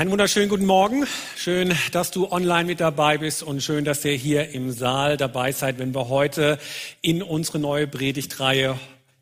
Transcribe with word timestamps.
Einen 0.00 0.12
wunderschönen 0.12 0.48
guten 0.48 0.64
Morgen. 0.64 1.04
Schön, 1.36 1.74
dass 1.92 2.10
du 2.10 2.32
online 2.32 2.64
mit 2.64 2.80
dabei 2.80 3.18
bist 3.18 3.42
und 3.42 3.62
schön, 3.62 3.84
dass 3.84 4.02
ihr 4.02 4.14
hier 4.14 4.48
im 4.48 4.72
Saal 4.72 5.18
dabei 5.18 5.52
seid, 5.52 5.78
wenn 5.78 5.94
wir 5.94 6.08
heute 6.08 6.58
in 7.02 7.22
unsere 7.22 7.58
neue 7.58 7.86
Predigtreihe 7.86 8.76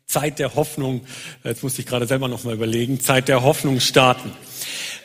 Zeit 0.05 0.39
der 0.39 0.55
Hoffnung, 0.55 1.01
jetzt 1.43 1.63
muss 1.63 1.77
ich 1.79 1.85
gerade 1.85 2.07
selber 2.07 2.29
noch 2.29 2.45
mal 2.45 2.53
überlegen, 2.53 3.01
Zeit 3.01 3.27
der 3.27 3.43
Hoffnung 3.43 3.81
starten. 3.81 4.31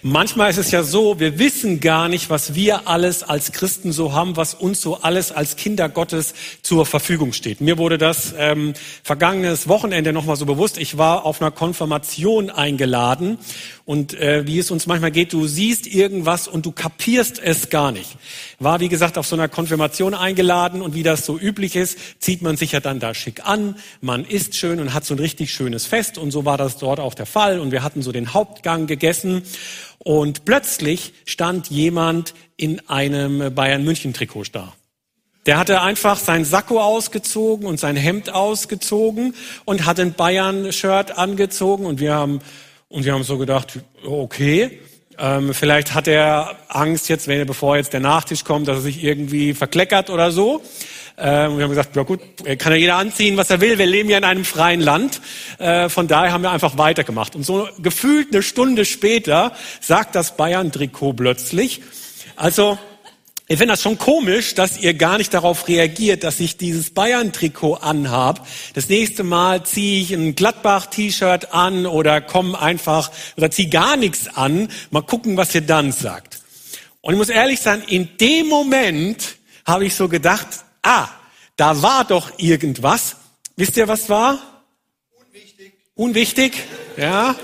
Manchmal 0.07 0.51
ist 0.51 0.59
es 0.59 0.71
ja 0.71 0.83
so, 0.83 1.19
wir 1.19 1.39
wissen 1.39 1.81
gar 1.81 2.09
nicht, 2.09 2.29
was 2.29 2.55
wir 2.55 2.87
alles 2.89 3.23
als 3.23 3.53
Christen 3.53 3.91
so 3.91 4.13
haben, 4.13 4.37
was 4.37 4.53
uns 4.53 4.83
so 4.83 5.01
alles 5.01 5.33
als 5.33 5.57
Kinder 5.57 5.89
Gottes 5.89 6.35
zur 6.61 6.85
Verfügung 6.85 7.33
steht. 7.33 7.63
Mir 7.63 7.79
wurde 7.79 7.97
das 7.97 8.35
ähm, 8.37 8.75
vergangenes 9.03 9.67
Wochenende 9.67 10.13
nochmal 10.13 10.37
so 10.37 10.45
bewusst. 10.45 10.77
Ich 10.77 10.99
war 10.99 11.25
auf 11.25 11.41
einer 11.41 11.51
Konfirmation 11.51 12.51
eingeladen 12.51 13.39
und 13.87 14.15
äh, 14.15 14.47
wie 14.47 14.59
es 14.59 14.71
uns 14.71 14.87
manchmal 14.87 15.11
geht, 15.11 15.35
du 15.35 15.47
siehst 15.47 15.87
irgendwas 15.87 16.49
und 16.49 16.65
du 16.65 16.73
kapierst 16.73 17.39
es 17.39 17.69
gar 17.69 17.93
nicht. 17.93 18.17
War, 18.59 18.81
wie 18.81 18.89
gesagt, 18.89 19.19
auf 19.19 19.27
so 19.27 19.37
einer 19.37 19.49
Konfirmation 19.49 20.15
eingeladen 20.15 20.81
und 20.81 20.95
wie 20.95 21.03
das 21.03 21.27
so 21.27 21.39
üblich 21.39 21.77
ist, 21.77 21.99
zieht 22.19 22.41
man 22.41 22.57
sich 22.57 22.73
ja 22.73 22.81
dann 22.81 22.99
da 22.99 23.13
schick 23.13 23.47
an, 23.47 23.77
man 24.01 24.25
isst 24.25 24.55
schön 24.55 24.81
und 24.81 24.95
hat 24.95 25.05
so 25.05 25.15
ein 25.15 25.19
richtig 25.19 25.53
schönes 25.53 25.85
Fest. 25.85 26.17
Und 26.17 26.31
so 26.31 26.47
war 26.47 26.57
das 26.57 26.79
dort 26.79 26.99
auch 26.99 27.13
der 27.13 27.27
Fall. 27.27 27.61
Und 27.61 27.73
wir 27.73 27.83
hatten 27.83 28.01
so 28.01 28.11
den 28.11 28.33
Hauptgang 28.33 28.87
gegessen. 28.87 29.43
Und 29.99 30.47
plötzlich 30.47 31.13
stand 31.27 31.69
jemand 31.69 32.33
in 32.57 32.89
einem 32.89 33.55
Bayern 33.55 33.85
München 33.85 34.15
Trikot 34.15 34.45
da. 34.53 34.73
Der 35.45 35.59
hatte 35.59 35.83
einfach 35.83 36.19
sein 36.19 36.47
Sakko 36.47 36.81
ausgezogen 36.81 37.67
und 37.67 37.79
sein 37.79 37.97
Hemd 37.97 38.31
ausgezogen 38.31 39.35
und 39.67 39.85
hat 39.85 40.01
ein 40.01 40.15
Bayern-Shirt 40.15 41.19
angezogen. 41.19 41.85
Und 41.85 42.01
wir 42.01 42.15
haben 42.15 42.41
und 42.89 43.05
wir 43.05 43.13
haben 43.13 43.25
so 43.25 43.39
gedacht, 43.39 43.79
okay, 44.05 44.81
ähm, 45.19 45.55
vielleicht 45.55 45.95
hat 45.95 46.09
er 46.09 46.57
Angst 46.69 47.09
jetzt, 47.09 47.29
wenn 47.29 47.39
er 47.39 47.45
bevor 47.45 47.77
jetzt 47.77 47.93
der 47.93 48.01
Nachtisch 48.01 48.45
kommt, 48.45 48.69
dass 48.69 48.79
er 48.79 48.83
sich 48.83 49.03
irgendwie 49.03 49.55
verkleckert 49.55 50.11
oder 50.11 50.33
so. 50.33 50.63
Ähm, 51.17 51.57
wir 51.57 51.65
haben 51.65 51.71
gesagt, 51.71 51.95
ja 51.95 52.03
gut, 52.03 52.21
kann 52.59 52.73
ja 52.73 52.79
jeder 52.79 52.97
anziehen, 52.97 53.37
was 53.37 53.51
er 53.51 53.61
will. 53.61 53.79
Wir 53.79 53.87
leben 53.87 54.11
ja 54.11 54.19
in 54.19 54.25
einem 54.25 54.45
freien 54.45 54.81
Land. 54.81 55.21
Äh, 55.59 55.89
von 55.89 56.09
daher 56.09 56.33
haben 56.33 56.43
wir 56.43 56.51
einfach 56.51 56.77
weitergemacht. 56.77 57.37
Und 57.37 57.45
so 57.45 57.69
gefühlt 57.79 58.33
eine 58.33 58.43
Stunde 58.43 58.85
später 58.85 59.53
sagt 59.81 60.17
das 60.17 60.37
Bayern-Trikot 60.37 61.13
plötzlich. 61.13 61.83
Also, 62.35 62.79
ich 63.47 63.59
finde 63.59 63.75
das 63.75 63.83
schon 63.83 63.99
komisch, 63.99 64.55
dass 64.55 64.79
ihr 64.79 64.95
gar 64.95 65.19
nicht 65.19 65.35
darauf 65.35 65.69
reagiert, 65.69 66.25
dass 66.25 66.41
ich 66.41 66.57
dieses 66.57 66.91
Bayern-Trikot 66.91 67.75
anhab. 67.75 68.47
Das 68.73 68.89
nächste 68.89 69.23
Mal 69.23 69.67
ziehe 69.67 70.01
ich 70.01 70.13
ein 70.13 70.35
Gladbach-T-Shirt 70.35 71.53
an 71.53 71.85
oder 71.85 72.23
komme 72.23 72.59
einfach 72.59 73.13
oder 73.37 73.51
ziehe 73.51 73.69
gar 73.69 73.97
nichts 73.97 74.35
an. 74.35 74.69
Mal 74.91 75.03
gucken, 75.03 75.37
was 75.37 75.55
ihr 75.55 75.61
dann 75.61 75.93
sagt. 75.93 76.39
Und 77.03 77.13
ich 77.13 77.19
muss 77.19 77.29
ehrlich 77.29 77.61
sein, 77.61 77.83
in 77.87 78.17
dem 78.17 78.49
Moment 78.49 79.37
habe 79.67 79.85
ich 79.85 79.95
so 79.95 80.09
gedacht, 80.09 80.47
ah, 80.83 81.09
da 81.57 81.83
war 81.83 82.07
doch 82.07 82.39
irgendwas. 82.39 83.17
Wisst 83.57 83.77
ihr, 83.77 83.89
was 83.89 84.09
war? 84.09 84.63
Unwichtig. 85.21 85.73
Unwichtig, 85.95 86.53
ja. 86.97 87.37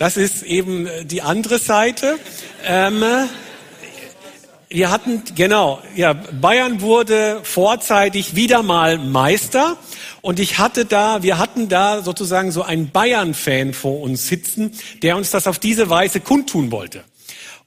Das 0.00 0.16
ist 0.16 0.42
eben 0.42 0.88
die 1.06 1.22
andere 1.22 1.60
Seite. 1.60 2.18
Ähm, 2.64 3.04
wir 4.74 4.90
hatten, 4.90 5.22
genau, 5.36 5.80
ja, 5.94 6.14
Bayern 6.14 6.80
wurde 6.80 7.38
vorzeitig 7.44 8.34
wieder 8.34 8.64
mal 8.64 8.98
Meister. 8.98 9.76
Und 10.20 10.40
ich 10.40 10.58
hatte 10.58 10.84
da, 10.84 11.22
wir 11.22 11.38
hatten 11.38 11.68
da 11.68 12.02
sozusagen 12.02 12.50
so 12.50 12.64
einen 12.64 12.90
Bayern-Fan 12.90 13.72
vor 13.72 14.00
uns 14.00 14.26
sitzen, 14.26 14.72
der 15.02 15.16
uns 15.16 15.30
das 15.30 15.46
auf 15.46 15.60
diese 15.60 15.90
Weise 15.90 16.18
kundtun 16.18 16.72
wollte. 16.72 17.04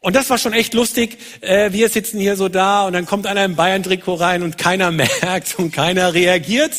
Und 0.01 0.17
das 0.17 0.29
war 0.29 0.37
schon 0.37 0.51
echt 0.51 0.73
lustig. 0.73 1.17
Äh, 1.39 1.71
wir 1.71 1.87
sitzen 1.87 2.19
hier 2.19 2.35
so 2.35 2.49
da 2.49 2.85
und 2.85 2.91
dann 2.91 3.05
kommt 3.05 3.25
einer 3.25 3.45
im 3.45 3.55
Bayern-Trikot 3.55 4.15
rein 4.15 4.43
und 4.43 4.57
keiner 4.57 4.91
merkt 5.21 5.57
und 5.57 5.71
keiner 5.71 6.13
reagiert. 6.13 6.73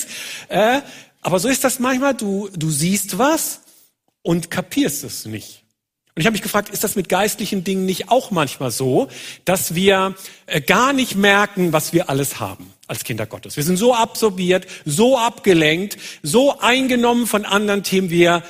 Äh, 0.48 0.82
aber 1.22 1.38
so 1.38 1.48
ist 1.48 1.64
das 1.64 1.78
manchmal. 1.78 2.12
Du, 2.12 2.50
du 2.54 2.68
siehst 2.68 3.16
was 3.16 3.62
und 4.20 4.50
kapierst 4.50 5.04
es 5.04 5.24
nicht. 5.24 5.64
Und 6.18 6.22
ich 6.22 6.26
habe 6.26 6.32
mich 6.32 6.42
gefragt, 6.42 6.70
ist 6.70 6.82
das 6.82 6.96
mit 6.96 7.08
geistlichen 7.08 7.62
Dingen 7.62 7.86
nicht 7.86 8.10
auch 8.10 8.32
manchmal 8.32 8.72
so, 8.72 9.06
dass 9.44 9.76
wir 9.76 10.16
äh, 10.46 10.60
gar 10.60 10.92
nicht 10.92 11.14
merken, 11.14 11.72
was 11.72 11.92
wir 11.92 12.10
alles 12.10 12.40
haben 12.40 12.72
als 12.88 13.04
Kinder 13.04 13.24
Gottes? 13.24 13.54
Wir 13.54 13.62
sind 13.62 13.76
so 13.76 13.94
absorbiert, 13.94 14.66
so 14.84 15.16
abgelenkt, 15.16 15.96
so 16.24 16.58
eingenommen 16.58 17.28
von 17.28 17.44
anderen 17.44 17.84
Themen, 17.84 18.10
wir 18.10 18.42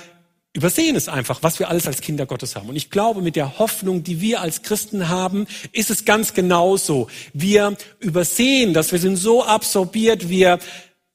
übersehen 0.54 0.96
es 0.96 1.10
einfach, 1.10 1.42
was 1.42 1.58
wir 1.58 1.68
alles 1.68 1.86
als 1.86 2.00
Kinder 2.00 2.24
Gottes 2.24 2.56
haben. 2.56 2.70
Und 2.70 2.76
ich 2.76 2.88
glaube, 2.88 3.20
mit 3.20 3.36
der 3.36 3.58
Hoffnung, 3.58 4.02
die 4.02 4.22
wir 4.22 4.40
als 4.40 4.62
Christen 4.62 5.10
haben, 5.10 5.46
ist 5.72 5.90
es 5.90 6.06
ganz 6.06 6.32
genauso. 6.32 7.08
Wir 7.34 7.76
übersehen 8.00 8.72
das, 8.72 8.92
wir 8.92 8.98
sind 8.98 9.16
so 9.16 9.44
absorbiert, 9.44 10.30
wir 10.30 10.58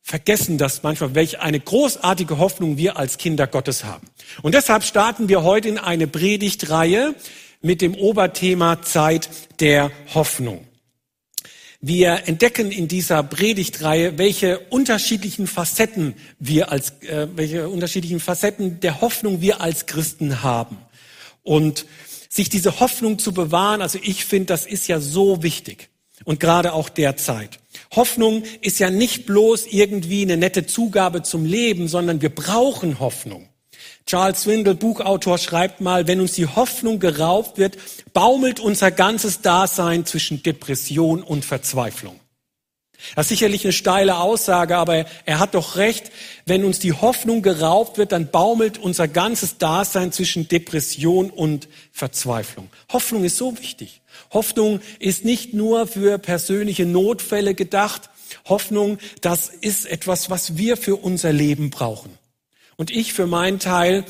vergessen 0.04 0.58
das 0.58 0.84
manchmal, 0.84 1.16
welch 1.16 1.40
eine 1.40 1.60
großartige 1.60 2.38
Hoffnung 2.38 2.78
wir 2.78 2.98
als 2.98 3.18
Kinder 3.18 3.48
Gottes 3.48 3.86
haben. 3.86 4.06
Und 4.42 4.54
deshalb 4.54 4.84
starten 4.84 5.30
wir 5.30 5.44
heute 5.44 5.70
in 5.70 5.78
eine 5.80 6.08
Predigtreihe 6.08 7.16
mit 7.62 7.82
dem 7.82 7.96
Oberthema 7.96 8.82
Zeit 8.82 9.30
der 9.62 9.92
Hoffnung. 10.14 10.68
Wir 11.80 12.28
entdecken 12.28 12.72
in 12.72 12.88
dieser 12.88 13.24
Predigtreihe, 13.24 14.18
welche 14.18 14.60
unterschiedlichen 14.70 15.48
Facetten 15.48 16.16
wir 16.38 16.72
als, 16.72 16.92
äh, 17.02 17.28
welche 17.36 17.70
unterschiedlichen 17.70 18.20
Facetten 18.20 18.80
der 18.82 19.02
Hoffnung 19.02 19.42
wir 19.42 19.62
als 19.62 19.86
Christen 19.86 20.44
haben. 20.44 20.78
Und 21.44 21.86
sich 22.30 22.50
diese 22.50 22.80
Hoffnung 22.80 23.20
zu 23.20 23.34
bewahren, 23.34 23.82
also 23.82 24.00
ich 24.02 24.26
finde, 24.26 24.48
das 24.48 24.66
ist 24.66 24.88
ja 24.88 25.00
so 25.00 25.44
wichtig. 25.44 25.90
Und 26.24 26.40
gerade 26.40 26.74
auch 26.74 26.90
derzeit. 26.90 27.60
Hoffnung 27.96 28.44
ist 28.62 28.80
ja 28.80 28.90
nicht 28.90 29.26
bloß 29.26 29.68
irgendwie 29.68 30.22
eine 30.22 30.38
nette 30.38 30.66
Zugabe 30.66 31.24
zum 31.24 31.46
Leben, 31.46 31.88
sondern 31.88 32.22
wir 32.22 32.34
brauchen 32.34 33.00
Hoffnung. 33.00 33.50
Charles 34.06 34.42
Swindle, 34.42 34.76
Buchautor, 34.76 35.38
schreibt 35.38 35.80
mal, 35.80 36.08
wenn 36.08 36.20
uns 36.20 36.34
die 36.34 36.48
Hoffnung 36.48 37.00
geraubt 37.00 37.58
wird, 37.58 37.78
baumelt 38.14 38.60
unser 38.60 38.92
ganzes 38.92 39.42
Dasein 39.42 40.06
zwischen 40.06 40.44
Depression 40.44 41.24
und 41.24 41.46
Verzweiflung. 41.46 42.20
Das 43.16 43.26
ist 43.26 43.30
sicherlich 43.30 43.64
eine 43.66 43.74
steile 43.74 44.18
Aussage, 44.18 44.78
aber 44.78 45.06
er 45.26 45.40
hat 45.40 45.56
doch 45.56 45.76
recht. 45.76 46.12
Wenn 46.46 46.64
uns 46.64 46.80
die 46.80 46.94
Hoffnung 46.94 47.42
geraubt 47.42 47.98
wird, 47.98 48.14
dann 48.14 48.32
baumelt 48.32 48.78
unser 48.78 49.08
ganzes 49.08 49.58
Dasein 49.58 50.12
zwischen 50.12 50.48
Depression 50.48 51.30
und 51.30 51.68
Verzweiflung. 51.92 52.70
Hoffnung 52.92 53.24
ist 53.24 53.38
so 53.38 53.58
wichtig. 53.60 54.02
Hoffnung 54.34 54.80
ist 55.00 55.26
nicht 55.26 55.54
nur 55.54 55.88
für 55.88 56.18
persönliche 56.18 56.86
Notfälle 56.86 57.54
gedacht. 57.54 58.10
Hoffnung, 58.46 58.98
das 59.22 59.50
ist 59.50 59.86
etwas, 59.86 60.30
was 60.30 60.58
wir 60.58 60.76
für 60.78 60.96
unser 60.96 61.32
Leben 61.32 61.70
brauchen. 61.70 62.18
Und 62.76 62.92
ich 62.92 63.14
für 63.14 63.28
meinen 63.28 63.60
Teil 63.60 64.06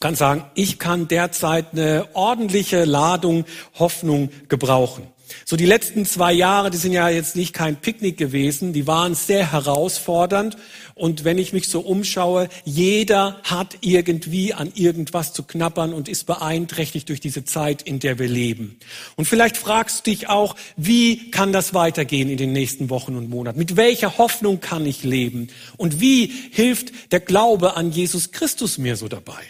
kann 0.00 0.16
sagen, 0.16 0.44
ich 0.54 0.80
kann 0.80 1.06
derzeit 1.06 1.72
eine 1.72 2.08
ordentliche 2.14 2.84
Ladung 2.84 3.44
Hoffnung 3.78 4.30
gebrauchen. 4.48 5.06
So 5.44 5.56
die 5.56 5.66
letzten 5.66 6.06
zwei 6.06 6.32
Jahre, 6.32 6.70
die 6.70 6.76
sind 6.76 6.92
ja 6.92 7.08
jetzt 7.08 7.36
nicht 7.36 7.52
kein 7.52 7.76
Picknick 7.76 8.16
gewesen, 8.16 8.72
die 8.72 8.86
waren 8.86 9.14
sehr 9.14 9.52
herausfordernd. 9.52 10.56
Und 10.94 11.24
wenn 11.24 11.38
ich 11.38 11.52
mich 11.52 11.68
so 11.68 11.80
umschaue, 11.80 12.48
jeder 12.64 13.40
hat 13.44 13.78
irgendwie 13.80 14.54
an 14.54 14.72
irgendwas 14.74 15.32
zu 15.32 15.42
knappern 15.42 15.92
und 15.94 16.08
ist 16.08 16.24
beeinträchtigt 16.24 17.08
durch 17.08 17.20
diese 17.20 17.44
Zeit, 17.44 17.82
in 17.82 17.98
der 17.98 18.18
wir 18.18 18.28
leben. 18.28 18.78
Und 19.16 19.26
vielleicht 19.26 19.56
fragst 19.56 20.06
du 20.06 20.10
dich 20.10 20.28
auch, 20.28 20.54
wie 20.76 21.30
kann 21.30 21.52
das 21.52 21.74
weitergehen 21.74 22.28
in 22.28 22.36
den 22.36 22.52
nächsten 22.52 22.90
Wochen 22.90 23.16
und 23.16 23.30
Monaten? 23.30 23.58
Mit 23.58 23.76
welcher 23.76 24.18
Hoffnung 24.18 24.60
kann 24.60 24.86
ich 24.86 25.02
leben? 25.02 25.48
Und 25.76 26.00
wie 26.00 26.32
hilft 26.50 26.92
der 27.12 27.20
Glaube 27.20 27.76
an 27.76 27.92
Jesus 27.92 28.32
Christus 28.32 28.78
mir 28.78 28.96
so 28.96 29.08
dabei? 29.08 29.42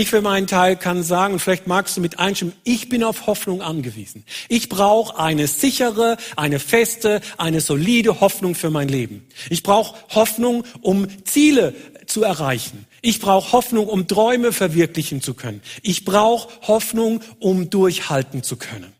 Ich 0.00 0.08
für 0.08 0.22
meinen 0.22 0.46
Teil 0.46 0.76
kann 0.76 1.02
sagen, 1.02 1.34
und 1.34 1.40
vielleicht 1.40 1.66
magst 1.66 1.94
du 1.94 2.00
mit 2.00 2.18
einstimmen, 2.18 2.54
ich 2.64 2.88
bin 2.88 3.04
auf 3.04 3.26
Hoffnung 3.26 3.60
angewiesen. 3.60 4.24
Ich 4.48 4.70
brauche 4.70 5.18
eine 5.18 5.46
sichere, 5.46 6.16
eine 6.36 6.58
feste, 6.58 7.20
eine 7.36 7.60
solide 7.60 8.22
Hoffnung 8.22 8.54
für 8.54 8.70
mein 8.70 8.88
Leben. 8.88 9.28
Ich 9.50 9.62
brauche 9.62 9.98
Hoffnung, 10.14 10.64
um 10.80 11.06
Ziele 11.26 11.74
zu 12.06 12.22
erreichen. 12.22 12.86
Ich 13.02 13.20
brauche 13.20 13.52
Hoffnung, 13.52 13.88
um 13.88 14.08
Träume 14.08 14.54
verwirklichen 14.54 15.20
zu 15.20 15.34
können. 15.34 15.60
Ich 15.82 16.06
brauche 16.06 16.48
Hoffnung, 16.66 17.20
um 17.38 17.68
durchhalten 17.68 18.42
zu 18.42 18.56
können. 18.56 18.94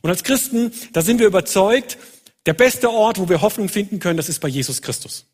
Und 0.00 0.10
als 0.10 0.22
Christen, 0.22 0.70
da 0.92 1.02
sind 1.02 1.18
wir 1.18 1.26
überzeugt, 1.26 1.98
der 2.46 2.54
beste 2.54 2.88
Ort, 2.88 3.18
wo 3.18 3.28
wir 3.28 3.42
Hoffnung 3.42 3.68
finden 3.68 3.98
können, 3.98 4.16
das 4.16 4.28
ist 4.28 4.38
bei 4.38 4.46
Jesus 4.46 4.80
Christus. 4.80 5.26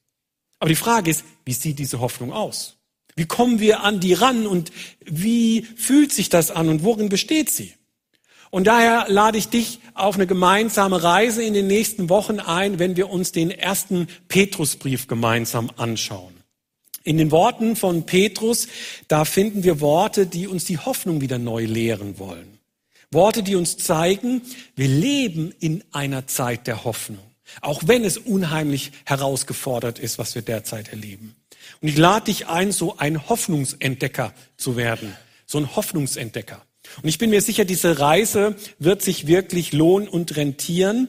Aber 0.59 0.71
die 0.71 0.75
Frage 0.75 1.11
ist, 1.11 1.23
wie 1.45 1.53
sieht 1.53 1.79
diese 1.79 2.01
Hoffnung 2.01 2.33
aus? 2.33 2.80
Wie 3.21 3.27
kommen 3.27 3.61
wir 3.61 3.83
an 3.83 4.01
die 4.01 4.15
ran 4.15 4.47
und 4.47 4.73
wie 5.05 5.61
fühlt 5.77 6.11
sich 6.11 6.31
das 6.31 6.51
an 6.51 6.71
und 6.71 6.85
worin 6.85 7.11
besteht 7.11 7.51
sie? 7.51 7.75
Und 8.49 8.67
daher 8.67 9.11
lade 9.11 9.37
ich 9.37 9.49
dich 9.49 9.81
auf 9.93 10.15
eine 10.15 10.27
gemeinsame 10.27 11.03
Reise 11.03 11.43
in 11.43 11.53
den 11.53 11.67
nächsten 11.67 12.09
Wochen 12.09 12.41
ein, 12.41 12.79
wenn 12.79 12.97
wir 12.97 13.11
uns 13.11 13.31
den 13.31 13.51
ersten 13.51 14.09
Petrusbrief 14.29 15.07
gemeinsam 15.07 15.71
anschauen. 15.77 16.33
In 17.05 17.19
den 17.19 17.31
Worten 17.31 17.77
von 17.77 18.07
Petrus, 18.07 18.69
da 19.07 19.27
finden 19.27 19.65
wir 19.65 19.83
Worte, 19.83 20.25
die 20.25 20.49
uns 20.49 20.65
die 20.65 20.79
Hoffnung 20.79 21.21
wieder 21.21 21.37
neu 21.37 21.67
lehren 21.67 22.19
wollen. 22.19 22.59
Worte, 23.11 23.43
die 23.43 23.55
uns 23.55 23.77
zeigen, 23.77 24.41
wir 24.77 24.89
leben 24.89 25.53
in 25.61 25.85
einer 25.93 26.27
Zeit 26.27 26.67
der 26.67 26.85
Hoffnung. 26.85 27.31
Auch 27.61 27.83
wenn 27.85 28.03
es 28.03 28.17
unheimlich 28.17 28.93
herausgefordert 29.05 29.99
ist, 29.99 30.19
was 30.19 30.35
wir 30.35 30.41
derzeit 30.41 30.89
erleben. 30.89 31.37
Und 31.81 31.89
ich 31.89 31.97
lade 31.97 32.27
dich 32.27 32.47
ein, 32.47 32.73
so 32.73 32.97
ein 32.99 33.29
Hoffnungsentdecker 33.29 34.33
zu 34.57 34.77
werden. 34.77 35.17
So 35.47 35.59
ein 35.59 35.75
Hoffnungsentdecker. 35.77 36.63
Und 37.03 37.09
ich 37.09 37.19
bin 37.19 37.31
mir 37.31 37.41
sicher, 37.41 37.65
diese 37.65 37.99
Reise 37.99 38.57
wird 38.79 39.03
sich 39.03 39.27
wirklich 39.27 39.73
lohnen 39.73 40.09
und 40.09 40.37
rentieren, 40.37 41.09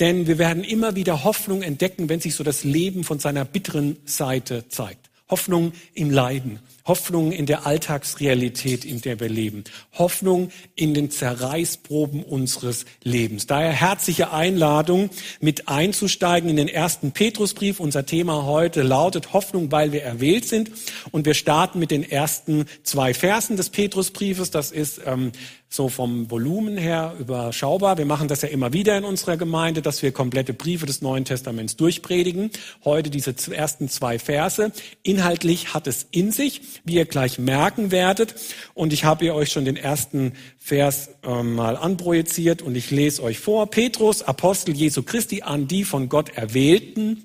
denn 0.00 0.26
wir 0.26 0.38
werden 0.38 0.64
immer 0.64 0.94
wieder 0.96 1.24
Hoffnung 1.24 1.62
entdecken, 1.62 2.08
wenn 2.08 2.20
sich 2.20 2.34
so 2.34 2.44
das 2.44 2.64
Leben 2.64 3.04
von 3.04 3.18
seiner 3.18 3.44
bitteren 3.44 3.96
Seite 4.04 4.68
zeigt. 4.68 5.10
Hoffnung 5.28 5.72
im 5.94 6.10
Leiden, 6.10 6.58
Hoffnung 6.84 7.32
in 7.32 7.46
der 7.46 7.66
Alltagsrealität, 7.66 8.84
in 8.84 9.00
der 9.00 9.20
wir 9.20 9.28
leben. 9.28 9.64
Hoffnung 9.98 10.50
in 10.74 10.94
den 10.94 11.10
Zerreißproben 11.10 12.24
unseres 12.24 12.84
Lebens. 13.02 13.46
Daher 13.46 13.72
herzliche 13.72 14.32
Einladung, 14.32 15.10
mit 15.40 15.68
einzusteigen 15.68 16.50
in 16.50 16.56
den 16.56 16.68
ersten 16.68 17.12
Petrusbrief. 17.12 17.80
Unser 17.80 18.06
Thema 18.06 18.44
heute 18.44 18.82
lautet 18.82 19.32
Hoffnung, 19.32 19.70
weil 19.70 19.92
wir 19.92 20.02
erwählt 20.02 20.46
sind. 20.46 20.70
Und 21.10 21.26
wir 21.26 21.34
starten 21.34 21.78
mit 21.78 21.90
den 21.90 22.08
ersten 22.08 22.66
zwei 22.82 23.14
Versen 23.14 23.56
des 23.56 23.70
Petrusbriefes. 23.70 24.50
Das 24.50 24.72
ist 24.72 25.00
ähm, 25.06 25.32
so 25.72 25.88
vom 25.88 26.30
Volumen 26.30 26.76
her 26.76 27.14
überschaubar. 27.18 27.96
Wir 27.96 28.04
machen 28.04 28.28
das 28.28 28.42
ja 28.42 28.48
immer 28.48 28.72
wieder 28.72 28.96
in 28.98 29.04
unserer 29.04 29.36
Gemeinde, 29.36 29.80
dass 29.80 30.02
wir 30.02 30.12
komplette 30.12 30.52
Briefe 30.52 30.84
des 30.84 31.00
Neuen 31.00 31.24
Testaments 31.24 31.76
durchpredigen. 31.76 32.50
Heute 32.84 33.08
diese 33.08 33.34
ersten 33.50 33.88
zwei 33.88 34.18
Verse. 34.18 34.72
Inhaltlich 35.02 35.72
hat 35.72 35.86
es 35.86 36.06
in 36.10 36.30
sich, 36.30 36.60
wie 36.84 36.94
ihr 36.94 37.04
gleich 37.04 37.38
merken 37.38 37.90
werdet. 37.90 38.34
Und 38.74 38.92
ich 38.92 39.04
habe 39.04 39.24
ihr 39.24 39.34
euch 39.34 39.50
schon 39.50 39.64
den 39.64 39.76
ersten 39.76 40.32
Vers 40.58 41.10
äh, 41.22 41.42
mal 41.42 41.76
anprojiziert 41.76 42.62
und 42.62 42.74
ich 42.76 42.90
lese 42.90 43.22
euch 43.22 43.38
vor. 43.38 43.70
Petrus, 43.70 44.22
Apostel 44.22 44.74
Jesu 44.74 45.02
Christi 45.02 45.42
an 45.42 45.68
die 45.68 45.84
von 45.84 46.08
Gott 46.08 46.30
erwählten 46.30 47.24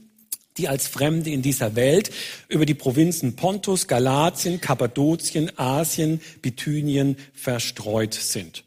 die 0.57 0.67
als 0.67 0.88
Fremde 0.88 1.29
in 1.29 1.41
dieser 1.41 1.75
Welt 1.75 2.09
über 2.49 2.65
die 2.65 2.73
Provinzen 2.73 3.35
Pontus, 3.35 3.88
Galatien, 3.88 4.59
Kappadokien, 4.59 5.51
Asien, 5.57 6.19
Bithynien 6.41 7.15
verstreut 7.33 8.15
sind. 8.15 8.66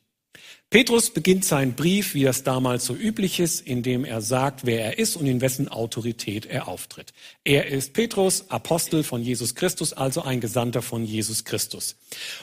Petrus 0.70 1.10
beginnt 1.10 1.44
seinen 1.44 1.72
Brief, 1.72 2.14
wie 2.14 2.22
das 2.22 2.44
damals 2.44 2.84
so 2.84 2.94
üblich 2.94 3.40
ist, 3.40 3.66
indem 3.66 4.04
er 4.04 4.20
sagt, 4.20 4.64
wer 4.64 4.84
er 4.84 4.98
ist 5.00 5.16
und 5.16 5.26
in 5.26 5.40
wessen 5.40 5.66
Autorität 5.66 6.46
er 6.46 6.68
auftritt. 6.68 7.12
Er 7.42 7.66
ist 7.66 7.92
Petrus, 7.92 8.48
Apostel 8.50 9.02
von 9.02 9.20
Jesus 9.20 9.56
Christus, 9.56 9.92
also 9.92 10.22
ein 10.22 10.40
Gesandter 10.40 10.80
von 10.80 11.04
Jesus 11.04 11.44
Christus. 11.44 11.96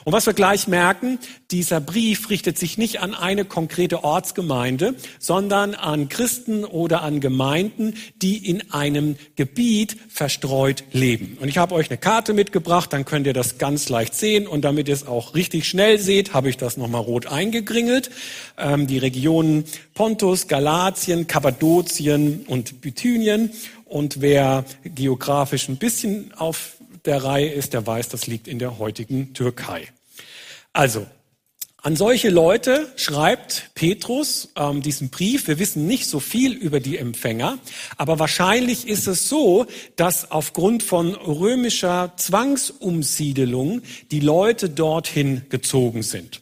Und 0.04 0.12
was 0.12 0.26
wir 0.26 0.34
gleich 0.34 0.68
merken, 0.68 1.20
dieser 1.52 1.80
Brief 1.80 2.30
richtet 2.30 2.58
sich 2.58 2.78
nicht 2.78 3.00
an 3.00 3.14
eine 3.14 3.46
konkrete 3.46 4.04
Ortsgemeinde, 4.04 4.96
sondern 5.20 5.74
an 5.74 6.10
Christen 6.10 6.66
oder 6.66 7.04
an 7.04 7.22
Gemeinden, 7.22 7.94
die 8.22 8.46
in 8.46 8.72
einem 8.72 9.16
Gebiet 9.38 9.96
verstreut 10.10 10.84
leben. 10.92 11.38
Und 11.40 11.48
ich 11.48 11.58
habe 11.58 11.74
euch 11.76 11.90
eine 11.90 11.98
Karte 11.98 12.34
mitgebracht, 12.34 12.92
dann 12.92 13.06
könnt 13.06 13.26
ihr 13.26 13.32
das 13.32 13.58
ganz 13.58 13.88
leicht 13.88 14.16
sehen. 14.16 14.48
Und 14.48 14.66
damit 14.66 14.90
ihr 14.90 14.96
es 14.96 15.08
auch 15.08 15.34
richtig 15.34 15.64
schnell 15.64 15.98
seht, 15.98 16.34
habe 16.34 16.50
ich 16.50 16.58
das 16.58 16.76
nochmal 16.76 17.04
rot 17.04 17.28
eingegringelt 17.28 18.12
ähm, 18.58 18.88
die 18.88 18.98
Regionen 18.98 19.66
Pontus, 19.94 20.48
Galatien, 20.48 21.28
Kappadokien 21.28 22.46
und 22.48 22.82
Bithynien. 22.82 23.52
Und 23.86 24.22
wer 24.22 24.66
geografisch 24.84 25.70
ein 25.70 25.78
bisschen 25.78 26.34
auf 26.34 26.78
der 27.06 27.24
Reihe 27.24 27.50
ist, 27.50 27.74
der 27.74 27.88
weiß, 27.88 28.10
das 28.10 28.28
liegt 28.28 28.48
in 28.48 28.60
der 28.60 28.80
heutigen 28.80 29.34
Türkei. 29.34 29.88
Also, 30.74 31.08
an 31.88 31.96
solche 31.96 32.30
Leute 32.30 32.92
schreibt 32.98 33.70
Petrus 33.76 34.50
ähm, 34.58 34.82
diesen 34.82 35.10
Brief. 35.10 35.48
Wir 35.48 35.58
wissen 35.58 35.88
nicht 35.88 36.08
so 36.08 36.20
viel 36.20 36.52
über 36.54 36.80
die 36.80 36.98
Empfänger, 36.98 37.60
aber 37.96 38.20
wahrscheinlich 38.20 38.88
ist 38.88 39.08
es 39.08 39.30
so, 39.30 39.68
dass 39.96 40.30
aufgrund 40.32 40.84
von 40.84 41.14
römischer 41.14 42.14
Zwangsumsiedelung 42.18 43.84
die 44.12 44.20
Leute 44.20 44.70
dorthin 44.70 45.44
gezogen 45.50 46.04
sind 46.04 46.42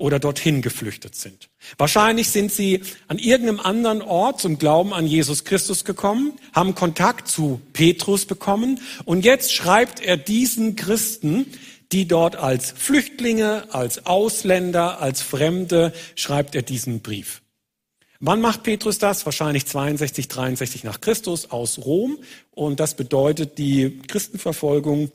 oder 0.00 0.18
dorthin 0.18 0.62
geflüchtet 0.62 1.14
sind. 1.14 1.50
Wahrscheinlich 1.76 2.28
sind 2.28 2.50
sie 2.50 2.82
an 3.06 3.18
irgendeinem 3.18 3.60
anderen 3.60 4.02
Ort 4.02 4.40
zum 4.40 4.58
Glauben 4.58 4.94
an 4.94 5.06
Jesus 5.06 5.44
Christus 5.44 5.84
gekommen, 5.84 6.32
haben 6.54 6.74
Kontakt 6.74 7.28
zu 7.28 7.60
Petrus 7.74 8.24
bekommen 8.24 8.80
und 9.04 9.24
jetzt 9.24 9.52
schreibt 9.52 10.00
er 10.00 10.16
diesen 10.16 10.74
Christen, 10.74 11.46
die 11.92 12.08
dort 12.08 12.36
als 12.36 12.70
Flüchtlinge, 12.70 13.74
als 13.74 14.06
Ausländer, 14.06 15.00
als 15.00 15.20
Fremde, 15.20 15.92
schreibt 16.14 16.54
er 16.54 16.62
diesen 16.62 17.00
Brief. 17.00 17.42
Wann 18.20 18.40
macht 18.40 18.62
Petrus 18.62 18.98
das? 18.98 19.24
Wahrscheinlich 19.26 19.66
62, 19.66 20.28
63 20.28 20.84
nach 20.84 21.00
Christus 21.00 21.50
aus 21.50 21.78
Rom. 21.78 22.18
Und 22.50 22.78
das 22.78 22.94
bedeutet, 22.94 23.56
die 23.56 23.98
Christenverfolgung 24.08 25.10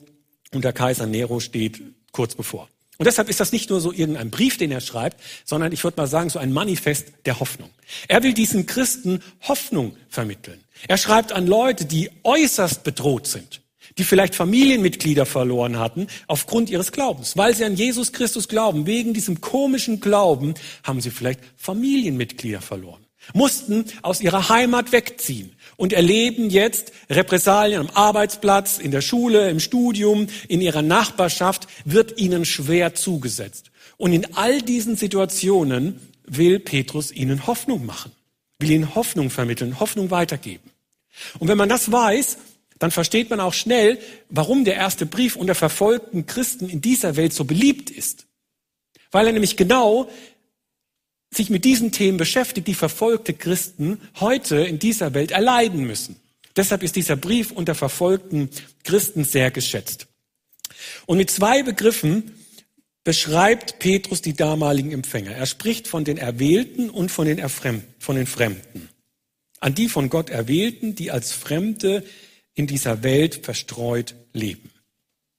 unter 0.52 0.72
Kaiser 0.72 1.06
Nero 1.06 1.38
steht 1.38 1.82
kurz 2.10 2.34
bevor. 2.34 2.68
Und 2.98 3.04
deshalb 3.06 3.28
ist 3.28 3.40
das 3.40 3.52
nicht 3.52 3.68
nur 3.68 3.80
so 3.80 3.92
irgendein 3.92 4.30
Brief, 4.30 4.56
den 4.56 4.70
er 4.70 4.80
schreibt, 4.80 5.20
sondern 5.44 5.72
ich 5.72 5.84
würde 5.84 5.98
mal 5.98 6.06
sagen, 6.06 6.30
so 6.30 6.38
ein 6.38 6.52
Manifest 6.52 7.08
der 7.26 7.40
Hoffnung. 7.40 7.70
Er 8.08 8.22
will 8.22 8.32
diesen 8.32 8.66
Christen 8.66 9.22
Hoffnung 9.42 9.96
vermitteln. 10.08 10.60
Er 10.88 10.96
schreibt 10.96 11.32
an 11.32 11.46
Leute, 11.46 11.84
die 11.84 12.10
äußerst 12.22 12.84
bedroht 12.84 13.26
sind, 13.26 13.60
die 13.98 14.04
vielleicht 14.04 14.34
Familienmitglieder 14.34 15.26
verloren 15.26 15.78
hatten 15.78 16.06
aufgrund 16.26 16.70
ihres 16.70 16.92
Glaubens. 16.92 17.36
Weil 17.36 17.54
sie 17.54 17.64
an 17.64 17.76
Jesus 17.76 18.12
Christus 18.12 18.48
glauben, 18.48 18.86
wegen 18.86 19.12
diesem 19.12 19.40
komischen 19.40 20.00
Glauben 20.00 20.54
haben 20.82 21.00
sie 21.00 21.10
vielleicht 21.10 21.40
Familienmitglieder 21.56 22.62
verloren, 22.62 23.04
mussten 23.34 23.84
aus 24.02 24.20
ihrer 24.20 24.48
Heimat 24.48 24.92
wegziehen 24.92 25.55
und 25.76 25.92
erleben 25.92 26.50
jetzt 26.50 26.92
Repressalien 27.10 27.80
am 27.80 27.90
Arbeitsplatz, 27.94 28.78
in 28.78 28.90
der 28.90 29.02
Schule, 29.02 29.50
im 29.50 29.60
Studium, 29.60 30.26
in 30.48 30.60
ihrer 30.60 30.82
Nachbarschaft, 30.82 31.68
wird 31.84 32.18
ihnen 32.18 32.44
schwer 32.44 32.94
zugesetzt. 32.94 33.70
Und 33.96 34.12
in 34.12 34.34
all 34.34 34.62
diesen 34.62 34.96
Situationen 34.96 36.00
will 36.26 36.58
Petrus 36.58 37.12
ihnen 37.12 37.46
Hoffnung 37.46 37.86
machen, 37.86 38.12
will 38.58 38.70
ihnen 38.70 38.94
Hoffnung 38.94 39.30
vermitteln, 39.30 39.80
Hoffnung 39.80 40.10
weitergeben. 40.10 40.70
Und 41.38 41.48
wenn 41.48 41.58
man 41.58 41.68
das 41.68 41.90
weiß, 41.90 42.38
dann 42.78 42.90
versteht 42.90 43.30
man 43.30 43.40
auch 43.40 43.54
schnell, 43.54 43.98
warum 44.28 44.64
der 44.64 44.74
erste 44.74 45.06
Brief 45.06 45.36
unter 45.36 45.54
verfolgten 45.54 46.26
Christen 46.26 46.68
in 46.68 46.80
dieser 46.80 47.16
Welt 47.16 47.32
so 47.32 47.44
beliebt 47.44 47.90
ist. 47.90 48.26
Weil 49.10 49.26
er 49.26 49.32
nämlich 49.32 49.56
genau 49.56 50.10
sich 51.36 51.50
mit 51.50 51.64
diesen 51.64 51.92
Themen 51.92 52.18
beschäftigt, 52.18 52.66
die 52.66 52.74
verfolgte 52.74 53.34
Christen 53.34 54.00
heute 54.20 54.56
in 54.56 54.78
dieser 54.78 55.14
Welt 55.14 55.30
erleiden 55.30 55.86
müssen. 55.86 56.16
Deshalb 56.56 56.82
ist 56.82 56.96
dieser 56.96 57.16
Brief 57.16 57.52
unter 57.52 57.74
verfolgten 57.74 58.50
Christen 58.84 59.24
sehr 59.24 59.50
geschätzt. 59.50 60.06
Und 61.04 61.18
mit 61.18 61.30
zwei 61.30 61.62
Begriffen 61.62 62.34
beschreibt 63.04 63.78
Petrus 63.78 64.22
die 64.22 64.34
damaligen 64.34 64.90
Empfänger. 64.92 65.32
Er 65.32 65.46
spricht 65.46 65.86
von 65.86 66.04
den 66.04 66.18
Erwählten 66.18 66.90
und 66.90 67.10
von 67.10 67.26
den, 67.26 67.46
von 67.48 68.16
den 68.16 68.26
Fremden. 68.26 68.88
An 69.60 69.74
die 69.74 69.88
von 69.88 70.08
Gott 70.08 70.30
Erwählten, 70.30 70.94
die 70.94 71.10
als 71.10 71.32
Fremde 71.32 72.02
in 72.54 72.66
dieser 72.66 73.02
Welt 73.02 73.44
verstreut 73.44 74.16
leben. 74.32 74.70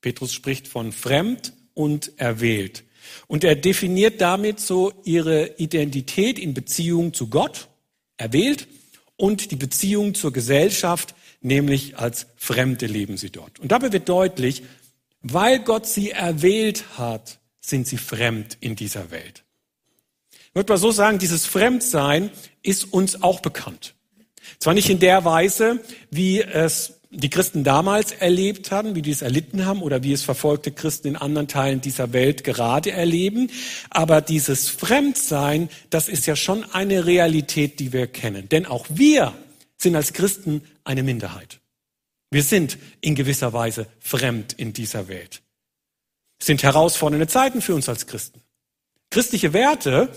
Petrus 0.01 0.33
spricht 0.33 0.67
von 0.67 0.91
fremd 0.91 1.53
und 1.73 2.13
erwählt. 2.17 2.83
Und 3.27 3.43
er 3.43 3.55
definiert 3.55 4.21
damit 4.21 4.59
so 4.59 4.93
ihre 5.03 5.55
Identität 5.57 6.39
in 6.39 6.53
Beziehung 6.53 7.13
zu 7.13 7.27
Gott, 7.27 7.67
erwählt, 8.17 8.67
und 9.15 9.51
die 9.51 9.55
Beziehung 9.55 10.13
zur 10.13 10.31
Gesellschaft, 10.31 11.15
nämlich 11.41 11.97
als 11.97 12.27
Fremde 12.35 12.85
leben 12.85 13.17
sie 13.17 13.31
dort. 13.31 13.59
Und 13.59 13.71
dabei 13.71 13.91
wird 13.91 14.07
deutlich, 14.07 14.63
weil 15.21 15.59
Gott 15.59 15.87
sie 15.87 16.11
erwählt 16.11 16.85
hat, 16.97 17.39
sind 17.59 17.87
sie 17.87 17.97
fremd 17.97 18.57
in 18.59 18.75
dieser 18.75 19.11
Welt. 19.11 19.43
Ich 20.31 20.55
würde 20.55 20.71
mal 20.71 20.77
so 20.77 20.91
sagen, 20.91 21.19
dieses 21.19 21.45
Fremdsein 21.45 22.31
ist 22.61 22.93
uns 22.93 23.21
auch 23.21 23.41
bekannt. 23.41 23.95
Zwar 24.59 24.73
nicht 24.73 24.89
in 24.89 24.99
der 24.99 25.25
Weise, 25.25 25.83
wie 26.09 26.41
es 26.41 26.96
die 27.09 27.29
Christen 27.29 27.63
damals 27.63 28.11
erlebt 28.11 28.71
haben, 28.71 28.95
wie 28.95 29.01
die 29.01 29.11
es 29.11 29.21
erlitten 29.21 29.65
haben 29.65 29.81
oder 29.81 30.03
wie 30.03 30.11
es 30.11 30.23
verfolgte 30.23 30.71
Christen 30.71 31.07
in 31.07 31.15
anderen 31.15 31.47
Teilen 31.47 31.79
dieser 31.79 32.11
Welt 32.13 32.43
gerade 32.43 32.91
erleben. 32.91 33.49
Aber 33.89 34.21
dieses 34.21 34.69
Fremdsein, 34.69 35.69
das 35.89 36.09
ist 36.09 36.27
ja 36.27 36.35
schon 36.35 36.63
eine 36.71 37.05
Realität, 37.05 37.79
die 37.79 37.93
wir 37.93 38.07
kennen. 38.07 38.49
Denn 38.49 38.65
auch 38.65 38.85
wir 38.89 39.33
sind 39.77 39.95
als 39.95 40.13
Christen 40.13 40.63
eine 40.83 41.03
Minderheit. 41.03 41.59
Wir 42.29 42.43
sind 42.43 42.77
in 42.99 43.15
gewisser 43.15 43.53
Weise 43.53 43.87
fremd 43.99 44.53
in 44.53 44.73
dieser 44.73 45.07
Welt. 45.07 45.41
Es 46.39 46.45
sind 46.45 46.61
herausfordernde 46.61 47.27
Zeiten 47.27 47.61
für 47.61 47.73
uns 47.73 47.87
als 47.87 48.05
Christen. 48.05 48.41
Christliche 49.09 49.53
Werte 49.53 50.09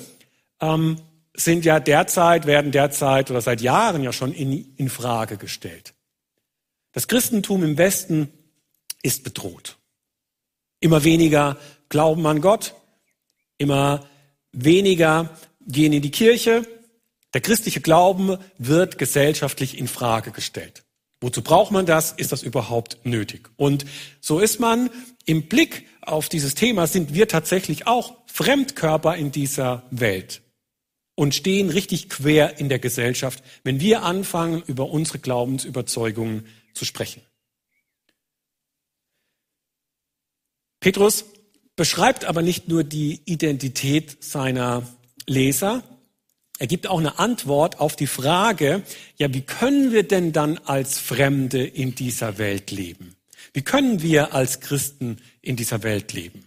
ähm, 0.60 1.00
sind 1.34 1.64
ja 1.64 1.78
derzeit, 1.78 2.46
werden 2.46 2.72
derzeit 2.72 3.30
oder 3.30 3.40
seit 3.40 3.60
Jahren 3.60 4.02
ja 4.02 4.12
schon 4.12 4.32
in, 4.32 4.74
in 4.76 4.88
Frage 4.88 5.36
gestellt. 5.36 5.94
Das 6.92 7.08
Christentum 7.08 7.62
im 7.62 7.78
Westen 7.78 8.32
ist 9.02 9.24
bedroht. 9.24 9.76
Immer 10.80 11.04
weniger 11.04 11.56
glauben 11.88 12.26
an 12.26 12.40
Gott, 12.40 12.74
immer 13.58 14.06
weniger 14.52 15.36
gehen 15.66 15.92
in 15.92 16.02
die 16.02 16.10
Kirche. 16.10 16.66
Der 17.32 17.40
christliche 17.40 17.80
Glauben 17.80 18.38
wird 18.58 18.98
gesellschaftlich 18.98 19.78
in 19.78 19.86
Frage 19.86 20.32
gestellt. 20.32 20.82
Wozu 21.20 21.42
braucht 21.42 21.70
man 21.70 21.86
das? 21.86 22.12
Ist 22.12 22.32
das 22.32 22.42
überhaupt 22.42 23.04
nötig? 23.04 23.50
Und 23.56 23.84
so 24.20 24.40
ist 24.40 24.58
man 24.58 24.90
im 25.26 25.48
Blick 25.48 25.86
auf 26.00 26.28
dieses 26.28 26.54
Thema, 26.54 26.86
sind 26.86 27.14
wir 27.14 27.28
tatsächlich 27.28 27.86
auch 27.86 28.16
Fremdkörper 28.26 29.16
in 29.16 29.30
dieser 29.30 29.82
Welt 29.90 30.40
und 31.14 31.34
stehen 31.34 31.68
richtig 31.68 32.08
quer 32.08 32.58
in 32.58 32.70
der 32.70 32.78
Gesellschaft, 32.78 33.44
wenn 33.62 33.80
wir 33.80 34.02
anfangen, 34.02 34.62
über 34.66 34.88
unsere 34.88 35.18
Glaubensüberzeugungen 35.18 36.46
zu 36.74 36.84
sprechen. 36.84 37.22
Petrus 40.80 41.24
beschreibt 41.76 42.24
aber 42.24 42.42
nicht 42.42 42.68
nur 42.68 42.84
die 42.84 43.22
Identität 43.24 44.22
seiner 44.22 44.86
Leser, 45.26 45.82
er 46.60 46.66
gibt 46.66 46.88
auch 46.88 46.98
eine 46.98 47.18
Antwort 47.18 47.80
auf 47.80 47.96
die 47.96 48.06
Frage, 48.06 48.82
ja, 49.16 49.32
wie 49.32 49.40
können 49.40 49.92
wir 49.92 50.02
denn 50.02 50.32
dann 50.32 50.58
als 50.58 50.98
Fremde 50.98 51.64
in 51.64 51.94
dieser 51.94 52.36
Welt 52.36 52.70
leben? 52.70 53.16
Wie 53.54 53.62
können 53.62 54.02
wir 54.02 54.34
als 54.34 54.60
Christen 54.60 55.16
in 55.40 55.56
dieser 55.56 55.82
Welt 55.82 56.12
leben? 56.12 56.46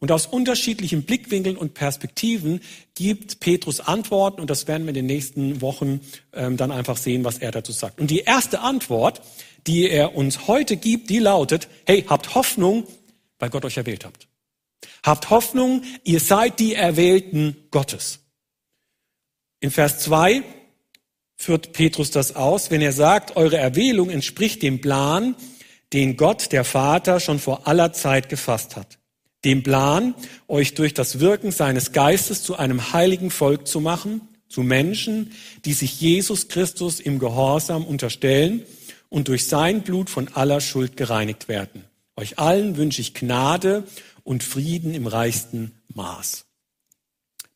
Und 0.00 0.12
aus 0.12 0.26
unterschiedlichen 0.26 1.04
Blickwinkeln 1.04 1.56
und 1.56 1.72
Perspektiven 1.72 2.60
gibt 2.94 3.40
Petrus 3.40 3.80
Antworten 3.80 4.42
und 4.42 4.50
das 4.50 4.68
werden 4.68 4.82
wir 4.84 4.90
in 4.90 4.96
den 4.96 5.06
nächsten 5.06 5.62
Wochen 5.62 6.00
ähm, 6.34 6.58
dann 6.58 6.70
einfach 6.70 6.98
sehen, 6.98 7.24
was 7.24 7.38
er 7.38 7.50
dazu 7.50 7.72
sagt. 7.72 8.00
Und 8.00 8.10
die 8.10 8.20
erste 8.20 8.60
Antwort, 8.60 9.22
die 9.66 9.88
er 9.88 10.14
uns 10.14 10.46
heute 10.46 10.76
gibt, 10.76 11.10
die 11.10 11.18
lautet, 11.18 11.68
hey, 11.86 12.04
habt 12.08 12.34
Hoffnung, 12.34 12.86
weil 13.38 13.50
Gott 13.50 13.64
euch 13.64 13.76
erwählt 13.76 14.04
habt. 14.04 14.28
Habt 15.02 15.30
Hoffnung, 15.30 15.82
ihr 16.04 16.20
seid 16.20 16.58
die 16.58 16.74
Erwählten 16.74 17.56
Gottes. 17.70 18.20
In 19.60 19.70
Vers 19.70 20.00
2 20.00 20.42
führt 21.36 21.72
Petrus 21.72 22.10
das 22.10 22.36
aus, 22.36 22.70
wenn 22.70 22.80
er 22.80 22.92
sagt, 22.92 23.36
eure 23.36 23.58
Erwählung 23.58 24.10
entspricht 24.10 24.62
dem 24.62 24.80
Plan, 24.80 25.36
den 25.92 26.16
Gott, 26.16 26.52
der 26.52 26.64
Vater, 26.64 27.20
schon 27.20 27.38
vor 27.38 27.66
aller 27.66 27.92
Zeit 27.92 28.28
gefasst 28.28 28.76
hat. 28.76 28.98
Dem 29.44 29.62
Plan, 29.62 30.14
euch 30.48 30.74
durch 30.74 30.94
das 30.94 31.20
Wirken 31.20 31.52
seines 31.52 31.92
Geistes 31.92 32.42
zu 32.42 32.56
einem 32.56 32.92
heiligen 32.92 33.30
Volk 33.30 33.66
zu 33.66 33.80
machen, 33.80 34.20
zu 34.48 34.62
Menschen, 34.62 35.32
die 35.64 35.74
sich 35.74 36.00
Jesus 36.00 36.48
Christus 36.48 37.00
im 37.00 37.18
Gehorsam 37.18 37.84
unterstellen 37.84 38.64
und 39.08 39.28
durch 39.28 39.46
sein 39.46 39.82
Blut 39.82 40.10
von 40.10 40.28
aller 40.28 40.60
Schuld 40.60 40.96
gereinigt 40.96 41.48
werden. 41.48 41.84
Euch 42.16 42.38
allen 42.38 42.76
wünsche 42.76 43.00
ich 43.00 43.14
Gnade 43.14 43.84
und 44.24 44.42
Frieden 44.42 44.94
im 44.94 45.06
reichsten 45.06 45.72
Maß. 45.94 46.44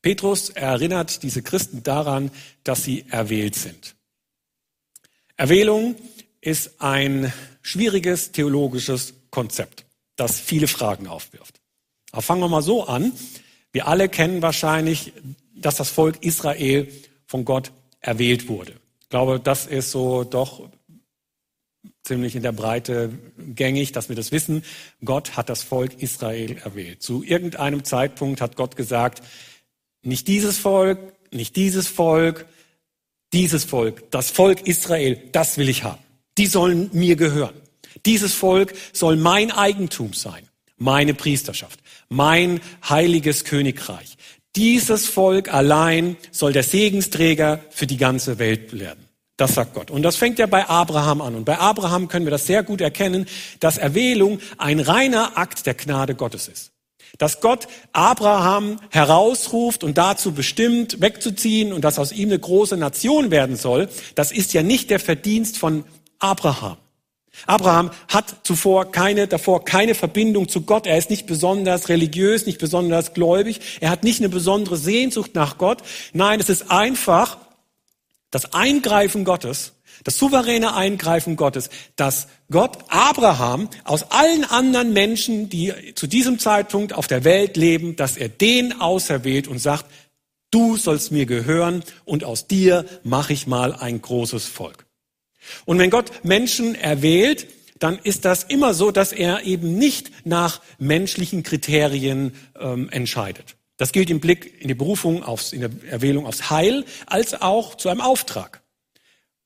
Petrus 0.02 0.50
erinnert 0.50 1.22
diese 1.22 1.42
Christen 1.42 1.82
daran, 1.82 2.30
dass 2.64 2.82
sie 2.82 3.04
erwählt 3.08 3.54
sind. 3.54 3.94
Erwählung 5.36 5.96
ist 6.40 6.80
ein 6.80 7.32
schwieriges 7.62 8.32
theologisches 8.32 9.14
Konzept, 9.30 9.84
das 10.16 10.40
viele 10.40 10.66
Fragen 10.66 11.06
aufwirft. 11.06 11.60
Aber 12.10 12.22
fangen 12.22 12.40
wir 12.40 12.48
mal 12.48 12.62
so 12.62 12.84
an. 12.84 13.12
Wir 13.72 13.88
alle 13.88 14.08
kennen 14.08 14.42
wahrscheinlich, 14.42 15.12
dass 15.54 15.76
das 15.76 15.90
Volk 15.90 16.22
Israel 16.22 16.88
von 17.26 17.44
Gott 17.44 17.72
erwählt 18.00 18.48
wurde. 18.48 18.74
Ich 19.00 19.08
glaube, 19.08 19.40
das 19.40 19.66
ist 19.66 19.90
so 19.90 20.24
doch 20.24 20.68
ziemlich 22.04 22.34
in 22.34 22.42
der 22.42 22.52
Breite 22.52 23.10
gängig, 23.38 23.92
dass 23.92 24.08
wir 24.08 24.16
das 24.16 24.32
wissen. 24.32 24.64
Gott 25.04 25.36
hat 25.36 25.48
das 25.48 25.62
Volk 25.62 26.02
Israel 26.02 26.58
erwählt. 26.58 27.02
Zu 27.02 27.22
irgendeinem 27.22 27.84
Zeitpunkt 27.84 28.40
hat 28.40 28.56
Gott 28.56 28.76
gesagt, 28.76 29.22
nicht 30.02 30.26
dieses 30.26 30.58
Volk, 30.58 30.98
nicht 31.30 31.56
dieses 31.56 31.88
Volk, 31.88 32.46
dieses 33.32 33.64
Volk, 33.64 34.10
das 34.10 34.30
Volk 34.30 34.66
Israel, 34.66 35.16
das 35.32 35.56
will 35.56 35.68
ich 35.68 35.84
haben. 35.84 36.02
Die 36.38 36.46
sollen 36.46 36.90
mir 36.92 37.16
gehören. 37.16 37.54
Dieses 38.04 38.34
Volk 38.34 38.74
soll 38.92 39.16
mein 39.16 39.50
Eigentum 39.50 40.12
sein, 40.12 40.48
meine 40.76 41.14
Priesterschaft, 41.14 41.80
mein 42.08 42.60
heiliges 42.88 43.44
Königreich. 43.44 44.16
Dieses 44.56 45.06
Volk 45.06 45.52
allein 45.52 46.16
soll 46.30 46.52
der 46.52 46.62
Segensträger 46.62 47.64
für 47.70 47.86
die 47.86 47.96
ganze 47.96 48.38
Welt 48.38 48.78
werden. 48.78 49.06
Das 49.36 49.54
sagt 49.54 49.74
Gott. 49.74 49.90
Und 49.90 50.02
das 50.02 50.16
fängt 50.16 50.38
ja 50.38 50.46
bei 50.46 50.68
Abraham 50.68 51.20
an. 51.20 51.34
Und 51.34 51.44
bei 51.44 51.58
Abraham 51.58 52.08
können 52.08 52.26
wir 52.26 52.30
das 52.30 52.46
sehr 52.46 52.62
gut 52.62 52.80
erkennen, 52.80 53.26
dass 53.60 53.78
Erwählung 53.78 54.40
ein 54.58 54.80
reiner 54.80 55.38
Akt 55.38 55.66
der 55.66 55.74
Gnade 55.74 56.14
Gottes 56.14 56.48
ist. 56.48 56.72
Dass 57.18 57.40
Gott 57.40 57.66
Abraham 57.92 58.78
herausruft 58.90 59.84
und 59.84 59.98
dazu 59.98 60.32
bestimmt, 60.32 61.00
wegzuziehen 61.00 61.72
und 61.72 61.82
dass 61.82 61.98
aus 61.98 62.12
ihm 62.12 62.28
eine 62.28 62.38
große 62.38 62.76
Nation 62.76 63.30
werden 63.30 63.56
soll, 63.56 63.88
das 64.14 64.32
ist 64.32 64.52
ja 64.54 64.62
nicht 64.62 64.90
der 64.90 65.00
Verdienst 65.00 65.58
von 65.58 65.84
Abraham. 66.18 66.76
Abraham 67.46 67.90
hat 68.08 68.34
zuvor 68.44 68.92
keine, 68.92 69.26
davor 69.26 69.64
keine 69.64 69.94
Verbindung 69.94 70.48
zu 70.48 70.62
Gott. 70.62 70.86
Er 70.86 70.98
ist 70.98 71.10
nicht 71.10 71.26
besonders 71.26 71.88
religiös, 71.88 72.46
nicht 72.46 72.58
besonders 72.58 73.14
gläubig. 73.14 73.60
Er 73.80 73.90
hat 73.90 74.04
nicht 74.04 74.20
eine 74.20 74.28
besondere 74.28 74.76
Sehnsucht 74.76 75.34
nach 75.34 75.58
Gott. 75.58 75.82
Nein, 76.12 76.40
es 76.40 76.50
ist 76.50 76.70
einfach 76.70 77.38
das 78.32 78.52
Eingreifen 78.52 79.24
Gottes 79.24 79.74
das 80.04 80.18
souveräne 80.18 80.74
Eingreifen 80.74 81.36
Gottes, 81.36 81.70
dass 81.96 82.26
Gott 82.50 82.78
Abraham 82.88 83.68
aus 83.84 84.10
allen 84.10 84.44
anderen 84.44 84.92
Menschen, 84.92 85.48
die 85.48 85.72
zu 85.94 86.06
diesem 86.06 86.38
Zeitpunkt 86.38 86.92
auf 86.92 87.06
der 87.06 87.24
Welt 87.24 87.56
leben, 87.56 87.96
dass 87.96 88.16
er 88.16 88.28
den 88.28 88.80
auserwählt 88.80 89.46
und 89.48 89.58
sagt, 89.58 89.86
du 90.50 90.76
sollst 90.76 91.12
mir 91.12 91.26
gehören 91.26 91.84
und 92.04 92.24
aus 92.24 92.46
dir 92.46 92.84
mache 93.04 93.32
ich 93.32 93.46
mal 93.46 93.74
ein 93.74 94.02
großes 94.02 94.46
Volk. 94.46 94.86
Und 95.64 95.78
wenn 95.78 95.90
Gott 95.90 96.24
Menschen 96.24 96.74
erwählt, 96.74 97.46
dann 97.78 97.98
ist 97.98 98.24
das 98.24 98.44
immer 98.44 98.74
so, 98.74 98.92
dass 98.92 99.12
er 99.12 99.44
eben 99.44 99.76
nicht 99.76 100.10
nach 100.24 100.60
menschlichen 100.78 101.42
Kriterien 101.42 102.34
ähm, 102.58 102.88
entscheidet. 102.90 103.56
Das 103.76 103.92
gilt 103.92 104.10
im 104.10 104.20
Blick 104.20 104.60
in 104.60 104.68
die 104.68 104.74
Berufung, 104.74 105.22
aufs, 105.22 105.52
in 105.52 105.60
der 105.60 105.70
Erwählung 105.90 106.26
aufs 106.26 106.50
Heil, 106.50 106.84
als 107.06 107.40
auch 107.40 107.74
zu 107.74 107.88
einem 107.88 108.00
Auftrag. 108.00 108.62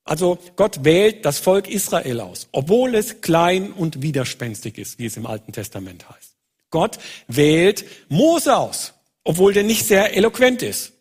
Also 0.04 0.38
Gott 0.54 0.84
wählt 0.84 1.24
das 1.24 1.38
Volk 1.38 1.68
Israel 1.68 2.20
aus, 2.20 2.48
obwohl 2.52 2.94
es 2.94 3.20
klein 3.22 3.72
und 3.72 4.02
widerspenstig 4.02 4.78
ist, 4.78 4.98
wie 4.98 5.06
es 5.06 5.16
im 5.16 5.26
Alten 5.26 5.52
Testament 5.52 6.08
heißt. 6.08 6.36
Gott 6.70 6.98
wählt 7.26 7.84
Mose 8.08 8.56
aus, 8.56 8.94
obwohl 9.24 9.52
der 9.52 9.64
nicht 9.64 9.84
sehr 9.84 10.16
eloquent 10.16 10.62
ist. 10.62 10.92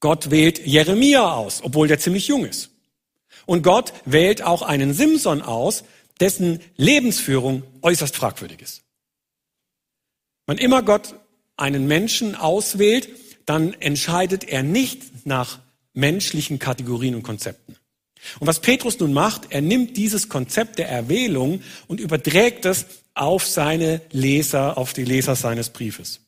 Gott 0.00 0.30
wählt 0.30 0.64
Jeremia 0.66 1.32
aus, 1.32 1.62
obwohl 1.62 1.88
der 1.88 1.98
ziemlich 1.98 2.28
jung 2.28 2.44
ist. 2.44 2.70
Und 3.46 3.62
Gott 3.62 3.92
wählt 4.04 4.42
auch 4.42 4.62
einen 4.62 4.92
Simson 4.92 5.40
aus, 5.40 5.84
dessen 6.20 6.60
Lebensführung 6.76 7.62
äußerst 7.82 8.14
fragwürdig 8.14 8.60
ist. 8.60 8.82
Wann 10.46 10.58
immer 10.58 10.82
Gott 10.82 11.14
einen 11.58 11.86
Menschen 11.86 12.34
auswählt, 12.34 13.08
dann 13.46 13.74
entscheidet 13.74 14.44
er 14.44 14.62
nicht 14.62 15.26
nach 15.26 15.58
menschlichen 15.92 16.58
Kategorien 16.58 17.14
und 17.14 17.22
Konzepten. 17.22 17.76
Und 18.40 18.46
was 18.46 18.60
Petrus 18.60 18.98
nun 18.98 19.12
macht, 19.12 19.48
er 19.50 19.60
nimmt 19.60 19.96
dieses 19.96 20.28
Konzept 20.28 20.78
der 20.78 20.88
Erwählung 20.88 21.62
und 21.86 22.00
überträgt 22.00 22.64
es 22.64 22.86
auf 23.14 23.46
seine 23.46 24.00
Leser, 24.10 24.78
auf 24.78 24.92
die 24.92 25.04
Leser 25.04 25.34
seines 25.34 25.70
Briefes. 25.70 26.20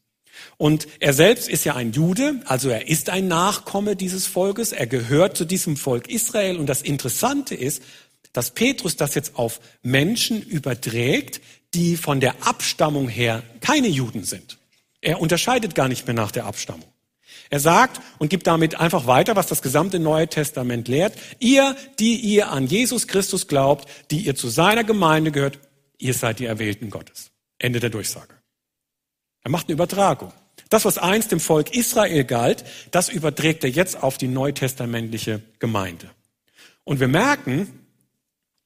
Und 0.57 0.89
er 1.01 1.13
selbst 1.13 1.49
ist 1.49 1.65
ja 1.65 1.75
ein 1.77 1.93
Jude, 1.93 2.41
also 2.47 2.71
er 2.71 2.89
ist 2.89 3.11
ein 3.11 3.29
Nachkomme 3.29 3.97
dieses 3.97 4.27
Volkes, 4.27 4.73
er 4.73 4.87
gehört 4.87 5.37
zu 5.37 5.45
diesem 5.45 5.77
Volk 5.77 6.09
Israel. 6.09 6.57
Und 6.57 6.67
das 6.67 6.83
Interessante 6.83 7.55
ist, 7.55 7.83
dass 8.33 8.53
Petrus 8.53 8.97
das 8.97 9.15
jetzt 9.15 9.37
auf 9.37 9.61
Menschen 9.83 10.43
überträgt, 10.43 11.41
die 11.75 11.97
von 11.97 12.21
der 12.21 12.47
Abstammung 12.47 13.09
her 13.09 13.43
keine 13.61 13.89
Juden 13.89 14.25
sind. 14.25 14.60
Er 15.01 15.21
unterscheidet 15.21 15.75
gar 15.75 15.89
nicht 15.89 16.07
mehr 16.07 16.15
nach 16.15 16.31
der 16.31 16.47
Abstammung. 16.47 16.93
Er 17.49 17.61
sagt 17.61 18.01
und 18.19 18.29
gibt 18.29 18.47
damit 18.47 18.77
einfach 18.77 19.07
weiter, 19.07 19.35
was 19.35 19.49
das 19.49 19.61
gesamte 19.61 19.99
Neue 19.99 20.29
Testament 20.29 20.87
lehrt. 20.89 21.19
Ihr, 21.41 21.77
die 21.99 22.17
ihr 22.17 22.51
an 22.51 22.67
Jesus 22.67 23.09
Christus 23.09 23.49
glaubt, 23.49 23.89
die 24.11 24.21
ihr 24.21 24.37
zu 24.37 24.49
seiner 24.49 24.85
Gemeinde 24.85 25.33
gehört, 25.33 25.59
ihr 25.99 26.15
seid 26.15 26.39
die 26.39 26.47
Erwählten 26.47 26.91
Gottes. 26.91 27.33
Ende 27.59 27.81
der 27.81 27.91
Durchsage. 27.91 28.35
Er 29.43 29.51
macht 29.51 29.67
eine 29.67 29.75
Übertragung. 29.75 30.33
Das, 30.69 30.85
was 30.85 30.99
einst 30.99 31.33
dem 31.33 31.41
Volk 31.41 31.75
Israel 31.75 32.25
galt, 32.25 32.65
das 32.93 33.09
überträgt 33.09 33.65
er 33.65 33.71
jetzt 33.71 34.01
auf 34.01 34.17
die 34.17 34.29
neutestamentliche 34.29 35.43
Gemeinde. 35.59 36.11
Und 36.85 37.01
wir 37.01 37.09
merken, 37.09 37.87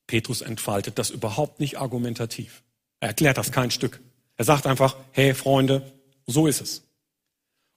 Petrus 0.07 0.43
entfaltet 0.43 0.99
das 0.99 1.11
überhaupt 1.11 1.61
nicht 1.61 1.79
argumentativ. 1.79 2.62
Er 3.00 3.09
erklärt 3.09 3.38
das 3.38 3.53
kein 3.53 3.71
Stück. 3.71 4.00
Er 4.37 4.45
sagt 4.45 4.67
einfach, 4.67 4.97
hey 5.12 5.33
Freunde, 5.33 5.94
so 6.26 6.47
ist 6.47 6.61
es. 6.61 6.83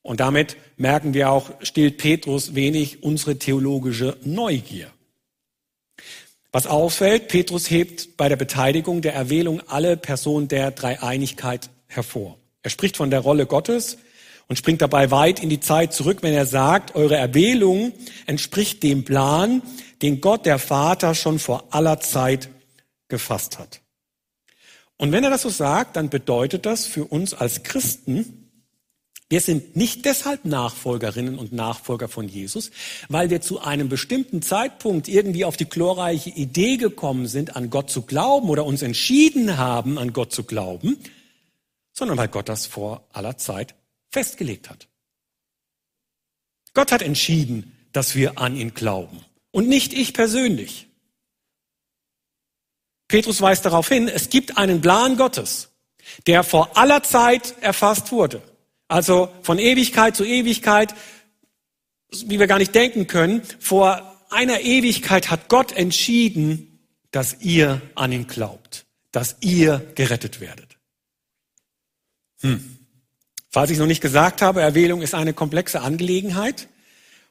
Und 0.01 0.19
damit 0.19 0.55
merken 0.77 1.13
wir 1.13 1.31
auch, 1.31 1.51
stillt 1.61 1.97
Petrus 1.97 2.55
wenig 2.55 3.03
unsere 3.03 3.37
theologische 3.37 4.17
Neugier. 4.23 4.89
Was 6.51 6.65
auffällt, 6.65 7.27
Petrus 7.27 7.69
hebt 7.69 8.15
bei 8.15 8.29
der 8.29 8.37
Beteiligung 8.37 9.01
der 9.01 9.13
Erwählung 9.13 9.61
alle 9.67 9.97
Personen 9.97 10.47
der 10.47 10.71
Dreieinigkeit 10.71 11.69
hervor. 11.87 12.37
Er 12.63 12.69
spricht 12.69 12.97
von 12.97 13.11
der 13.11 13.19
Rolle 13.19 13.45
Gottes 13.45 13.97
und 14.47 14.55
springt 14.55 14.81
dabei 14.81 15.11
weit 15.11 15.41
in 15.43 15.49
die 15.49 15.59
Zeit 15.59 15.93
zurück, 15.93 16.19
wenn 16.21 16.33
er 16.33 16.45
sagt, 16.45 16.95
eure 16.95 17.17
Erwählung 17.17 17.91
entspricht 18.25 18.81
dem 18.83 19.03
Plan, 19.03 19.61
den 20.01 20.21
Gott 20.21 20.45
der 20.45 20.57
Vater 20.57 21.15
schon 21.15 21.39
vor 21.39 21.65
aller 21.71 21.99
Zeit 21.99 22.49
gefasst 23.09 23.59
hat. 23.59 23.81
Und 24.97 25.11
wenn 25.11 25.23
er 25.23 25.29
das 25.29 25.43
so 25.43 25.49
sagt, 25.49 25.95
dann 25.95 26.09
bedeutet 26.09 26.65
das 26.65 26.85
für 26.85 27.05
uns 27.05 27.33
als 27.33 27.63
Christen, 27.63 28.47
wir 29.29 29.41
sind 29.41 29.75
nicht 29.75 30.05
deshalb 30.05 30.45
Nachfolgerinnen 30.45 31.37
und 31.37 31.51
Nachfolger 31.51 32.07
von 32.07 32.29
Jesus, 32.29 32.71
weil 33.09 33.29
wir 33.29 33.41
zu 33.41 33.59
einem 33.59 33.89
bestimmten 33.89 34.41
Zeitpunkt 34.41 35.09
irgendwie 35.09 35.43
auf 35.43 35.57
die 35.57 35.67
glorreiche 35.67 36.29
Idee 36.29 36.77
gekommen 36.77 37.27
sind, 37.27 37.57
an 37.57 37.69
Gott 37.69 37.89
zu 37.89 38.03
glauben 38.03 38.49
oder 38.49 38.65
uns 38.65 38.81
entschieden 38.81 39.57
haben, 39.57 39.97
an 39.97 40.13
Gott 40.13 40.31
zu 40.31 40.45
glauben, 40.45 40.97
sondern 41.91 42.17
weil 42.17 42.29
Gott 42.29 42.47
das 42.47 42.67
vor 42.67 43.05
aller 43.11 43.37
Zeit 43.37 43.75
festgelegt 44.11 44.69
hat. 44.69 44.87
Gott 46.73 46.93
hat 46.93 47.01
entschieden, 47.01 47.73
dass 47.91 48.15
wir 48.15 48.37
an 48.37 48.55
ihn 48.55 48.73
glauben 48.73 49.25
und 49.51 49.67
nicht 49.67 49.93
ich 49.93 50.13
persönlich. 50.13 50.86
Petrus 53.07 53.41
weist 53.41 53.65
darauf 53.65 53.87
hin, 53.87 54.07
es 54.07 54.29
gibt 54.29 54.57
einen 54.57 54.81
Plan 54.81 55.17
Gottes, 55.17 55.69
der 56.25 56.43
vor 56.43 56.77
aller 56.77 57.03
Zeit 57.03 57.55
erfasst 57.61 58.11
wurde. 58.11 58.41
Also 58.87 59.29
von 59.41 59.59
Ewigkeit 59.59 60.15
zu 60.15 60.23
Ewigkeit, 60.23 60.93
wie 62.25 62.39
wir 62.39 62.47
gar 62.47 62.59
nicht 62.59 62.75
denken 62.75 63.07
können, 63.07 63.41
vor 63.59 64.25
einer 64.29 64.61
Ewigkeit 64.61 65.29
hat 65.29 65.49
Gott 65.49 65.71
entschieden, 65.71 66.79
dass 67.11 67.37
ihr 67.41 67.81
an 67.95 68.11
ihn 68.11 68.27
glaubt, 68.27 68.85
dass 69.11 69.37
ihr 69.41 69.85
gerettet 69.95 70.39
werdet. 70.39 70.77
Hm. 72.41 72.77
Falls 73.49 73.71
ich 73.71 73.77
noch 73.77 73.87
nicht 73.87 74.01
gesagt 74.01 74.41
habe, 74.41 74.61
Erwählung 74.61 75.01
ist 75.01 75.15
eine 75.15 75.33
komplexe 75.33 75.81
Angelegenheit. 75.81 76.67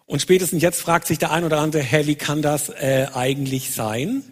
Und 0.07 0.23
spätestens 0.23 0.63
jetzt 0.63 0.81
fragt 0.81 1.07
sich 1.07 1.19
der 1.19 1.31
ein 1.33 1.45
oder 1.45 1.59
andere, 1.59 1.83
hä, 1.83 2.07
wie 2.07 2.15
kann 2.15 2.43
das 2.43 2.69
äh, 2.71 3.09
eigentlich 3.13 3.73
sein? 3.73 4.23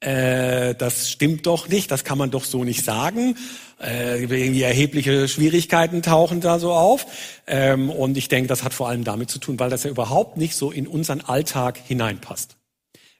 Äh, 0.00 0.74
das 0.74 1.10
stimmt 1.10 1.46
doch 1.46 1.68
nicht, 1.68 1.90
das 1.90 2.04
kann 2.04 2.18
man 2.18 2.30
doch 2.30 2.44
so 2.44 2.64
nicht 2.64 2.84
sagen. 2.84 3.36
Äh, 3.80 4.22
irgendwie 4.22 4.62
erhebliche 4.62 5.28
Schwierigkeiten 5.28 6.02
tauchen 6.02 6.40
da 6.40 6.58
so 6.58 6.72
auf. 6.72 7.06
Ähm, 7.46 7.90
und 7.90 8.16
ich 8.16 8.28
denke, 8.28 8.48
das 8.48 8.62
hat 8.62 8.74
vor 8.74 8.88
allem 8.88 9.04
damit 9.04 9.30
zu 9.30 9.38
tun, 9.38 9.58
weil 9.58 9.70
das 9.70 9.84
ja 9.84 9.90
überhaupt 9.90 10.36
nicht 10.36 10.56
so 10.56 10.70
in 10.70 10.86
unseren 10.86 11.20
Alltag 11.20 11.78
hineinpasst. 11.78 12.56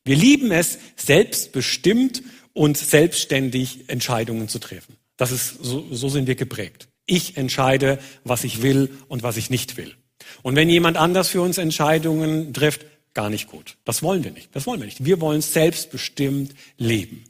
Wir 0.05 0.17
lieben 0.17 0.53
es, 0.53 0.79
selbstbestimmt 0.97 2.23
und 2.53 2.77
selbstständig 2.77 3.89
Entscheidungen 3.89 4.49
zu 4.49 4.59
treffen. 4.59 4.97
Das 5.17 5.33
ist, 5.33 5.63
so, 5.63 5.87
so 5.91 6.09
sind 6.09 6.27
wir 6.27 6.35
geprägt. 6.35 6.89
Ich 7.07 7.37
entscheide, 7.37 7.99
was 8.25 8.45
ich 8.45 8.63
will 8.63 8.91
und 9.09 9.23
was 9.23 9.37
ich 9.37 9.51
nicht 9.51 9.77
will. 9.77 9.95
Und 10.43 10.57
wenn 10.57 10.69
jemand 10.69 10.97
anders 10.97 11.29
für 11.29 11.41
uns 11.41 11.59
Entscheidungen 11.59 12.53
trifft, 12.53 12.87
gar 13.15 13.31
nicht 13.31 13.49
gut. 13.49 13.77
Das 13.85 14.03
wollen 14.03 14.25
wir 14.25 14.33
nicht. 14.33 14.55
Das 14.55 14.67
wollen 14.67 14.81
wir 14.81 14.87
nicht. 14.87 15.05
Wir 15.05 15.21
wollen 15.21 15.41
selbstbestimmt 15.41 16.55
leben. 16.77 17.25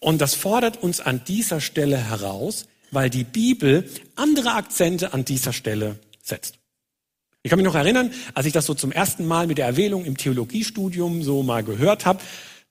Und 0.00 0.20
das 0.20 0.34
fordert 0.34 0.82
uns 0.82 1.00
an 1.00 1.22
dieser 1.26 1.60
Stelle 1.60 1.96
heraus, 1.96 2.66
weil 2.90 3.10
die 3.10 3.24
Bibel 3.24 3.88
andere 4.14 4.52
Akzente 4.52 5.12
an 5.12 5.24
dieser 5.24 5.52
Stelle 5.52 5.98
setzt. 6.22 6.58
Ich 7.42 7.50
kann 7.50 7.58
mich 7.58 7.66
noch 7.66 7.74
erinnern, 7.74 8.12
als 8.34 8.46
ich 8.46 8.52
das 8.52 8.66
so 8.66 8.74
zum 8.74 8.92
ersten 8.92 9.26
Mal 9.26 9.46
mit 9.46 9.58
der 9.58 9.66
Erwählung 9.66 10.04
im 10.04 10.16
Theologiestudium 10.16 11.22
so 11.22 11.42
mal 11.42 11.64
gehört 11.64 12.04
habe, 12.04 12.20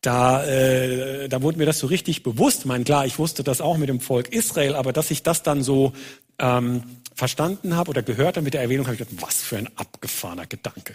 da, 0.01 0.45
äh, 0.45 1.27
da 1.27 1.41
wurde 1.41 1.57
mir 1.57 1.65
das 1.65 1.79
so 1.79 1.87
richtig 1.87 2.21
bewusst. 2.21 2.59
Ich 2.59 2.65
meine, 2.65 2.83
klar, 2.83 3.05
ich 3.05 3.17
wusste 3.17 3.43
das 3.43 3.61
auch 3.61 3.77
mit 3.77 3.89
dem 3.89 3.99
Volk 3.99 4.29
Israel, 4.29 4.75
aber 4.75 4.93
dass 4.93 5.09
ich 5.09 5.23
das 5.23 5.41
dann 5.41 5.63
so 5.63 5.93
ähm, 6.37 6.83
verstanden 7.15 7.75
habe 7.75 7.89
oder 7.89 8.03
gehört 8.03 8.37
habe 8.37 8.43
mit 8.43 8.53
der 8.53 8.61
Erwähnung, 8.61 8.85
habe 8.85 8.95
ich 8.95 8.99
gedacht, 8.99 9.25
was 9.25 9.41
für 9.41 9.57
ein 9.57 9.69
abgefahrener 9.75 10.45
Gedanke. 10.45 10.93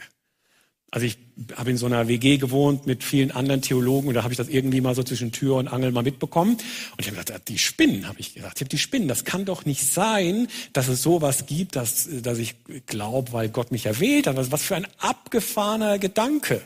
Also 0.94 1.06
ich 1.06 1.16
habe 1.56 1.70
in 1.70 1.78
so 1.78 1.86
einer 1.86 2.06
WG 2.06 2.36
gewohnt 2.36 2.86
mit 2.86 3.02
vielen 3.02 3.30
anderen 3.30 3.62
Theologen 3.62 4.08
und 4.08 4.14
da 4.14 4.24
habe 4.24 4.34
ich 4.34 4.36
das 4.36 4.50
irgendwie 4.50 4.82
mal 4.82 4.94
so 4.94 5.02
zwischen 5.02 5.32
Tür 5.32 5.56
und 5.56 5.66
Angel 5.66 5.90
mal 5.90 6.02
mitbekommen. 6.02 6.52
Und 6.52 7.00
ich 7.00 7.06
habe 7.06 7.16
gedacht, 7.16 7.48
die 7.48 7.56
Spinnen, 7.56 8.06
habe 8.06 8.20
ich 8.20 8.34
gesagt. 8.34 8.58
Ich 8.58 8.60
habe 8.60 8.68
die 8.68 8.78
Spinnen. 8.78 9.08
Das 9.08 9.24
kann 9.24 9.46
doch 9.46 9.64
nicht 9.64 9.90
sein, 9.90 10.48
dass 10.74 10.88
es 10.88 11.02
sowas 11.02 11.46
gibt, 11.46 11.76
dass, 11.76 12.08
dass 12.20 12.36
ich 12.36 12.56
glaube, 12.84 13.32
weil 13.32 13.48
Gott 13.48 13.72
mich 13.72 13.86
erwählt 13.86 14.26
hat. 14.26 14.36
Was 14.52 14.62
für 14.62 14.76
ein 14.76 14.86
abgefahrener 14.98 15.98
Gedanke. 15.98 16.60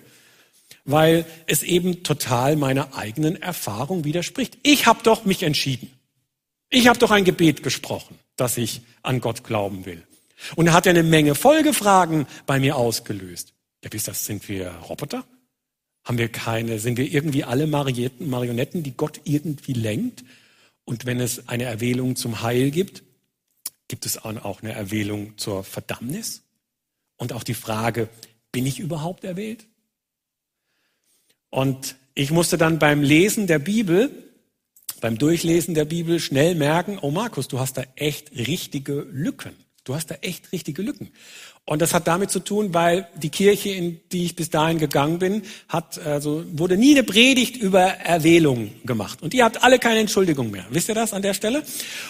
Weil 0.84 1.24
es 1.46 1.62
eben 1.62 2.02
total 2.02 2.56
meiner 2.56 2.96
eigenen 2.96 3.40
Erfahrung 3.40 4.04
widerspricht. 4.04 4.58
Ich 4.64 4.86
habe 4.86 5.04
doch 5.04 5.24
mich 5.24 5.44
entschieden. 5.44 5.88
Ich 6.68 6.88
habe 6.88 6.98
doch 6.98 7.12
ein 7.12 7.24
Gebet 7.24 7.62
gesprochen, 7.62 8.18
dass 8.34 8.58
ich 8.58 8.80
an 9.04 9.20
Gott 9.20 9.44
glauben 9.44 9.86
will. 9.86 10.02
Und 10.56 10.66
er 10.66 10.72
hat 10.72 10.86
ja 10.86 10.90
eine 10.90 11.04
Menge 11.04 11.36
Folgefragen 11.36 12.26
bei 12.44 12.58
mir 12.58 12.74
ausgelöst. 12.74 13.52
Ja, 13.86 13.92
wie 13.92 13.98
ist 13.98 14.08
das? 14.08 14.26
Sind 14.26 14.48
wir 14.48 14.68
Roboter? 14.88 15.24
Haben 16.02 16.18
wir 16.18 16.28
keine, 16.28 16.80
sind 16.80 16.98
wir 16.98 17.08
irgendwie 17.08 17.44
alle 17.44 17.68
Marionetten, 17.68 18.82
die 18.82 18.96
Gott 18.96 19.20
irgendwie 19.22 19.74
lenkt? 19.74 20.24
Und 20.84 21.06
wenn 21.06 21.20
es 21.20 21.48
eine 21.48 21.66
Erwählung 21.66 22.16
zum 22.16 22.42
Heil 22.42 22.72
gibt, 22.72 23.04
gibt 23.86 24.04
es 24.04 24.18
auch 24.18 24.60
eine 24.60 24.72
Erwählung 24.72 25.38
zur 25.38 25.62
Verdammnis? 25.62 26.42
Und 27.16 27.32
auch 27.32 27.44
die 27.44 27.54
Frage, 27.54 28.08
bin 28.50 28.66
ich 28.66 28.80
überhaupt 28.80 29.22
erwählt? 29.22 29.68
Und 31.50 31.94
ich 32.16 32.32
musste 32.32 32.58
dann 32.58 32.80
beim 32.80 33.04
Lesen 33.04 33.46
der 33.46 33.60
Bibel, 33.60 34.10
beim 35.00 35.16
Durchlesen 35.16 35.76
der 35.76 35.84
Bibel 35.84 36.18
schnell 36.18 36.56
merken, 36.56 36.98
oh 37.00 37.12
Markus, 37.12 37.46
du 37.46 37.60
hast 37.60 37.76
da 37.76 37.84
echt 37.94 38.32
richtige 38.32 39.06
Lücken. 39.12 39.54
Du 39.86 39.94
hast 39.94 40.10
da 40.10 40.16
echt 40.20 40.50
richtige 40.50 40.82
Lücken. 40.82 41.10
Und 41.64 41.80
das 41.80 41.94
hat 41.94 42.08
damit 42.08 42.32
zu 42.32 42.40
tun, 42.40 42.74
weil 42.74 43.06
die 43.14 43.28
Kirche, 43.28 43.68
in 43.68 44.00
die 44.10 44.24
ich 44.24 44.34
bis 44.34 44.50
dahin 44.50 44.78
gegangen 44.78 45.20
bin, 45.20 45.42
hat, 45.68 46.00
also 46.00 46.44
wurde 46.52 46.76
nie 46.76 46.90
eine 46.90 47.04
Predigt 47.04 47.56
über 47.56 47.82
Erwählung 47.82 48.72
gemacht. 48.84 49.22
Und 49.22 49.32
ihr 49.32 49.44
habt 49.44 49.62
alle 49.62 49.78
keine 49.78 50.00
Entschuldigung 50.00 50.50
mehr. 50.50 50.66
Wisst 50.70 50.88
ihr 50.88 50.96
das 50.96 51.12
an 51.12 51.22
der 51.22 51.34
Stelle? 51.34 51.62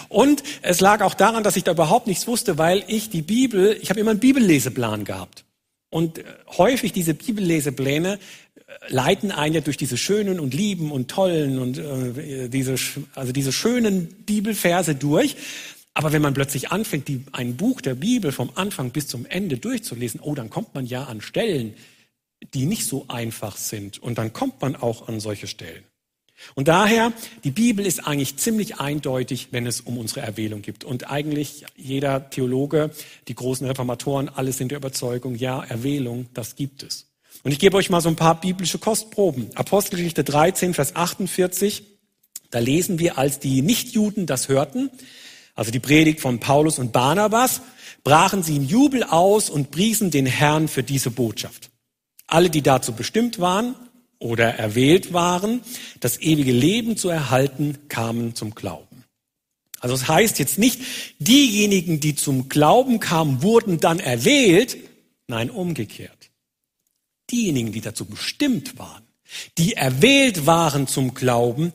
Und 0.08 0.42
es 0.62 0.80
lag 0.80 1.02
auch 1.02 1.12
daran, 1.12 1.44
dass 1.44 1.56
ich 1.56 1.64
da 1.64 1.72
überhaupt 1.72 2.06
nichts 2.06 2.26
wusste, 2.26 2.56
weil 2.56 2.82
ich 2.86 3.10
die 3.10 3.20
Bibel, 3.20 3.78
ich 3.82 3.90
habe 3.90 4.00
immer 4.00 4.12
einen 4.12 4.20
Bibelleseplan 4.20 5.04
gehabt. 5.04 5.44
Und 5.90 6.18
äh, 6.18 6.24
häufig 6.56 6.94
diese 6.94 7.12
Bibellesepläne 7.12 8.14
äh, 8.14 8.18
leiten 8.88 9.30
einen 9.30 9.54
ja 9.54 9.60
durch 9.60 9.76
diese 9.76 9.98
schönen 9.98 10.40
und 10.40 10.54
lieben 10.54 10.90
und 10.90 11.10
tollen 11.10 11.58
und 11.58 11.76
äh, 11.76 12.48
diese, 12.48 12.76
also 13.14 13.32
diese 13.32 13.52
schönen 13.52 14.06
Bibelverse 14.24 14.94
durch. 14.94 15.36
Aber 15.96 16.12
wenn 16.12 16.20
man 16.20 16.34
plötzlich 16.34 16.70
anfängt, 16.72 17.08
die, 17.08 17.24
ein 17.32 17.56
Buch 17.56 17.80
der 17.80 17.94
Bibel 17.94 18.30
vom 18.30 18.50
Anfang 18.54 18.90
bis 18.90 19.06
zum 19.08 19.24
Ende 19.24 19.56
durchzulesen, 19.56 20.20
oh, 20.20 20.34
dann 20.34 20.50
kommt 20.50 20.74
man 20.74 20.84
ja 20.84 21.04
an 21.04 21.22
Stellen, 21.22 21.72
die 22.52 22.66
nicht 22.66 22.84
so 22.84 23.06
einfach 23.08 23.56
sind. 23.56 24.02
Und 24.02 24.18
dann 24.18 24.34
kommt 24.34 24.60
man 24.60 24.76
auch 24.76 25.08
an 25.08 25.20
solche 25.20 25.46
Stellen. 25.46 25.84
Und 26.54 26.68
daher, 26.68 27.14
die 27.44 27.50
Bibel 27.50 27.86
ist 27.86 28.06
eigentlich 28.06 28.36
ziemlich 28.36 28.78
eindeutig, 28.78 29.48
wenn 29.52 29.66
es 29.66 29.80
um 29.80 29.96
unsere 29.96 30.20
Erwählung 30.20 30.60
geht. 30.60 30.84
Und 30.84 31.10
eigentlich 31.10 31.64
jeder 31.76 32.28
Theologe, 32.28 32.90
die 33.26 33.34
großen 33.34 33.66
Reformatoren, 33.66 34.28
alle 34.28 34.52
sind 34.52 34.72
der 34.72 34.76
Überzeugung, 34.76 35.34
ja, 35.34 35.64
Erwählung, 35.64 36.26
das 36.34 36.56
gibt 36.56 36.82
es. 36.82 37.06
Und 37.42 37.52
ich 37.52 37.58
gebe 37.58 37.74
euch 37.74 37.88
mal 37.88 38.02
so 38.02 38.10
ein 38.10 38.16
paar 38.16 38.38
biblische 38.38 38.78
Kostproben. 38.78 39.48
Apostelgeschichte 39.54 40.24
13, 40.24 40.74
Vers 40.74 40.94
48. 40.94 41.84
Da 42.50 42.58
lesen 42.58 42.98
wir, 42.98 43.16
als 43.16 43.38
die 43.38 43.62
Nichtjuden 43.62 44.26
das 44.26 44.50
hörten, 44.50 44.90
also 45.56 45.70
die 45.72 45.80
Predigt 45.80 46.20
von 46.20 46.38
Paulus 46.38 46.78
und 46.78 46.92
Barnabas, 46.92 47.62
brachen 48.04 48.44
sie 48.44 48.54
in 48.54 48.68
Jubel 48.68 49.02
aus 49.02 49.50
und 49.50 49.72
priesen 49.72 50.12
den 50.12 50.26
Herrn 50.26 50.68
für 50.68 50.84
diese 50.84 51.10
Botschaft. 51.10 51.70
Alle, 52.28 52.50
die 52.50 52.62
dazu 52.62 52.92
bestimmt 52.92 53.40
waren 53.40 53.74
oder 54.18 54.54
erwählt 54.54 55.12
waren, 55.12 55.62
das 55.98 56.20
ewige 56.20 56.52
Leben 56.52 56.96
zu 56.96 57.08
erhalten, 57.08 57.88
kamen 57.88 58.34
zum 58.34 58.54
Glauben. 58.54 59.04
Also 59.80 59.94
es 59.94 60.02
das 60.02 60.08
heißt 60.08 60.38
jetzt 60.38 60.58
nicht, 60.58 60.80
diejenigen, 61.18 62.00
die 62.00 62.14
zum 62.14 62.48
Glauben 62.48 63.00
kamen, 63.00 63.42
wurden 63.42 63.78
dann 63.78 63.98
erwählt, 63.98 64.76
nein, 65.26 65.50
umgekehrt. 65.50 66.30
Diejenigen, 67.30 67.72
die 67.72 67.80
dazu 67.80 68.04
bestimmt 68.04 68.78
waren, 68.78 69.02
die 69.58 69.72
erwählt 69.72 70.46
waren 70.46 70.86
zum 70.86 71.14
Glauben, 71.14 71.72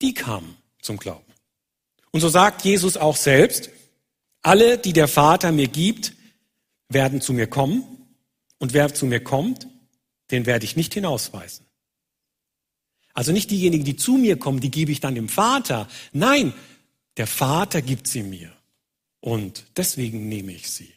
die 0.00 0.14
kamen 0.14 0.56
zum 0.80 0.98
Glauben. 0.98 1.27
Und 2.18 2.22
so 2.22 2.30
sagt 2.30 2.64
Jesus 2.64 2.96
auch 2.96 3.14
selbst, 3.14 3.70
alle, 4.42 4.76
die 4.76 4.92
der 4.92 5.06
Vater 5.06 5.52
mir 5.52 5.68
gibt, 5.68 6.14
werden 6.88 7.20
zu 7.20 7.32
mir 7.32 7.46
kommen. 7.46 7.84
Und 8.58 8.72
wer 8.72 8.92
zu 8.92 9.06
mir 9.06 9.20
kommt, 9.20 9.68
den 10.32 10.44
werde 10.44 10.64
ich 10.64 10.74
nicht 10.74 10.94
hinausweisen. 10.94 11.64
Also 13.14 13.30
nicht 13.30 13.52
diejenigen, 13.52 13.84
die 13.84 13.94
zu 13.94 14.14
mir 14.14 14.36
kommen, 14.36 14.58
die 14.58 14.72
gebe 14.72 14.90
ich 14.90 14.98
dann 14.98 15.14
dem 15.14 15.28
Vater. 15.28 15.86
Nein, 16.12 16.54
der 17.18 17.28
Vater 17.28 17.82
gibt 17.82 18.08
sie 18.08 18.24
mir. 18.24 18.50
Und 19.20 19.66
deswegen 19.76 20.28
nehme 20.28 20.50
ich 20.50 20.72
sie. 20.72 20.92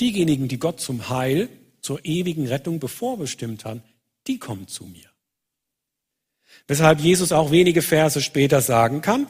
Diejenigen, 0.00 0.48
die 0.48 0.58
Gott 0.58 0.80
zum 0.80 1.10
Heil, 1.10 1.50
zur 1.82 2.02
ewigen 2.02 2.46
Rettung 2.46 2.80
bevorbestimmt 2.80 3.66
haben, 3.66 3.82
die 4.26 4.38
kommen 4.38 4.68
zu 4.68 4.86
mir. 4.86 5.10
Weshalb 6.66 7.00
Jesus 7.00 7.30
auch 7.30 7.50
wenige 7.50 7.82
Verse 7.82 8.22
später 8.22 8.62
sagen 8.62 9.02
kann, 9.02 9.26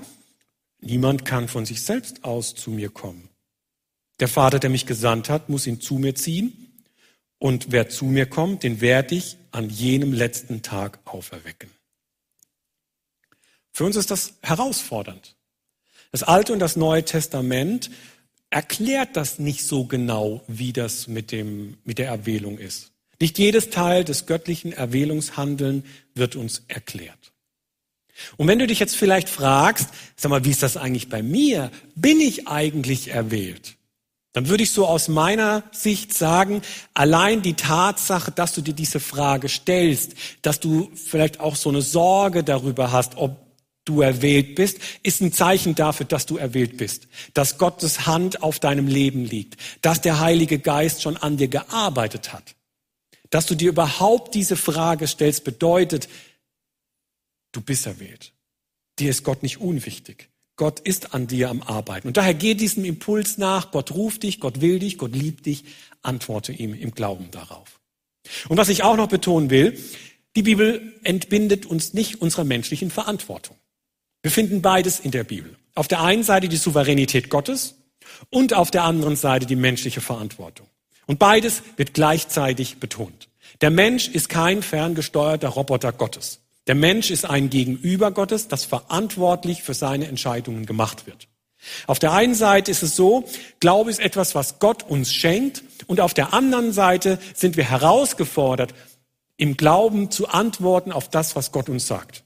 Niemand 0.84 1.24
kann 1.24 1.48
von 1.48 1.64
sich 1.64 1.82
selbst 1.82 2.24
aus 2.24 2.54
zu 2.54 2.70
mir 2.70 2.90
kommen. 2.90 3.30
Der 4.20 4.28
Vater, 4.28 4.58
der 4.58 4.68
mich 4.68 4.84
gesandt 4.84 5.30
hat, 5.30 5.48
muss 5.48 5.66
ihn 5.66 5.80
zu 5.80 5.94
mir 5.94 6.14
ziehen. 6.14 6.82
Und 7.38 7.72
wer 7.72 7.88
zu 7.88 8.04
mir 8.04 8.26
kommt, 8.26 8.62
den 8.62 8.80
werde 8.80 9.14
ich 9.14 9.38
an 9.50 9.70
jenem 9.70 10.12
letzten 10.12 10.62
Tag 10.62 11.00
auferwecken. 11.06 11.70
Für 13.72 13.84
uns 13.84 13.96
ist 13.96 14.10
das 14.10 14.34
herausfordernd. 14.42 15.34
Das 16.12 16.22
Alte 16.22 16.52
und 16.52 16.60
das 16.60 16.76
Neue 16.76 17.04
Testament 17.04 17.90
erklärt 18.50 19.16
das 19.16 19.38
nicht 19.38 19.64
so 19.64 19.84
genau, 19.84 20.42
wie 20.46 20.72
das 20.72 21.08
mit, 21.08 21.32
dem, 21.32 21.78
mit 21.84 21.98
der 21.98 22.08
Erwählung 22.08 22.58
ist. 22.58 22.92
Nicht 23.20 23.38
jedes 23.38 23.70
Teil 23.70 24.04
des 24.04 24.26
göttlichen 24.26 24.72
Erwählungshandeln 24.72 25.84
wird 26.14 26.36
uns 26.36 26.62
erklärt. 26.68 27.33
Und 28.36 28.48
wenn 28.48 28.58
du 28.58 28.66
dich 28.66 28.78
jetzt 28.78 28.96
vielleicht 28.96 29.28
fragst, 29.28 29.88
sag 30.16 30.30
mal, 30.30 30.44
wie 30.44 30.50
ist 30.50 30.62
das 30.62 30.76
eigentlich 30.76 31.08
bei 31.08 31.22
mir? 31.22 31.70
Bin 31.94 32.20
ich 32.20 32.48
eigentlich 32.48 33.08
erwählt? 33.08 33.76
Dann 34.34 34.48
würde 34.48 34.64
ich 34.64 34.72
so 34.72 34.86
aus 34.86 35.06
meiner 35.06 35.62
Sicht 35.70 36.12
sagen, 36.12 36.62
allein 36.92 37.40
die 37.40 37.54
Tatsache, 37.54 38.32
dass 38.32 38.52
du 38.52 38.62
dir 38.62 38.74
diese 38.74 38.98
Frage 38.98 39.48
stellst, 39.48 40.14
dass 40.42 40.58
du 40.58 40.90
vielleicht 40.94 41.38
auch 41.38 41.54
so 41.54 41.70
eine 41.70 41.82
Sorge 41.82 42.42
darüber 42.42 42.90
hast, 42.90 43.16
ob 43.16 43.36
du 43.84 44.00
erwählt 44.00 44.56
bist, 44.56 44.78
ist 45.04 45.20
ein 45.20 45.32
Zeichen 45.32 45.76
dafür, 45.76 46.06
dass 46.06 46.26
du 46.26 46.36
erwählt 46.36 46.76
bist, 46.76 47.06
dass 47.32 47.58
Gottes 47.58 48.06
Hand 48.06 48.42
auf 48.42 48.58
deinem 48.58 48.88
Leben 48.88 49.24
liegt, 49.24 49.60
dass 49.82 50.00
der 50.00 50.18
Heilige 50.18 50.58
Geist 50.58 51.02
schon 51.02 51.16
an 51.16 51.36
dir 51.36 51.48
gearbeitet 51.48 52.32
hat. 52.32 52.56
Dass 53.30 53.46
du 53.46 53.54
dir 53.54 53.68
überhaupt 53.68 54.34
diese 54.34 54.56
Frage 54.56 55.06
stellst, 55.06 55.44
bedeutet, 55.44 56.08
du 57.54 57.60
bist 57.60 57.86
erwählt. 57.86 58.32
Dir 58.98 59.10
ist 59.10 59.24
Gott 59.24 59.42
nicht 59.42 59.60
unwichtig. 59.60 60.28
Gott 60.56 60.80
ist 60.80 61.14
an 61.14 61.26
dir 61.26 61.50
am 61.50 61.62
Arbeiten. 61.62 62.06
Und 62.06 62.16
daher 62.16 62.34
geh 62.34 62.54
diesem 62.54 62.84
Impuls 62.84 63.38
nach. 63.38 63.72
Gott 63.72 63.90
ruft 63.92 64.22
dich, 64.22 64.38
Gott 64.38 64.60
will 64.60 64.78
dich, 64.78 64.98
Gott 64.98 65.14
liebt 65.14 65.46
dich. 65.46 65.64
Antworte 66.02 66.52
ihm 66.52 66.74
im 66.74 66.92
Glauben 66.92 67.30
darauf. 67.30 67.80
Und 68.48 68.56
was 68.56 68.68
ich 68.68 68.84
auch 68.84 68.96
noch 68.96 69.08
betonen 69.08 69.50
will, 69.50 69.78
die 70.36 70.42
Bibel 70.42 70.94
entbindet 71.02 71.66
uns 71.66 71.92
nicht 71.92 72.20
unserer 72.20 72.44
menschlichen 72.44 72.90
Verantwortung. 72.90 73.56
Wir 74.22 74.30
finden 74.30 74.62
beides 74.62 75.00
in 75.00 75.10
der 75.10 75.24
Bibel. 75.24 75.56
Auf 75.74 75.88
der 75.88 76.02
einen 76.02 76.22
Seite 76.22 76.48
die 76.48 76.56
Souveränität 76.56 77.30
Gottes 77.30 77.74
und 78.30 78.54
auf 78.54 78.70
der 78.70 78.84
anderen 78.84 79.16
Seite 79.16 79.46
die 79.46 79.56
menschliche 79.56 80.00
Verantwortung. 80.00 80.66
Und 81.06 81.18
beides 81.18 81.62
wird 81.76 81.94
gleichzeitig 81.94 82.78
betont. 82.78 83.28
Der 83.60 83.70
Mensch 83.70 84.08
ist 84.08 84.28
kein 84.28 84.62
ferngesteuerter 84.62 85.48
Roboter 85.48 85.92
Gottes. 85.92 86.40
Der 86.66 86.74
Mensch 86.74 87.10
ist 87.10 87.24
ein 87.24 87.50
Gegenüber 87.50 88.10
Gottes, 88.10 88.48
das 88.48 88.64
verantwortlich 88.64 89.62
für 89.62 89.74
seine 89.74 90.06
Entscheidungen 90.06 90.66
gemacht 90.66 91.06
wird. 91.06 91.28
Auf 91.86 91.98
der 91.98 92.12
einen 92.12 92.34
Seite 92.34 92.70
ist 92.70 92.82
es 92.82 92.96
so, 92.96 93.24
Glaube 93.60 93.90
ist 93.90 94.00
etwas, 94.00 94.34
was 94.34 94.58
Gott 94.58 94.82
uns 94.82 95.12
schenkt, 95.12 95.62
und 95.86 96.00
auf 96.00 96.14
der 96.14 96.32
anderen 96.32 96.72
Seite 96.72 97.18
sind 97.34 97.56
wir 97.56 97.64
herausgefordert, 97.64 98.74
im 99.36 99.56
Glauben 99.56 100.10
zu 100.10 100.28
antworten 100.28 100.92
auf 100.92 101.10
das, 101.10 101.36
was 101.36 101.52
Gott 101.52 101.68
uns 101.68 101.86
sagt. 101.86 102.24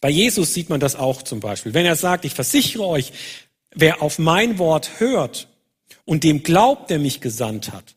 Bei 0.00 0.10
Jesus 0.10 0.54
sieht 0.54 0.68
man 0.68 0.78
das 0.78 0.94
auch 0.94 1.22
zum 1.22 1.40
Beispiel. 1.40 1.74
Wenn 1.74 1.86
er 1.86 1.96
sagt, 1.96 2.24
ich 2.24 2.34
versichere 2.34 2.86
euch, 2.86 3.12
wer 3.74 4.02
auf 4.02 4.18
mein 4.18 4.58
Wort 4.58 5.00
hört 5.00 5.48
und 6.04 6.22
dem 6.22 6.42
glaubt, 6.42 6.90
der 6.90 6.98
mich 6.98 7.20
gesandt 7.20 7.72
hat, 7.72 7.96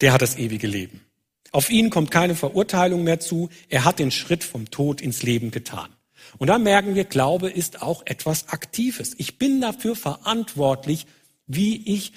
der 0.00 0.12
hat 0.12 0.22
das 0.22 0.36
ewige 0.36 0.66
Leben. 0.66 1.04
Auf 1.52 1.70
ihn 1.70 1.90
kommt 1.90 2.10
keine 2.10 2.34
Verurteilung 2.34 3.04
mehr 3.04 3.20
zu. 3.20 3.50
Er 3.68 3.84
hat 3.84 3.98
den 3.98 4.10
Schritt 4.10 4.42
vom 4.42 4.70
Tod 4.70 5.00
ins 5.00 5.22
Leben 5.22 5.50
getan. 5.50 5.90
Und 6.38 6.48
da 6.48 6.58
merken 6.58 6.94
wir, 6.94 7.04
Glaube 7.04 7.50
ist 7.50 7.82
auch 7.82 8.02
etwas 8.06 8.48
Aktives. 8.48 9.14
Ich 9.18 9.38
bin 9.38 9.60
dafür 9.60 9.94
verantwortlich, 9.94 11.06
wie 11.46 11.76
ich 11.94 12.12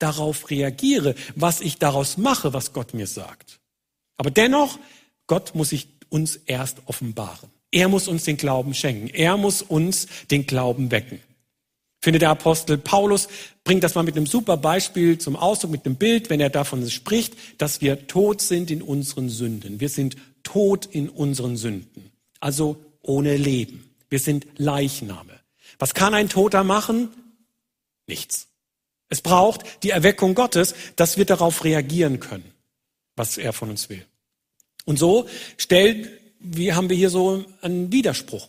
darauf 0.00 0.50
reagiere, 0.50 1.14
was 1.36 1.60
ich 1.60 1.78
daraus 1.78 2.16
mache, 2.16 2.52
was 2.52 2.72
Gott 2.72 2.94
mir 2.94 3.06
sagt. 3.06 3.60
Aber 4.16 4.30
dennoch, 4.30 4.78
Gott 5.28 5.54
muss 5.54 5.70
sich 5.70 5.88
uns 6.08 6.36
erst 6.36 6.78
offenbaren. 6.86 7.50
Er 7.70 7.88
muss 7.88 8.08
uns 8.08 8.24
den 8.24 8.36
Glauben 8.36 8.74
schenken. 8.74 9.08
Er 9.08 9.36
muss 9.36 9.62
uns 9.62 10.08
den 10.30 10.46
Glauben 10.46 10.90
wecken 10.90 11.20
finde 12.00 12.18
der 12.18 12.30
Apostel 12.30 12.78
Paulus 12.78 13.28
bringt 13.64 13.84
das 13.84 13.94
mal 13.94 14.02
mit 14.02 14.16
einem 14.16 14.26
super 14.26 14.56
Beispiel 14.56 15.18
zum 15.18 15.36
Ausdruck, 15.36 15.70
mit 15.70 15.86
einem 15.86 15.96
Bild, 15.96 16.30
wenn 16.30 16.40
er 16.40 16.50
davon 16.50 16.88
spricht, 16.90 17.34
dass 17.58 17.80
wir 17.80 18.06
tot 18.06 18.40
sind 18.40 18.70
in 18.70 18.82
unseren 18.82 19.28
Sünden. 19.28 19.80
Wir 19.80 19.88
sind 19.88 20.16
tot 20.42 20.86
in 20.86 21.08
unseren 21.08 21.56
Sünden. 21.56 22.10
Also 22.40 22.76
ohne 23.02 23.36
Leben. 23.36 23.90
Wir 24.08 24.18
sind 24.18 24.46
Leichname. 24.56 25.40
Was 25.78 25.94
kann 25.94 26.14
ein 26.14 26.28
Toter 26.28 26.64
machen? 26.64 27.10
Nichts. 28.06 28.48
Es 29.08 29.20
braucht 29.20 29.82
die 29.82 29.90
Erweckung 29.90 30.34
Gottes, 30.34 30.74
dass 30.96 31.16
wir 31.16 31.24
darauf 31.24 31.64
reagieren 31.64 32.20
können, 32.20 32.50
was 33.16 33.38
er 33.38 33.52
von 33.52 33.70
uns 33.70 33.88
will. 33.88 34.04
Und 34.84 34.98
so 34.98 35.28
stellt, 35.56 36.08
wie 36.38 36.72
haben 36.72 36.88
wir 36.88 36.96
hier 36.96 37.10
so 37.10 37.44
einen 37.60 37.92
Widerspruch. 37.92 38.48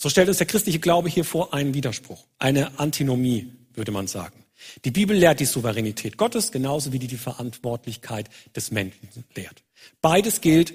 So 0.00 0.08
stellt 0.08 0.28
uns 0.28 0.38
der 0.38 0.46
christliche 0.46 0.78
Glaube 0.78 1.08
hier 1.08 1.24
vor 1.24 1.52
einen 1.52 1.74
Widerspruch, 1.74 2.24
eine 2.38 2.78
Antinomie, 2.78 3.50
würde 3.74 3.90
man 3.90 4.06
sagen. 4.06 4.44
Die 4.84 4.92
Bibel 4.92 5.16
lehrt 5.16 5.40
die 5.40 5.44
Souveränität 5.44 6.16
Gottes 6.16 6.52
genauso 6.52 6.92
wie 6.92 7.00
die, 7.00 7.08
die 7.08 7.16
Verantwortlichkeit 7.16 8.30
des 8.54 8.70
Menschen 8.70 9.08
lehrt. 9.34 9.64
Beides 10.00 10.40
gilt, 10.40 10.72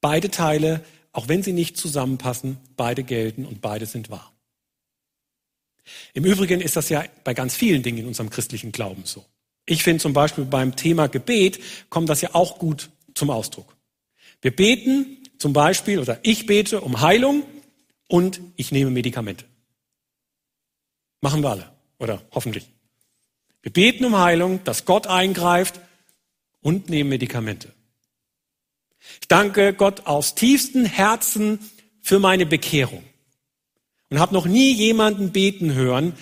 beide 0.00 0.30
Teile, 0.30 0.82
auch 1.12 1.28
wenn 1.28 1.42
sie 1.42 1.52
nicht 1.52 1.76
zusammenpassen, 1.76 2.56
beide 2.78 3.04
gelten 3.04 3.44
und 3.44 3.60
beide 3.60 3.84
sind 3.84 4.08
wahr. 4.08 4.32
Im 6.14 6.24
Übrigen 6.24 6.62
ist 6.62 6.76
das 6.76 6.88
ja 6.88 7.04
bei 7.24 7.34
ganz 7.34 7.54
vielen 7.56 7.82
Dingen 7.82 7.98
in 7.98 8.06
unserem 8.06 8.30
christlichen 8.30 8.72
Glauben 8.72 9.02
so. 9.04 9.26
Ich 9.66 9.82
finde 9.82 10.00
zum 10.00 10.14
Beispiel 10.14 10.46
beim 10.46 10.76
Thema 10.76 11.08
Gebet 11.08 11.60
kommt 11.90 12.08
das 12.08 12.22
ja 12.22 12.30
auch 12.32 12.58
gut 12.58 12.88
zum 13.14 13.28
Ausdruck. 13.28 13.76
Wir 14.40 14.54
beten 14.54 15.18
zum 15.36 15.52
Beispiel, 15.52 15.98
oder 15.98 16.18
ich 16.22 16.46
bete 16.46 16.80
um 16.80 17.02
Heilung 17.02 17.44
und 18.08 18.40
ich 18.56 18.72
nehme 18.72 18.90
Medikamente. 18.90 19.44
Machen 21.20 21.42
wir 21.42 21.50
alle, 21.50 21.70
oder 21.98 22.22
hoffentlich. 22.32 22.66
Wir 23.62 23.72
beten 23.72 24.04
um 24.04 24.16
Heilung, 24.16 24.62
dass 24.64 24.84
Gott 24.84 25.06
eingreift 25.06 25.80
und 26.60 26.88
nehmen 26.88 27.10
Medikamente. 27.10 27.72
Ich 29.20 29.28
danke 29.28 29.72
Gott 29.72 30.06
aus 30.06 30.34
tiefstem 30.34 30.84
Herzen 30.84 31.58
für 32.00 32.18
meine 32.18 32.46
Bekehrung 32.46 33.04
und 34.10 34.20
habe 34.20 34.34
noch 34.34 34.46
nie 34.46 34.72
jemanden 34.72 35.32
beten 35.32 35.74
hören, 35.74 36.14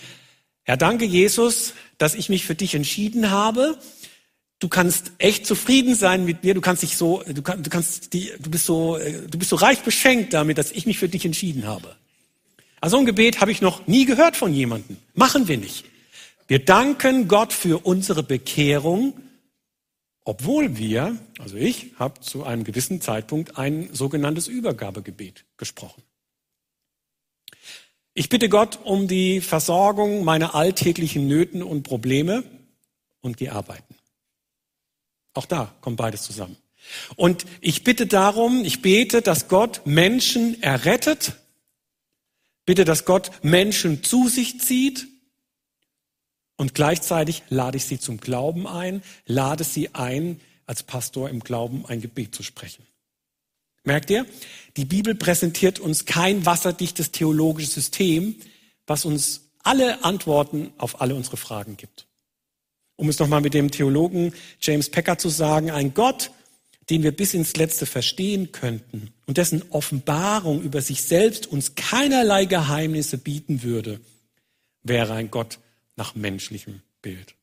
Herr, 0.66 0.78
danke 0.78 1.04
Jesus, 1.04 1.74
dass 1.98 2.14
ich 2.14 2.30
mich 2.30 2.46
für 2.46 2.54
dich 2.54 2.74
entschieden 2.74 3.30
habe 3.30 3.78
du 4.60 4.68
kannst 4.68 5.12
echt 5.18 5.46
zufrieden 5.46 5.94
sein 5.94 6.24
mit 6.24 6.42
mir, 6.42 6.54
du 6.54 6.60
kannst 6.60 6.82
dich 6.82 6.96
so, 6.96 7.22
du, 7.26 7.42
kann, 7.42 7.62
du 7.62 7.70
kannst 7.70 8.12
die, 8.12 8.32
du 8.38 8.50
bist 8.50 8.66
so, 8.66 8.96
äh, 8.96 9.26
du 9.28 9.38
bist 9.38 9.50
so 9.50 9.56
reich 9.56 9.80
beschenkt 9.80 10.32
damit, 10.32 10.58
dass 10.58 10.72
ich 10.72 10.86
mich 10.86 10.98
für 10.98 11.08
dich 11.08 11.24
entschieden 11.24 11.66
habe. 11.66 11.96
Also 12.80 12.98
ein 12.98 13.06
Gebet 13.06 13.40
habe 13.40 13.50
ich 13.50 13.62
noch 13.62 13.86
nie 13.86 14.04
gehört 14.04 14.36
von 14.36 14.52
jemandem. 14.52 14.98
Machen 15.14 15.48
wir 15.48 15.56
nicht. 15.56 15.84
Wir 16.46 16.58
danken 16.58 17.28
Gott 17.28 17.52
für 17.52 17.86
unsere 17.86 18.22
Bekehrung, 18.22 19.14
obwohl 20.24 20.76
wir, 20.76 21.16
also 21.38 21.56
ich, 21.56 21.92
habe 21.98 22.20
zu 22.20 22.44
einem 22.44 22.64
gewissen 22.64 23.00
Zeitpunkt 23.00 23.56
ein 23.56 23.88
sogenanntes 23.92 24.48
Übergabegebet 24.48 25.44
gesprochen. 25.56 26.02
Ich 28.12 28.28
bitte 28.28 28.48
Gott 28.48 28.78
um 28.84 29.08
die 29.08 29.40
Versorgung 29.40 30.22
meiner 30.24 30.54
alltäglichen 30.54 31.26
Nöten 31.26 31.62
und 31.62 31.82
Probleme 31.82 32.44
und 33.22 33.38
gehe 33.38 33.52
arbeiten. 33.52 33.93
Auch 35.34 35.46
da 35.46 35.74
kommt 35.80 35.96
beides 35.96 36.22
zusammen. 36.22 36.56
Und 37.16 37.44
ich 37.60 37.84
bitte 37.84 38.06
darum, 38.06 38.64
ich 38.64 38.82
bete, 38.82 39.20
dass 39.22 39.48
Gott 39.48 39.82
Menschen 39.84 40.62
errettet, 40.62 41.34
bitte, 42.66 42.84
dass 42.84 43.04
Gott 43.04 43.30
Menschen 43.42 44.04
zu 44.04 44.28
sich 44.28 44.60
zieht 44.60 45.08
und 46.56 46.74
gleichzeitig 46.74 47.42
lade 47.48 47.76
ich 47.76 47.86
sie 47.86 47.98
zum 47.98 48.18
Glauben 48.18 48.66
ein, 48.66 49.02
lade 49.26 49.64
sie 49.64 49.94
ein, 49.94 50.40
als 50.66 50.82
Pastor 50.82 51.28
im 51.28 51.40
Glauben 51.40 51.84
ein 51.86 52.00
Gebet 52.00 52.34
zu 52.34 52.42
sprechen. 52.42 52.86
Merkt 53.82 54.08
ihr? 54.08 54.24
Die 54.76 54.86
Bibel 54.86 55.14
präsentiert 55.14 55.78
uns 55.78 56.06
kein 56.06 56.46
wasserdichtes 56.46 57.10
theologisches 57.10 57.74
System, 57.74 58.36
was 58.86 59.04
uns 59.04 59.50
alle 59.62 60.04
Antworten 60.04 60.72
auf 60.78 61.00
alle 61.00 61.14
unsere 61.14 61.36
Fragen 61.36 61.76
gibt 61.76 62.06
um 62.96 63.08
es 63.08 63.18
nochmal 63.18 63.40
mit 63.40 63.54
dem 63.54 63.70
Theologen 63.70 64.32
James 64.60 64.90
Packer 64.90 65.18
zu 65.18 65.28
sagen, 65.28 65.70
ein 65.70 65.94
Gott, 65.94 66.30
den 66.90 67.02
wir 67.02 67.12
bis 67.12 67.34
ins 67.34 67.56
Letzte 67.56 67.86
verstehen 67.86 68.52
könnten 68.52 69.12
und 69.26 69.38
dessen 69.38 69.62
Offenbarung 69.70 70.62
über 70.62 70.82
sich 70.82 71.02
selbst 71.02 71.46
uns 71.46 71.74
keinerlei 71.74 72.44
Geheimnisse 72.44 73.18
bieten 73.18 73.62
würde, 73.62 74.00
wäre 74.82 75.14
ein 75.14 75.30
Gott 75.30 75.58
nach 75.96 76.14
menschlichem 76.14 76.82
Bild. 77.00 77.34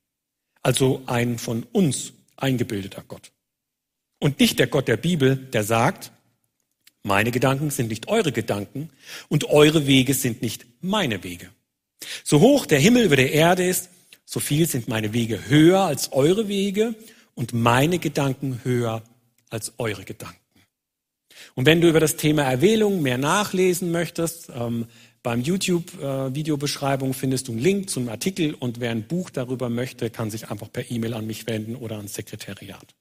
Also 0.61 1.01
ein 1.07 1.39
von 1.39 1.63
uns 1.71 2.13
eingebildeter 2.37 3.03
Gott. 3.07 3.31
Und 4.19 4.39
nicht 4.39 4.59
der 4.59 4.67
Gott 4.67 4.87
der 4.87 4.97
Bibel, 4.97 5.35
der 5.35 5.63
sagt, 5.63 6.11
meine 7.03 7.31
Gedanken 7.31 7.71
sind 7.71 7.89
nicht 7.89 8.07
eure 8.07 8.31
Gedanken 8.31 8.91
und 9.27 9.45
eure 9.45 9.87
Wege 9.87 10.13
sind 10.13 10.43
nicht 10.43 10.65
meine 10.81 11.23
Wege. 11.23 11.49
So 12.23 12.39
hoch 12.39 12.67
der 12.67 12.79
Himmel 12.79 13.05
über 13.05 13.15
der 13.15 13.31
Erde 13.31 13.67
ist, 13.67 13.89
so 14.31 14.39
viel 14.39 14.65
sind 14.65 14.87
meine 14.87 15.11
Wege 15.11 15.49
höher 15.49 15.81
als 15.81 16.13
eure 16.13 16.47
Wege 16.47 16.95
und 17.35 17.51
meine 17.51 17.99
Gedanken 17.99 18.61
höher 18.63 19.03
als 19.49 19.73
eure 19.77 20.05
Gedanken. 20.05 20.39
Und 21.53 21.65
wenn 21.65 21.81
du 21.81 21.89
über 21.89 21.99
das 21.99 22.15
Thema 22.15 22.43
Erwählung 22.43 23.01
mehr 23.01 23.17
nachlesen 23.17 23.91
möchtest, 23.91 24.49
ähm, 24.55 24.85
beim 25.21 25.41
YouTube-Videobeschreibung 25.41 27.13
findest 27.13 27.49
du 27.49 27.51
einen 27.51 27.59
Link 27.59 27.89
zu 27.89 27.99
einem 27.99 28.07
Artikel 28.07 28.53
und 28.53 28.79
wer 28.79 28.91
ein 28.91 29.05
Buch 29.05 29.31
darüber 29.31 29.67
möchte, 29.67 30.09
kann 30.09 30.31
sich 30.31 30.49
einfach 30.49 30.71
per 30.71 30.89
E-Mail 30.89 31.13
an 31.13 31.27
mich 31.27 31.45
wenden 31.45 31.75
oder 31.75 31.97
ans 31.97 32.13
Sekretariat. 32.13 32.95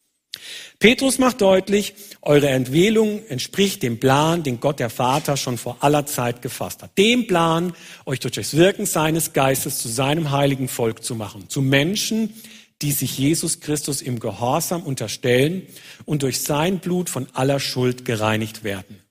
Petrus 0.79 1.19
macht 1.19 1.41
deutlich, 1.41 1.95
eure 2.23 2.49
Entwählung 2.49 3.27
entspricht 3.29 3.83
dem 3.83 4.01
Plan, 4.01 4.43
den 4.43 4.61
Gott 4.61 4.79
der 4.79 4.91
Vater 4.91 5.37
schon 5.37 5.59
vor 5.59 5.79
aller 5.81 6.07
Zeit 6.07 6.43
gefasst 6.43 6.83
hat. 6.83 6.97
Dem 6.97 7.27
Plan, 7.27 7.75
euch 8.07 8.21
durch 8.21 8.35
das 8.35 8.57
Wirken 8.57 8.87
seines 8.87 9.33
Geistes 9.33 9.79
zu 9.79 9.89
seinem 9.89 10.31
heiligen 10.31 10.69
Volk 10.69 11.05
zu 11.05 11.15
machen. 11.15 11.49
Zu 11.49 11.61
Menschen, 11.61 12.35
die 12.83 12.93
sich 12.93 13.19
Jesus 13.19 13.61
Christus 13.61 14.01
im 14.01 14.21
Gehorsam 14.21 14.83
unterstellen 14.83 15.67
und 16.07 16.23
durch 16.23 16.41
sein 16.41 16.79
Blut 16.79 17.11
von 17.11 17.29
aller 17.35 17.61
Schuld 17.61 18.05
gereinigt 18.05 18.65
werden. 18.65 19.03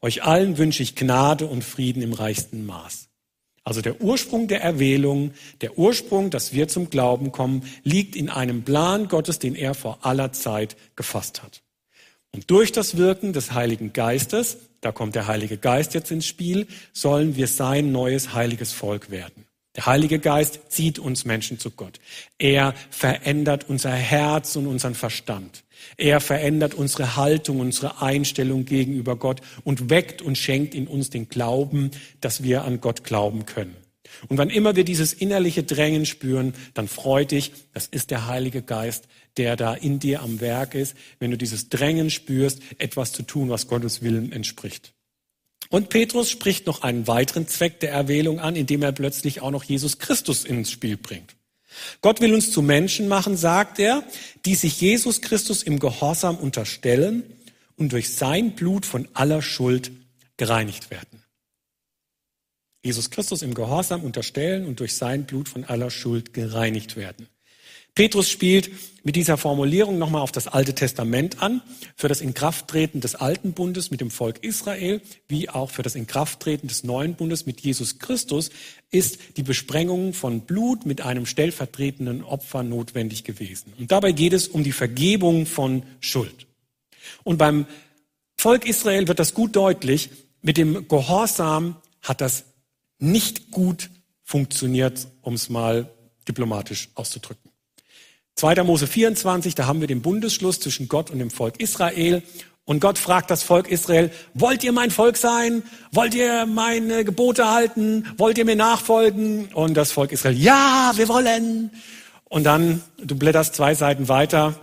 Euch 0.00 0.22
allen 0.22 0.58
wünsche 0.58 0.82
ich 0.82 0.94
Gnade 0.94 1.46
und 1.46 1.64
Frieden 1.64 2.02
im 2.02 2.12
reichsten 2.12 2.66
Maß. 2.66 3.05
Also 3.66 3.80
der 3.80 4.00
Ursprung 4.00 4.46
der 4.46 4.62
Erwählung, 4.62 5.32
der 5.60 5.76
Ursprung, 5.76 6.30
dass 6.30 6.52
wir 6.52 6.68
zum 6.68 6.88
Glauben 6.88 7.32
kommen, 7.32 7.68
liegt 7.82 8.14
in 8.14 8.30
einem 8.30 8.62
Plan 8.62 9.08
Gottes, 9.08 9.40
den 9.40 9.56
er 9.56 9.74
vor 9.74 9.98
aller 10.02 10.30
Zeit 10.30 10.76
gefasst 10.94 11.42
hat. 11.42 11.62
Und 12.32 12.48
durch 12.48 12.70
das 12.70 12.96
Wirken 12.96 13.32
des 13.32 13.54
Heiligen 13.54 13.92
Geistes, 13.92 14.58
da 14.82 14.92
kommt 14.92 15.16
der 15.16 15.26
Heilige 15.26 15.58
Geist 15.58 15.94
jetzt 15.94 16.12
ins 16.12 16.26
Spiel, 16.26 16.68
sollen 16.92 17.34
wir 17.34 17.48
sein 17.48 17.90
neues 17.90 18.34
heiliges 18.34 18.70
Volk 18.70 19.10
werden. 19.10 19.46
Der 19.74 19.86
Heilige 19.86 20.20
Geist 20.20 20.60
zieht 20.68 21.00
uns 21.00 21.24
Menschen 21.24 21.58
zu 21.58 21.72
Gott. 21.72 21.98
Er 22.38 22.72
verändert 22.90 23.68
unser 23.68 23.90
Herz 23.90 24.54
und 24.54 24.68
unseren 24.68 24.94
Verstand. 24.94 25.64
Er 25.96 26.20
verändert 26.20 26.74
unsere 26.74 27.16
Haltung, 27.16 27.60
unsere 27.60 28.02
Einstellung 28.02 28.64
gegenüber 28.64 29.16
Gott 29.16 29.40
und 29.64 29.90
weckt 29.90 30.22
und 30.22 30.36
schenkt 30.36 30.74
in 30.74 30.86
uns 30.86 31.10
den 31.10 31.28
Glauben, 31.28 31.90
dass 32.20 32.42
wir 32.42 32.64
an 32.64 32.80
Gott 32.80 33.04
glauben 33.04 33.46
können. 33.46 33.76
Und 34.28 34.38
wann 34.38 34.50
immer 34.50 34.76
wir 34.76 34.84
dieses 34.84 35.12
innerliche 35.12 35.62
Drängen 35.62 36.06
spüren, 36.06 36.54
dann 36.74 36.88
freut 36.88 37.32
dich, 37.32 37.52
das 37.72 37.86
ist 37.86 38.10
der 38.10 38.26
Heilige 38.26 38.62
Geist, 38.62 39.08
der 39.36 39.56
da 39.56 39.74
in 39.74 39.98
dir 39.98 40.22
am 40.22 40.40
Werk 40.40 40.74
ist, 40.74 40.96
wenn 41.18 41.30
du 41.30 41.36
dieses 41.36 41.68
Drängen 41.68 42.10
spürst, 42.10 42.60
etwas 42.78 43.12
zu 43.12 43.22
tun, 43.22 43.50
was 43.50 43.68
Gottes 43.68 44.02
Willen 44.02 44.32
entspricht. 44.32 44.94
Und 45.68 45.88
Petrus 45.88 46.30
spricht 46.30 46.66
noch 46.66 46.82
einen 46.82 47.06
weiteren 47.06 47.48
Zweck 47.48 47.80
der 47.80 47.90
Erwählung 47.90 48.38
an, 48.38 48.56
indem 48.56 48.82
er 48.82 48.92
plötzlich 48.92 49.42
auch 49.42 49.50
noch 49.50 49.64
Jesus 49.64 49.98
Christus 49.98 50.44
ins 50.44 50.70
Spiel 50.70 50.96
bringt. 50.96 51.35
Gott 52.00 52.20
will 52.20 52.34
uns 52.34 52.52
zu 52.52 52.62
Menschen 52.62 53.08
machen, 53.08 53.36
sagt 53.36 53.78
er, 53.78 54.04
die 54.44 54.54
sich 54.54 54.80
Jesus 54.80 55.20
Christus 55.20 55.62
im 55.62 55.78
Gehorsam 55.78 56.36
unterstellen 56.36 57.22
und 57.76 57.92
durch 57.92 58.14
sein 58.14 58.52
Blut 58.52 58.86
von 58.86 59.08
aller 59.14 59.42
Schuld 59.42 59.90
gereinigt 60.36 60.90
werden. 60.90 61.22
Jesus 62.82 63.10
Christus 63.10 63.42
im 63.42 63.54
Gehorsam 63.54 64.04
unterstellen 64.04 64.64
und 64.64 64.80
durch 64.80 64.96
sein 64.96 65.24
Blut 65.24 65.48
von 65.48 65.64
aller 65.64 65.90
Schuld 65.90 66.32
gereinigt 66.32 66.96
werden. 66.96 67.28
Petrus 67.96 68.28
spielt 68.28 68.70
mit 69.04 69.16
dieser 69.16 69.38
Formulierung 69.38 69.98
nochmal 69.98 70.20
auf 70.20 70.30
das 70.30 70.48
Alte 70.48 70.74
Testament 70.74 71.42
an, 71.42 71.62
für 71.96 72.08
das 72.08 72.20
Inkrafttreten 72.20 73.00
des 73.00 73.14
Alten 73.14 73.54
Bundes 73.54 73.90
mit 73.90 74.02
dem 74.02 74.10
Volk 74.10 74.44
Israel, 74.44 75.00
wie 75.28 75.48
auch 75.48 75.70
für 75.70 75.82
das 75.82 75.94
Inkrafttreten 75.94 76.68
des 76.68 76.84
Neuen 76.84 77.14
Bundes 77.14 77.46
mit 77.46 77.62
Jesus 77.62 77.98
Christus, 77.98 78.50
ist 78.90 79.18
die 79.38 79.42
Besprengung 79.42 80.12
von 80.12 80.42
Blut 80.42 80.84
mit 80.84 81.00
einem 81.00 81.24
stellvertretenden 81.24 82.22
Opfer 82.22 82.62
notwendig 82.62 83.24
gewesen. 83.24 83.72
Und 83.78 83.90
dabei 83.90 84.12
geht 84.12 84.34
es 84.34 84.46
um 84.46 84.62
die 84.62 84.72
Vergebung 84.72 85.46
von 85.46 85.82
Schuld. 86.00 86.46
Und 87.24 87.38
beim 87.38 87.66
Volk 88.36 88.66
Israel 88.66 89.08
wird 89.08 89.20
das 89.20 89.32
gut 89.32 89.56
deutlich, 89.56 90.10
mit 90.42 90.58
dem 90.58 90.86
Gehorsam 90.86 91.76
hat 92.02 92.20
das 92.20 92.44
nicht 92.98 93.50
gut 93.50 93.88
funktioniert, 94.22 95.08
um 95.22 95.32
es 95.32 95.48
mal 95.48 95.88
diplomatisch 96.28 96.90
auszudrücken. 96.94 97.45
2. 98.36 98.64
Mose 98.64 98.86
24, 98.86 99.54
da 99.54 99.66
haben 99.66 99.80
wir 99.80 99.88
den 99.88 100.02
Bundesschluss 100.02 100.60
zwischen 100.60 100.88
Gott 100.88 101.10
und 101.10 101.18
dem 101.20 101.30
Volk 101.30 101.58
Israel. 101.58 102.22
Und 102.66 102.80
Gott 102.80 102.98
fragt 102.98 103.30
das 103.30 103.42
Volk 103.42 103.66
Israel, 103.68 104.10
wollt 104.34 104.62
ihr 104.62 104.72
mein 104.72 104.90
Volk 104.90 105.16
sein? 105.16 105.62
Wollt 105.90 106.14
ihr 106.14 106.44
meine 106.44 107.04
Gebote 107.04 107.50
halten? 107.50 108.04
Wollt 108.18 108.36
ihr 108.36 108.44
mir 108.44 108.56
nachfolgen? 108.56 109.46
Und 109.54 109.74
das 109.74 109.90
Volk 109.90 110.12
Israel, 110.12 110.36
ja, 110.36 110.92
wir 110.96 111.08
wollen. 111.08 111.70
Und 112.28 112.44
dann, 112.44 112.82
du 112.98 113.16
blätterst 113.16 113.54
zwei 113.54 113.74
Seiten 113.74 114.08
weiter, 114.08 114.54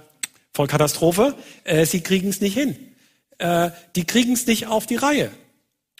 Vollkatastrophe, 0.54 1.34
äh, 1.64 1.88
sie 1.88 2.02
kriegen 2.02 2.30
es 2.30 2.42
nicht 2.42 2.54
hin. 2.54 2.76
Äh, 3.40 3.72
die 3.96 4.06
kriegen 4.06 4.34
es 4.34 4.46
nicht 4.46 4.68
auf 4.68 4.86
die 4.86 4.98
Reihe. 4.98 5.32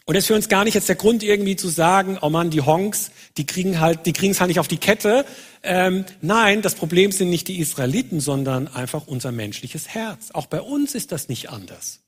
Und 0.06 0.14
das 0.14 0.24
ist 0.24 0.28
für 0.28 0.34
uns 0.34 0.48
gar 0.48 0.64
nicht 0.64 0.74
jetzt 0.74 0.88
der 0.88 0.96
Grund, 0.96 1.22
irgendwie 1.22 1.56
zu 1.56 1.68
sagen, 1.68 2.18
oh 2.20 2.28
Mann, 2.28 2.50
die 2.50 2.60
Honks, 2.60 3.10
die 3.38 3.46
kriegen 3.46 3.80
halt, 3.80 4.04
die 4.04 4.12
kriegen 4.12 4.32
es 4.32 4.40
halt 4.40 4.48
nicht 4.48 4.60
auf 4.60 4.68
die 4.68 4.76
Kette. 4.76 5.24
Ähm, 5.62 6.04
nein, 6.20 6.60
das 6.60 6.74
Problem 6.74 7.10
sind 7.10 7.30
nicht 7.30 7.48
die 7.48 7.58
Israeliten, 7.58 8.20
sondern 8.20 8.68
einfach 8.68 9.06
unser 9.06 9.32
menschliches 9.32 9.88
Herz. 9.88 10.30
Auch 10.32 10.46
bei 10.46 10.60
uns 10.60 10.94
ist 10.94 11.10
das 11.10 11.28
nicht 11.28 11.48
anders. 11.48 12.00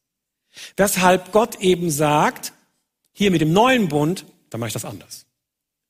Weshalb 0.76 1.32
Gott 1.32 1.60
eben 1.60 1.90
sagt, 1.90 2.52
hier 3.14 3.30
mit 3.30 3.40
dem 3.40 3.54
neuen 3.54 3.88
Bund, 3.88 4.26
da 4.50 4.58
mache 4.58 4.68
ich 4.68 4.74
das 4.74 4.84
anders. 4.84 5.24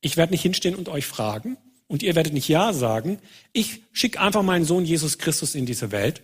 Ich 0.01 0.17
werde 0.17 0.33
nicht 0.33 0.43
hinstehen 0.43 0.77
und 0.77 0.89
euch 0.89 1.07
fragen 1.07 1.57
und 1.89 2.05
ihr 2.05 2.15
werdet 2.15 2.33
nicht 2.33 2.49
Ja 2.49 2.73
sagen. 2.73 3.19
Ich 3.53 3.83
schicke 3.93 4.21
einfach 4.21 4.43
meinen 4.43 4.65
Sohn 4.65 4.85
Jesus 4.85 5.19
Christus 5.19 5.57
in 5.57 5.67
diese 5.67 5.91
Welt 5.91 6.23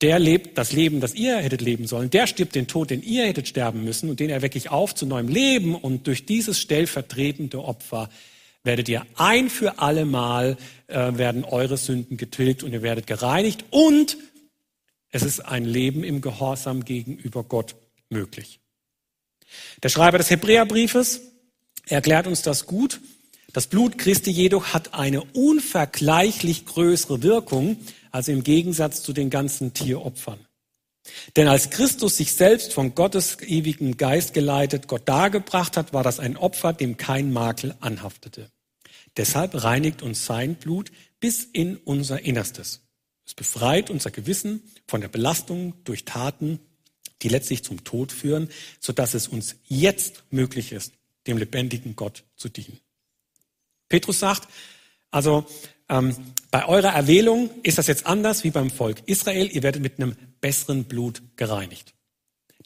der 0.00 0.18
lebt 0.18 0.58
das 0.58 0.72
Leben, 0.72 1.00
das 1.00 1.14
ihr 1.14 1.36
hättet 1.36 1.60
leben 1.60 1.86
sollen. 1.86 2.10
Der 2.10 2.26
stirbt 2.26 2.54
den 2.54 2.66
Tod, 2.66 2.90
den 2.90 3.02
ihr 3.02 3.26
hättet 3.26 3.48
sterben 3.48 3.84
müssen 3.84 4.10
und 4.10 4.20
den 4.20 4.30
erwecke 4.30 4.58
ich 4.58 4.70
auf 4.70 4.94
zu 4.94 5.06
neuem 5.06 5.28
Leben. 5.28 5.74
Und 5.74 6.06
durch 6.06 6.26
dieses 6.26 6.60
stellvertretende 6.60 7.64
Opfer 7.64 8.10
werdet 8.64 8.88
ihr 8.88 9.06
ein 9.14 9.48
für 9.50 9.78
alle 9.78 10.04
Mal, 10.04 10.56
äh, 10.88 11.16
werden 11.16 11.44
eure 11.44 11.76
Sünden 11.76 12.16
getilgt 12.16 12.62
und 12.62 12.72
ihr 12.72 12.82
werdet 12.82 13.06
gereinigt. 13.06 13.64
Und 13.70 14.16
es 15.10 15.22
ist 15.22 15.40
ein 15.40 15.64
Leben 15.64 16.02
im 16.02 16.20
Gehorsam 16.20 16.84
gegenüber 16.84 17.44
Gott 17.44 17.76
möglich. 18.08 18.58
Der 19.82 19.88
Schreiber 19.90 20.18
des 20.18 20.30
Hebräerbriefes 20.30 21.20
erklärt 21.86 22.26
uns 22.26 22.42
das 22.42 22.66
gut. 22.66 23.00
Das 23.52 23.68
Blut 23.68 23.98
Christi 23.98 24.32
jedoch 24.32 24.74
hat 24.74 24.94
eine 24.94 25.22
unvergleichlich 25.22 26.66
größere 26.66 27.22
Wirkung 27.22 27.76
also 28.14 28.30
im 28.30 28.44
Gegensatz 28.44 29.02
zu 29.02 29.12
den 29.12 29.28
ganzen 29.28 29.74
Tieropfern. 29.74 30.38
Denn 31.34 31.48
als 31.48 31.70
Christus 31.70 32.16
sich 32.16 32.32
selbst 32.32 32.72
von 32.72 32.94
Gottes 32.94 33.38
ewigen 33.40 33.96
Geist 33.96 34.34
geleitet 34.34 34.86
Gott 34.86 35.08
dargebracht 35.08 35.76
hat, 35.76 35.92
war 35.92 36.04
das 36.04 36.20
ein 36.20 36.36
Opfer, 36.36 36.72
dem 36.72 36.96
kein 36.96 37.32
Makel 37.32 37.74
anhaftete. 37.80 38.52
Deshalb 39.16 39.64
reinigt 39.64 40.00
uns 40.00 40.26
sein 40.26 40.54
Blut 40.54 40.92
bis 41.18 41.42
in 41.42 41.76
unser 41.76 42.22
Innerstes. 42.22 42.82
Es 43.26 43.34
befreit 43.34 43.90
unser 43.90 44.12
Gewissen 44.12 44.62
von 44.86 45.00
der 45.00 45.08
Belastung 45.08 45.74
durch 45.82 46.04
Taten, 46.04 46.60
die 47.22 47.28
letztlich 47.28 47.64
zum 47.64 47.82
Tod 47.82 48.12
führen, 48.12 48.48
sodass 48.78 49.14
es 49.14 49.26
uns 49.26 49.56
jetzt 49.64 50.22
möglich 50.30 50.70
ist, 50.70 50.92
dem 51.26 51.36
lebendigen 51.36 51.96
Gott 51.96 52.22
zu 52.36 52.48
dienen. 52.48 52.78
Petrus 53.88 54.20
sagt, 54.20 54.48
also 55.10 55.46
ähm, 55.88 56.16
bei 56.50 56.66
eurer 56.66 56.94
Erwählung 56.94 57.50
ist 57.62 57.78
das 57.78 57.86
jetzt 57.86 58.06
anders 58.06 58.44
wie 58.44 58.50
beim 58.50 58.70
Volk 58.70 59.02
Israel. 59.06 59.48
Ihr 59.50 59.62
werdet 59.62 59.82
mit 59.82 59.98
einem 59.98 60.16
besseren 60.40 60.84
Blut 60.84 61.22
gereinigt. 61.36 61.94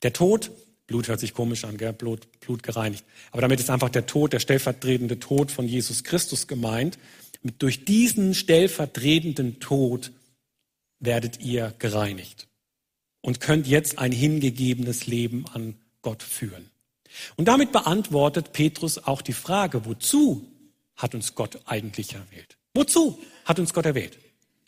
Der 0.02 0.12
Tod, 0.12 0.50
Blut 0.86 1.08
hört 1.08 1.20
sich 1.20 1.34
komisch 1.34 1.64
an, 1.64 1.76
gell? 1.76 1.92
Blut, 1.92 2.28
Blut 2.40 2.62
gereinigt. 2.62 3.04
Aber 3.30 3.42
damit 3.42 3.60
ist 3.60 3.70
einfach 3.70 3.88
der 3.90 4.06
Tod, 4.06 4.32
der 4.32 4.40
stellvertretende 4.40 5.18
Tod 5.18 5.50
von 5.50 5.66
Jesus 5.66 6.04
Christus 6.04 6.46
gemeint. 6.46 6.98
Mit, 7.42 7.62
durch 7.62 7.84
diesen 7.84 8.34
stellvertretenden 8.34 9.60
Tod 9.60 10.12
werdet 11.00 11.40
ihr 11.40 11.74
gereinigt 11.78 12.48
und 13.20 13.40
könnt 13.40 13.66
jetzt 13.66 13.98
ein 13.98 14.12
hingegebenes 14.12 15.06
Leben 15.06 15.46
an 15.52 15.76
Gott 16.02 16.22
führen. 16.22 16.70
Und 17.36 17.46
damit 17.48 17.72
beantwortet 17.72 18.52
Petrus 18.52 18.98
auch 18.98 19.22
die 19.22 19.32
Frage, 19.32 19.86
wozu 19.86 20.46
hat 20.96 21.14
uns 21.14 21.34
Gott 21.34 21.60
eigentlich 21.64 22.14
erwählt? 22.14 22.57
Wozu 22.78 23.18
hat 23.44 23.58
uns 23.58 23.74
Gott 23.74 23.86
erwählt? 23.86 24.16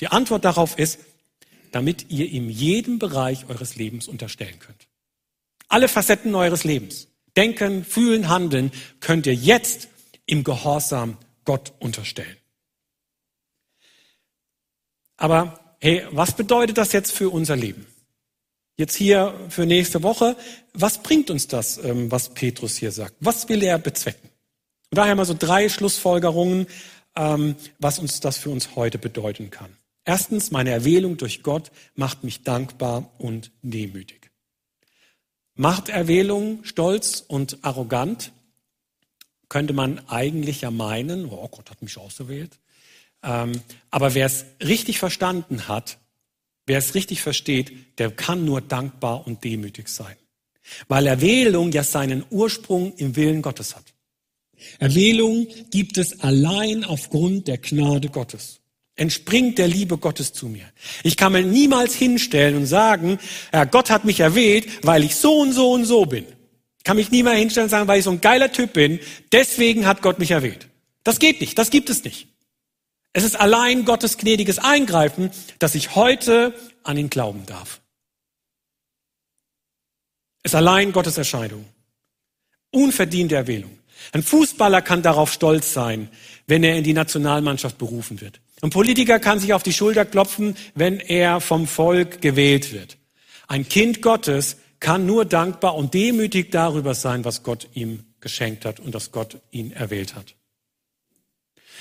Die 0.01 0.09
Antwort 0.09 0.45
darauf 0.45 0.77
ist, 0.81 0.99
damit 1.71 2.11
ihr 2.11 2.27
ihm 2.27 2.51
jeden 2.51 2.99
Bereich 2.99 3.49
eures 3.49 3.77
Lebens 3.77 4.09
unterstellen 4.09 4.59
könnt. 4.59 4.89
Alle 5.69 5.87
Facetten 5.87 6.35
eures 6.35 6.65
Lebens, 6.65 7.07
Denken, 7.37 7.85
Fühlen, 7.85 8.29
Handeln, 8.29 8.73
könnt 8.99 9.27
ihr 9.27 9.35
jetzt 9.35 9.87
im 10.27 10.43
Gehorsam 10.43 11.19
Gott 11.45 11.73
unterstellen. 11.79 12.37
Aber 15.17 15.77
hey, 15.79 16.05
was 16.11 16.33
bedeutet 16.33 16.79
das 16.79 16.91
jetzt 16.91 17.13
für 17.13 17.31
unser 17.31 17.55
Leben? 17.55 17.87
Jetzt 18.77 18.97
hier 18.97 19.39
für 19.51 19.67
nächste 19.67 20.03
Woche, 20.03 20.37
was 20.73 21.01
bringt 21.05 21.31
uns 21.31 21.47
das, 21.47 21.79
ähm, 21.79 22.11
was 22.11 22.31
Petrus 22.31 22.77
hier 22.77 22.91
sagt? 22.91 23.15
Was 23.21 23.49
will 23.49 23.63
er 23.63 23.79
bezwecken? 23.79 24.31
Und 24.91 24.99
daher 24.99 25.15
mal 25.15 25.27
so 25.27 25.37
drei 25.39 25.69
Schlussfolgerungen 25.69 26.67
ähm, 27.17 27.57
was 27.79 27.99
uns 27.99 28.21
das 28.21 28.39
für 28.39 28.51
uns 28.51 28.77
heute 28.77 28.99
bedeuten 28.99 29.51
kann. 29.51 29.77
Erstens, 30.05 30.51
meine 30.51 30.71
Erwählung 30.71 31.17
durch 31.17 31.43
Gott 31.43 31.71
macht 31.95 32.25
mich 32.25 32.43
dankbar 32.43 33.11
und 33.19 33.53
demütig. 33.63 34.31
Macht 35.55 35.89
Erwählung 35.89 36.65
stolz 36.65 37.23
und 37.27 37.59
arrogant? 37.63 38.33
Könnte 39.49 39.73
man 39.73 40.01
eigentlich 40.09 40.63
ja 40.63 40.71
meinen, 40.71 41.27
oh 41.27 41.49
Gott 41.49 41.71
hat 41.71 41.83
mich 41.83 41.99
ausgewählt. 41.99 42.59
Ähm, 43.23 43.61
aber 43.91 44.15
wer 44.15 44.27
es 44.27 44.47
richtig 44.63 44.99
verstanden 44.99 45.69
hat, 45.69 45.99
wer 46.67 46.79
es 46.79 46.95
richtig 46.95 47.21
versteht, 47.21 47.99
der 47.99 48.11
kann 48.11 48.45
nur 48.45 48.61
dankbar 48.61 49.27
und 49.27 49.45
demütig 49.45 49.89
sein. 49.89 50.17
Weil 50.89 51.07
Erwählung 51.07 51.73
ja 51.73 51.83
seinen 51.83 52.25
Ursprung 52.31 52.95
im 52.97 53.17
Willen 53.17 53.43
Gottes 53.43 53.77
hat. 53.77 53.90
Erwählung 54.79 55.47
gibt 55.71 55.99
es 55.99 56.21
allein 56.21 56.85
aufgrund 56.85 57.49
der 57.49 57.59
Gnade 57.59 58.09
Gottes. 58.09 58.61
Entspringt 58.97 59.59
der 59.59 59.69
Liebe 59.69 59.99
Gottes 59.99 60.33
zu 60.33 60.47
mir. 60.47 60.65
Ich 61.03 61.17
kann 61.17 61.33
mir 61.33 61.43
niemals 61.43 61.95
hinstellen 61.95 62.57
und 62.57 62.67
sagen, 62.67 63.19
ja, 63.53 63.65
Gott 63.65 63.91
hat 63.91 64.05
mich 64.05 64.21
erwählt, 64.21 64.67
weil 64.83 65.05
ich 65.05 65.17
so 65.17 65.41
und 65.41 65.53
so 65.53 65.73
und 65.73 65.85
so 65.85 66.07
bin. 66.07 66.27
Ich 66.79 66.85
kann 66.85 66.97
mich 66.97 67.11
niemals 67.11 67.39
hinstellen 67.39 67.67
und 67.67 67.71
sagen, 67.71 67.89
weil 67.89 67.99
ich 67.99 68.05
so 68.05 68.11
ein 68.11 68.21
geiler 68.21 68.53
Typ 68.53 68.73
bin, 68.73 69.01
deswegen 69.33 69.87
hat 69.87 70.03
Gott 70.03 70.19
mich 70.19 70.31
erwählt. 70.31 70.69
Das 71.03 71.19
geht 71.19 71.41
nicht, 71.41 71.59
das 71.59 71.71
gibt 71.71 71.91
es 71.91 72.05
nicht. 72.05 72.29
Es 73.13 73.25
ist 73.25 73.39
allein 73.39 73.85
Gottes 73.85 74.19
gnädiges 74.19 74.59
Eingreifen, 74.59 75.31
dass 75.59 75.75
ich 75.75 75.95
heute 75.95 76.55
an 76.85 76.97
ihn 76.97 77.11
glauben 77.11 77.45
darf. 77.47 77.81
Es 80.43 80.53
ist 80.53 80.57
allein 80.57 80.93
Gottes 80.93 81.19
Erscheinung. 81.19 81.67
Unverdiente 82.71 83.35
Erwählung. 83.35 83.80
Ein 84.13 84.23
Fußballer 84.23 84.83
kann 84.83 85.03
darauf 85.03 85.33
stolz 85.33 85.73
sein, 85.73 86.09
wenn 86.47 86.65
er 86.65 86.77
in 86.77 86.85
die 86.85 86.93
Nationalmannschaft 86.93 87.79
berufen 87.79 88.21
wird. 88.21 88.41
Ein 88.63 88.71
Politiker 88.71 89.19
kann 89.21 89.39
sich 89.39 89.55
auf 89.55 89.63
die 89.63 89.73
Schulter 89.73 90.05
klopfen, 90.05 90.57
wenn 90.75 91.01
er 91.01 91.41
vom 91.41 91.67
Volk 91.67 92.21
gewählt 92.21 92.73
wird. 92.73 92.99
Ein 93.49 93.69
Kind 93.69 94.03
Gottes 94.03 94.59
kann 94.81 95.07
nur 95.07 95.25
dankbar 95.25 95.77
und 95.77 95.95
demütig 95.95 96.51
darüber 96.51 96.95
sein, 96.95 97.25
was 97.25 97.43
Gott 97.43 97.69
ihm 97.75 98.05
geschenkt 98.21 98.65
hat 98.65 98.81
und 98.81 98.95
dass 98.95 99.13
Gott 99.13 99.39
ihn 99.51 99.73
erwählt 99.73 100.15
hat. 100.15 100.35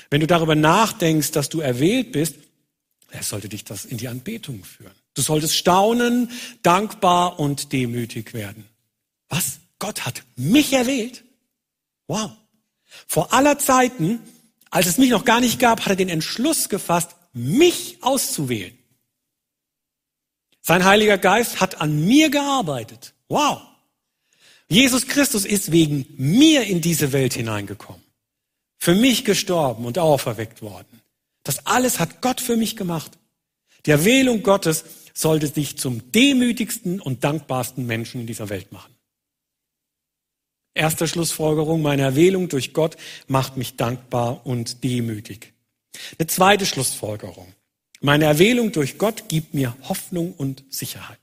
Wenn 0.09 0.21
du 0.21 0.27
darüber 0.27 0.55
nachdenkst, 0.55 1.31
dass 1.31 1.49
du 1.49 1.59
erwählt 1.59 2.11
bist, 2.11 2.35
sollte 3.21 3.49
dich 3.49 3.63
das 3.63 3.85
in 3.85 3.97
die 3.97 4.07
Anbetung 4.07 4.63
führen. 4.63 4.93
Du 5.13 5.21
solltest 5.21 5.55
staunen, 5.55 6.31
dankbar 6.63 7.39
und 7.39 7.73
demütig 7.73 8.33
werden. 8.33 8.65
Was? 9.27 9.59
Gott 9.79 10.05
hat 10.05 10.23
mich 10.35 10.73
erwählt? 10.73 11.23
Wow. 12.09 12.31
Vor 13.07 13.33
aller 13.33 13.59
Zeiten, 13.59 14.19
als 14.71 14.87
es 14.87 14.97
mich 14.97 15.11
noch 15.11 15.25
gar 15.25 15.39
nicht 15.39 15.59
gab, 15.59 15.81
hat 15.81 15.91
er 15.91 15.95
den 15.95 16.09
Entschluss 16.09 16.67
gefasst, 16.67 17.11
mich 17.33 17.99
auszuwählen. 18.01 18.77
Sein 20.61 20.83
Heiliger 20.83 21.19
Geist 21.19 21.61
hat 21.61 21.81
an 21.81 22.05
mir 22.05 22.29
gearbeitet. 22.29 23.13
Wow. 23.27 23.61
Jesus 24.67 25.07
Christus 25.07 25.45
ist 25.45 25.71
wegen 25.71 26.07
mir 26.17 26.63
in 26.63 26.81
diese 26.81 27.11
Welt 27.11 27.33
hineingekommen. 27.33 28.03
Für 28.77 28.95
mich 28.95 29.23
gestorben 29.23 29.85
und 29.85 29.99
auferweckt 29.99 30.63
worden. 30.63 31.01
Das 31.43 31.65
alles 31.67 31.99
hat 31.99 32.21
Gott 32.21 32.41
für 32.41 32.57
mich 32.57 32.75
gemacht. 32.75 33.11
Die 33.85 33.91
Erwählung 33.91 34.41
Gottes 34.41 34.83
sollte 35.13 35.49
dich 35.51 35.77
zum 35.77 36.11
demütigsten 36.11 36.99
und 36.99 37.23
dankbarsten 37.23 37.85
Menschen 37.85 38.21
in 38.21 38.27
dieser 38.27 38.49
Welt 38.49 38.71
machen. 38.71 38.93
Erste 40.79 41.09
Schlussfolgerung, 41.09 41.81
meine 41.81 42.03
Erwählung 42.03 42.47
durch 42.47 42.71
Gott 42.71 42.95
macht 43.27 43.57
mich 43.57 43.75
dankbar 43.75 44.45
und 44.45 44.81
demütig. 44.81 45.51
Eine 46.17 46.27
zweite 46.27 46.65
Schlussfolgerung, 46.65 47.47
meine 47.99 48.23
Erwählung 48.23 48.71
durch 48.71 48.97
Gott 48.97 49.27
gibt 49.27 49.53
mir 49.53 49.75
Hoffnung 49.89 50.31
und 50.31 50.63
Sicherheit. 50.69 51.19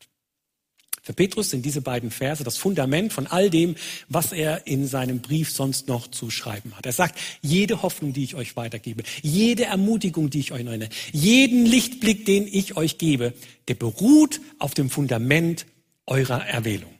Für 1.01 1.15
Petrus 1.15 1.49
sind 1.49 1.65
diese 1.65 1.81
beiden 1.81 2.11
Verse 2.11 2.45
das 2.45 2.59
Fundament 2.59 3.15
von 3.15 3.27
all 3.29 3.49
dem, 3.49 3.77
was 4.11 4.33
er 4.33 4.67
in 4.67 4.87
seinem 4.87 5.23
Brief 5.23 5.51
sonst 5.51 5.89
noch 5.89 6.07
zu 6.09 6.29
schreiben 6.29 6.77
hat. 6.77 6.85
Er 6.85 6.93
sagt, 6.93 7.19
jede 7.41 7.81
Hoffnung, 7.81 8.13
die 8.13 8.25
ich 8.25 8.35
euch 8.35 8.57
weitergebe, 8.57 9.05
jede 9.23 9.65
Ermutigung, 9.65 10.29
die 10.29 10.41
ich 10.41 10.53
euch 10.53 10.65
nenne, 10.65 10.91
jeden 11.13 11.65
Lichtblick, 11.65 12.27
den 12.27 12.47
ich 12.47 12.77
euch 12.77 12.99
gebe, 12.99 13.33
der 13.69 13.75
beruht 13.75 14.39
auf 14.59 14.75
dem 14.75 14.91
Fundament 14.91 15.65
eurer 16.05 16.47
Erwählung. 16.47 16.93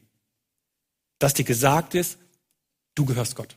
Dass 1.19 1.35
dir 1.35 1.45
gesagt 1.45 1.95
ist, 1.95 2.17
Du 2.97 3.05
gehörst 3.05 3.37
Gott. 3.37 3.57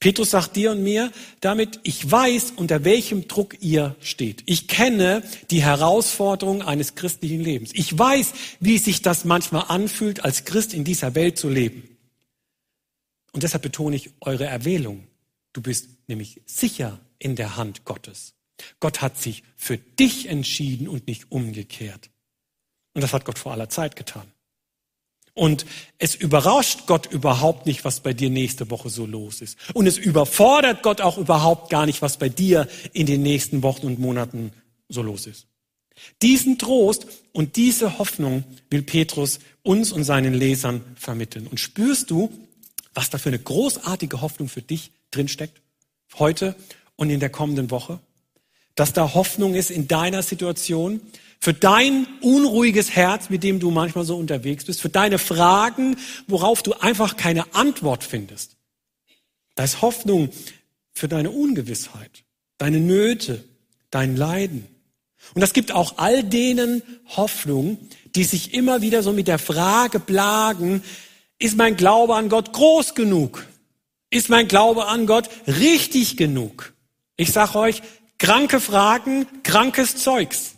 Petrus 0.00 0.30
sagt 0.30 0.54
dir 0.54 0.70
und 0.72 0.82
mir 0.82 1.12
damit, 1.40 1.80
ich 1.82 2.08
weiß, 2.08 2.52
unter 2.56 2.84
welchem 2.84 3.26
Druck 3.26 3.60
ihr 3.60 3.96
steht. 4.00 4.44
Ich 4.46 4.68
kenne 4.68 5.24
die 5.50 5.62
Herausforderung 5.62 6.62
eines 6.62 6.94
christlichen 6.94 7.40
Lebens. 7.40 7.70
Ich 7.74 7.96
weiß, 7.96 8.32
wie 8.60 8.78
sich 8.78 9.02
das 9.02 9.24
manchmal 9.24 9.64
anfühlt, 9.68 10.24
als 10.24 10.44
Christ 10.44 10.72
in 10.72 10.84
dieser 10.84 11.16
Welt 11.16 11.36
zu 11.36 11.48
leben. 11.48 11.96
Und 13.32 13.42
deshalb 13.42 13.62
betone 13.62 13.96
ich 13.96 14.10
eure 14.20 14.46
Erwählung. 14.46 15.06
Du 15.52 15.60
bist 15.60 15.88
nämlich 16.06 16.42
sicher 16.46 17.00
in 17.18 17.34
der 17.34 17.56
Hand 17.56 17.84
Gottes. 17.84 18.34
Gott 18.78 19.00
hat 19.00 19.20
sich 19.20 19.42
für 19.56 19.78
dich 19.78 20.28
entschieden 20.28 20.86
und 20.86 21.08
nicht 21.08 21.32
umgekehrt. 21.32 22.10
Und 22.94 23.02
das 23.02 23.12
hat 23.12 23.24
Gott 23.24 23.38
vor 23.38 23.52
aller 23.52 23.68
Zeit 23.68 23.96
getan. 23.96 24.32
Und 25.38 25.66
es 25.98 26.16
überrascht 26.16 26.86
Gott 26.86 27.06
überhaupt 27.06 27.66
nicht, 27.66 27.84
was 27.84 28.00
bei 28.00 28.12
dir 28.12 28.28
nächste 28.28 28.70
Woche 28.70 28.90
so 28.90 29.06
los 29.06 29.40
ist. 29.40 29.56
Und 29.72 29.86
es 29.86 29.96
überfordert 29.96 30.82
Gott 30.82 31.00
auch 31.00 31.16
überhaupt 31.16 31.70
gar 31.70 31.86
nicht, 31.86 32.02
was 32.02 32.16
bei 32.16 32.28
dir 32.28 32.66
in 32.92 33.06
den 33.06 33.22
nächsten 33.22 33.62
Wochen 33.62 33.86
und 33.86 34.00
Monaten 34.00 34.50
so 34.88 35.00
los 35.00 35.28
ist. 35.28 35.46
Diesen 36.22 36.58
Trost 36.58 37.06
und 37.30 37.54
diese 37.54 37.98
Hoffnung 38.00 38.42
will 38.68 38.82
Petrus 38.82 39.38
uns 39.62 39.92
und 39.92 40.02
seinen 40.02 40.34
Lesern 40.34 40.82
vermitteln. 40.96 41.46
Und 41.46 41.60
spürst 41.60 42.10
du, 42.10 42.32
was 42.92 43.08
da 43.08 43.18
für 43.18 43.28
eine 43.28 43.38
großartige 43.38 44.20
Hoffnung 44.20 44.48
für 44.48 44.62
dich 44.62 44.90
drinsteckt? 45.12 45.62
Heute 46.18 46.56
und 46.96 47.10
in 47.10 47.20
der 47.20 47.30
kommenden 47.30 47.70
Woche? 47.70 48.00
Dass 48.74 48.92
da 48.92 49.14
Hoffnung 49.14 49.54
ist 49.54 49.70
in 49.70 49.86
deiner 49.86 50.24
Situation, 50.24 51.00
für 51.40 51.54
dein 51.54 52.06
unruhiges 52.20 52.90
Herz, 52.94 53.30
mit 53.30 53.42
dem 53.42 53.60
du 53.60 53.70
manchmal 53.70 54.04
so 54.04 54.16
unterwegs 54.16 54.64
bist, 54.64 54.80
für 54.80 54.88
deine 54.88 55.18
Fragen, 55.18 55.96
worauf 56.26 56.62
du 56.62 56.74
einfach 56.74 57.16
keine 57.16 57.54
Antwort 57.54 58.04
findest. 58.04 58.56
Da 59.54 59.64
ist 59.64 59.82
Hoffnung 59.82 60.30
für 60.92 61.08
deine 61.08 61.30
Ungewissheit, 61.30 62.24
deine 62.58 62.80
Nöte, 62.80 63.44
dein 63.90 64.16
Leiden. 64.16 64.66
Und 65.34 65.40
das 65.40 65.52
gibt 65.52 65.72
auch 65.72 65.98
all 65.98 66.24
denen 66.24 66.82
Hoffnung, 67.16 67.78
die 68.14 68.24
sich 68.24 68.54
immer 68.54 68.82
wieder 68.82 69.02
so 69.02 69.12
mit 69.12 69.28
der 69.28 69.38
Frage 69.38 70.00
plagen, 70.00 70.82
ist 71.38 71.56
mein 71.56 71.76
Glaube 71.76 72.16
an 72.16 72.28
Gott 72.28 72.52
groß 72.52 72.94
genug? 72.94 73.46
Ist 74.10 74.28
mein 74.28 74.48
Glaube 74.48 74.86
an 74.86 75.06
Gott 75.06 75.28
richtig 75.46 76.16
genug? 76.16 76.72
Ich 77.16 77.32
sage 77.32 77.58
euch, 77.58 77.82
kranke 78.18 78.58
Fragen, 78.58 79.26
krankes 79.42 79.96
Zeugs. 79.96 80.57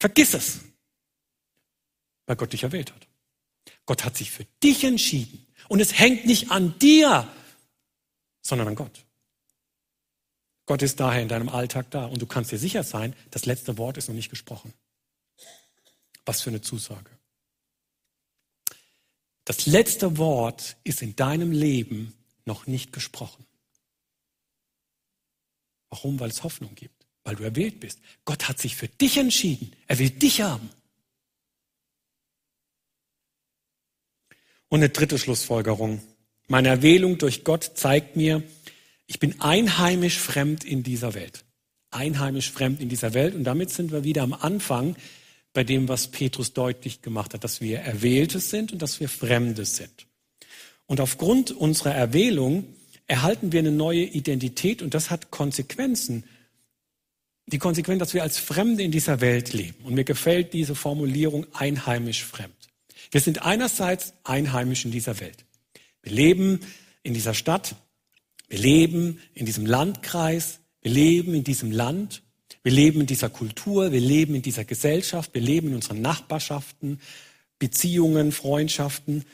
Vergiss 0.00 0.32
es, 0.32 0.60
weil 2.24 2.36
Gott 2.36 2.54
dich 2.54 2.62
erwählt 2.62 2.92
hat. 2.92 3.06
Gott 3.84 4.04
hat 4.04 4.16
sich 4.16 4.30
für 4.30 4.46
dich 4.62 4.82
entschieden. 4.82 5.46
Und 5.68 5.80
es 5.80 5.98
hängt 5.98 6.24
nicht 6.24 6.50
an 6.50 6.78
dir, 6.78 7.30
sondern 8.40 8.68
an 8.68 8.74
Gott. 8.76 9.04
Gott 10.64 10.80
ist 10.80 11.00
daher 11.00 11.20
in 11.20 11.28
deinem 11.28 11.50
Alltag 11.50 11.90
da 11.90 12.06
und 12.06 12.22
du 12.22 12.26
kannst 12.26 12.50
dir 12.50 12.58
sicher 12.58 12.82
sein, 12.82 13.14
das 13.30 13.44
letzte 13.44 13.76
Wort 13.76 13.98
ist 13.98 14.08
noch 14.08 14.14
nicht 14.14 14.30
gesprochen. 14.30 14.72
Was 16.24 16.40
für 16.40 16.50
eine 16.50 16.62
Zusage. 16.62 17.10
Das 19.44 19.66
letzte 19.66 20.16
Wort 20.16 20.76
ist 20.82 21.02
in 21.02 21.14
deinem 21.16 21.52
Leben 21.52 22.14
noch 22.46 22.66
nicht 22.66 22.92
gesprochen. 22.92 23.44
Warum? 25.90 26.20
Weil 26.20 26.30
es 26.30 26.42
Hoffnung 26.42 26.74
gibt 26.74 26.99
weil 27.24 27.36
du 27.36 27.44
erwählt 27.44 27.80
bist. 27.80 28.00
Gott 28.24 28.48
hat 28.48 28.58
sich 28.58 28.76
für 28.76 28.88
dich 28.88 29.16
entschieden. 29.16 29.72
Er 29.86 29.98
will 29.98 30.10
dich 30.10 30.40
haben. 30.40 30.70
Und 34.68 34.80
eine 34.80 34.88
dritte 34.88 35.18
Schlussfolgerung. 35.18 36.00
Meine 36.48 36.68
Erwählung 36.68 37.18
durch 37.18 37.44
Gott 37.44 37.72
zeigt 37.74 38.16
mir, 38.16 38.42
ich 39.06 39.18
bin 39.18 39.40
einheimisch 39.40 40.18
fremd 40.18 40.64
in 40.64 40.82
dieser 40.82 41.14
Welt. 41.14 41.44
Einheimisch 41.90 42.50
fremd 42.50 42.80
in 42.80 42.88
dieser 42.88 43.14
Welt. 43.14 43.34
Und 43.34 43.44
damit 43.44 43.70
sind 43.70 43.90
wir 43.90 44.04
wieder 44.04 44.22
am 44.22 44.32
Anfang 44.32 44.96
bei 45.52 45.64
dem, 45.64 45.88
was 45.88 46.08
Petrus 46.08 46.52
deutlich 46.52 47.02
gemacht 47.02 47.34
hat, 47.34 47.42
dass 47.42 47.60
wir 47.60 47.80
Erwählte 47.80 48.38
sind 48.38 48.72
und 48.72 48.80
dass 48.80 49.00
wir 49.00 49.08
Fremde 49.08 49.64
sind. 49.64 50.06
Und 50.86 51.00
aufgrund 51.00 51.50
unserer 51.50 51.94
Erwählung 51.94 52.64
erhalten 53.08 53.50
wir 53.50 53.58
eine 53.58 53.72
neue 53.72 54.04
Identität 54.04 54.82
und 54.82 54.94
das 54.94 55.10
hat 55.10 55.32
Konsequenzen 55.32 56.24
die 57.52 57.58
Konsequenz, 57.58 58.00
dass 58.00 58.14
wir 58.14 58.22
als 58.22 58.38
Fremde 58.38 58.82
in 58.82 58.90
dieser 58.90 59.20
Welt 59.20 59.52
leben. 59.52 59.84
Und 59.84 59.94
mir 59.94 60.04
gefällt 60.04 60.52
diese 60.52 60.74
Formulierung 60.74 61.46
einheimisch 61.54 62.24
fremd. 62.24 62.54
Wir 63.10 63.20
sind 63.20 63.42
einerseits 63.42 64.14
einheimisch 64.24 64.84
in 64.84 64.90
dieser 64.90 65.20
Welt. 65.20 65.44
Wir 66.02 66.12
leben 66.12 66.60
in 67.02 67.14
dieser 67.14 67.34
Stadt, 67.34 67.74
wir 68.48 68.58
leben 68.58 69.20
in 69.34 69.46
diesem 69.46 69.66
Landkreis, 69.66 70.60
Wir 70.82 70.92
leben 70.92 71.34
in 71.34 71.44
diesem 71.44 71.72
Land, 71.72 72.22
wir 72.62 72.72
leben 72.72 73.00
in 73.00 73.06
dieser 73.06 73.28
Kultur, 73.28 73.92
wir 73.92 74.00
leben 74.00 74.34
in 74.34 74.42
dieser 74.42 74.64
Gesellschaft, 74.64 75.34
wir 75.34 75.42
leben 75.42 75.68
in 75.68 75.74
unseren 75.74 76.00
Nachbarschaften, 76.00 77.00
Beziehungen, 77.58 78.32
Freundschaften 78.32 79.24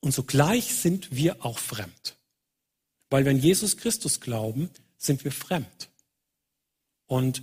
und 0.00 0.12
zugleich 0.12 0.74
sind 0.74 1.14
wir 1.14 1.44
auch 1.44 1.58
fremd. 1.58 2.16
Weil 3.10 3.24
wenn 3.24 3.38
Jesus 3.38 3.76
Christus 3.76 4.20
glauben, 4.20 4.70
sind 4.96 5.24
wir 5.24 5.32
fremd. 5.32 5.88
Und 7.06 7.42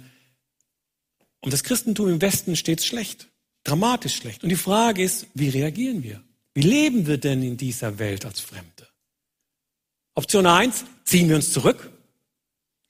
um 1.45 1.51
das 1.51 1.63
Christentum 1.63 2.09
im 2.09 2.21
Westen 2.21 2.55
steht 2.55 2.83
schlecht, 2.83 3.29
dramatisch 3.63 4.15
schlecht. 4.15 4.41
Und 4.43 4.49
die 4.49 4.55
Frage 4.55 5.03
ist, 5.03 5.27
wie 5.35 5.49
reagieren 5.49 6.01
wir? 6.01 6.23
Wie 6.55 6.63
leben 6.63 7.05
wir 7.05 7.19
denn 7.19 7.43
in 7.43 7.55
dieser 7.55 7.99
Welt 7.99 8.25
als 8.25 8.39
Fremde? 8.39 8.89
Option 10.15 10.47
eins: 10.47 10.85
ziehen 11.03 11.29
wir 11.29 11.35
uns 11.35 11.53
zurück. 11.53 11.91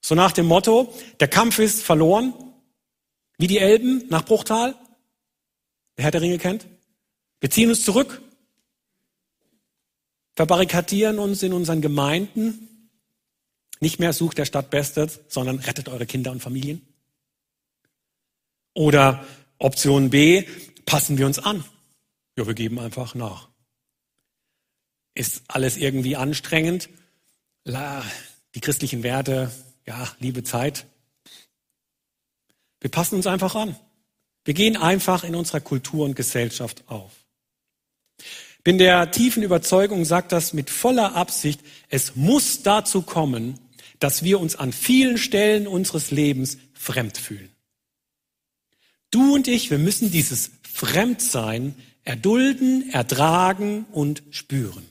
So 0.01 0.15
nach 0.15 0.31
dem 0.31 0.45
Motto, 0.45 0.93
der 1.19 1.27
Kampf 1.27 1.59
ist 1.59 1.83
verloren, 1.83 2.33
wie 3.37 3.47
die 3.47 3.57
Elben 3.57 4.07
nach 4.07 4.23
Bruchtal. 4.23 4.73
Wer 5.97 6.05
Herr 6.05 6.11
der 6.11 6.21
Ringe 6.21 6.37
kennt? 6.37 6.65
Wir 7.41 7.49
ziehen 7.49 7.69
uns 7.69 7.83
zurück, 7.83 8.21
verbarrikadieren 10.35 11.19
uns 11.19 11.43
in 11.43 11.51
unseren 11.51 11.81
Gemeinden. 11.81 12.89
Nicht 13.81 13.99
mehr 13.99 14.13
sucht 14.13 14.37
der 14.37 14.45
Stadt 14.45 14.69
Bestes, 14.69 15.19
sondern 15.27 15.59
rettet 15.59 15.89
eure 15.89 16.05
Kinder 16.05 16.31
und 16.31 16.41
Familien. 16.41 16.94
Oder 18.75 19.25
Option 19.57 20.11
B, 20.11 20.45
passen 20.85 21.17
wir 21.17 21.25
uns 21.25 21.39
an. 21.39 21.65
Ja, 22.37 22.45
wir 22.45 22.53
geben 22.53 22.77
einfach 22.77 23.15
nach. 23.15 23.49
Ist 25.15 25.43
alles 25.47 25.77
irgendwie 25.77 26.17
anstrengend? 26.17 26.89
Die 27.65 28.61
christlichen 28.61 29.01
Werte, 29.01 29.51
ja, 29.87 30.07
liebe 30.19 30.43
Zeit. 30.43 30.85
Wir 32.81 32.91
passen 32.91 33.15
uns 33.15 33.25
einfach 33.25 33.55
an. 33.55 33.75
Wir 34.43 34.53
gehen 34.53 34.77
einfach 34.77 35.23
in 35.23 35.35
unserer 35.35 35.61
Kultur 35.61 36.05
und 36.05 36.15
Gesellschaft 36.15 36.83
auf. 36.87 37.11
Bin 38.63 38.77
der 38.77 39.09
tiefen 39.09 39.41
Überzeugung, 39.41 40.03
sagt 40.05 40.33
das 40.33 40.51
mit 40.53 40.69
voller 40.69 41.15
Absicht, 41.15 41.61
es 41.87 42.15
muss 42.15 42.61
dazu 42.61 43.01
kommen, 43.03 43.57
dass 43.99 44.23
wir 44.23 44.39
uns 44.39 44.55
an 44.57 44.73
vielen 44.73 45.17
Stellen 45.17 45.65
unseres 45.65 46.11
Lebens 46.11 46.57
fremd 46.73 47.17
fühlen. 47.17 47.54
Du 49.15 49.33
und 49.33 49.47
ich, 49.47 49.71
wir 49.71 49.77
müssen 49.77 50.11
dieses 50.11 50.51
Fremdsein 50.69 51.73
erdulden, 52.03 52.89
ertragen 52.91 53.85
und 53.93 54.21
spüren, 54.29 54.85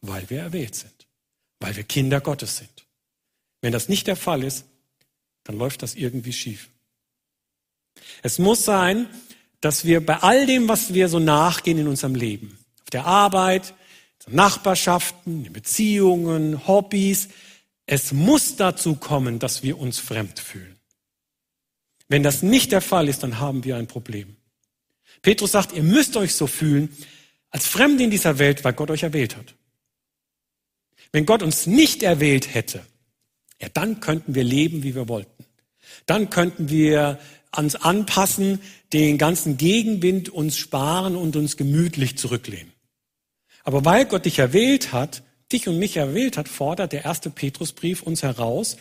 weil 0.00 0.30
wir 0.30 0.38
erwählt 0.38 0.74
sind, 0.74 1.06
weil 1.60 1.76
wir 1.76 1.82
Kinder 1.82 2.22
Gottes 2.22 2.56
sind. 2.56 2.86
Wenn 3.60 3.70
das 3.70 3.90
nicht 3.90 4.06
der 4.06 4.16
Fall 4.16 4.42
ist, 4.42 4.64
dann 5.44 5.58
läuft 5.58 5.82
das 5.82 5.96
irgendwie 5.96 6.32
schief. 6.32 6.70
Es 8.22 8.38
muss 8.38 8.64
sein, 8.64 9.06
dass 9.60 9.84
wir 9.84 10.00
bei 10.04 10.16
all 10.22 10.46
dem, 10.46 10.66
was 10.66 10.94
wir 10.94 11.10
so 11.10 11.18
nachgehen 11.18 11.76
in 11.76 11.88
unserem 11.88 12.14
Leben, 12.14 12.56
auf 12.80 12.88
der 12.88 13.04
Arbeit, 13.04 13.74
in 14.26 14.34
Nachbarschaften, 14.34 15.44
in 15.44 15.52
Beziehungen, 15.52 16.66
Hobbys, 16.66 17.28
es 17.84 18.12
muss 18.12 18.56
dazu 18.56 18.94
kommen, 18.94 19.38
dass 19.38 19.62
wir 19.62 19.78
uns 19.78 19.98
fremd 19.98 20.38
fühlen. 20.40 20.71
Wenn 22.12 22.22
das 22.22 22.42
nicht 22.42 22.72
der 22.72 22.82
Fall 22.82 23.08
ist, 23.08 23.22
dann 23.22 23.38
haben 23.38 23.64
wir 23.64 23.76
ein 23.76 23.86
Problem. 23.86 24.36
Petrus 25.22 25.52
sagt, 25.52 25.72
ihr 25.72 25.82
müsst 25.82 26.14
euch 26.18 26.34
so 26.34 26.46
fühlen, 26.46 26.94
als 27.48 27.66
Fremde 27.66 28.04
in 28.04 28.10
dieser 28.10 28.38
Welt, 28.38 28.64
weil 28.64 28.74
Gott 28.74 28.90
euch 28.90 29.02
erwählt 29.02 29.34
hat. 29.34 29.54
Wenn 31.10 31.24
Gott 31.24 31.42
uns 31.42 31.66
nicht 31.66 32.02
erwählt 32.02 32.52
hätte, 32.52 32.84
ja, 33.62 33.70
dann 33.72 34.00
könnten 34.00 34.34
wir 34.34 34.44
leben, 34.44 34.82
wie 34.82 34.94
wir 34.94 35.08
wollten. 35.08 35.46
Dann 36.04 36.28
könnten 36.28 36.68
wir 36.68 37.18
uns 37.56 37.76
anpassen, 37.76 38.60
den 38.92 39.16
ganzen 39.16 39.56
Gegenwind 39.56 40.28
uns 40.28 40.58
sparen 40.58 41.16
und 41.16 41.34
uns 41.34 41.56
gemütlich 41.56 42.18
zurücklehnen. 42.18 42.72
Aber 43.64 43.86
weil 43.86 44.04
Gott 44.04 44.26
dich 44.26 44.38
erwählt 44.38 44.92
hat, 44.92 45.22
dich 45.50 45.66
und 45.66 45.78
mich 45.78 45.96
erwählt 45.96 46.36
hat, 46.36 46.50
fordert 46.50 46.92
der 46.92 47.06
erste 47.06 47.30
Petrusbrief 47.30 48.02
uns 48.02 48.22
heraus, 48.22 48.76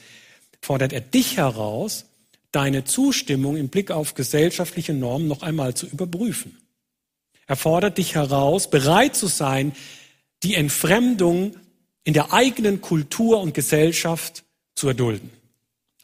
fordert 0.62 0.92
er 0.92 1.00
dich 1.00 1.38
heraus, 1.38 2.08
deine 2.52 2.84
Zustimmung 2.84 3.58
im 3.58 3.70
Blick 3.70 3.92
auf 3.92 4.14
gesellschaftliche 4.14 4.94
Normen 4.94 5.28
noch 5.28 5.42
einmal 5.42 5.74
zu 5.74 5.88
überprüfen. 5.88 6.58
Er 7.48 7.56
fordert 7.56 7.98
dich 7.98 8.16
heraus, 8.16 8.70
bereit 8.70 9.16
zu 9.16 9.28
sein, 9.28 9.74
die 10.44 10.56
Entfremdung 10.56 11.56
in 12.04 12.14
der 12.14 12.34
eigenen 12.34 12.82
Kultur 12.82 13.42
und 13.42 13.54
Gesellschaft 13.54 14.44
zu 14.76 14.88
erdulden. 14.88 15.30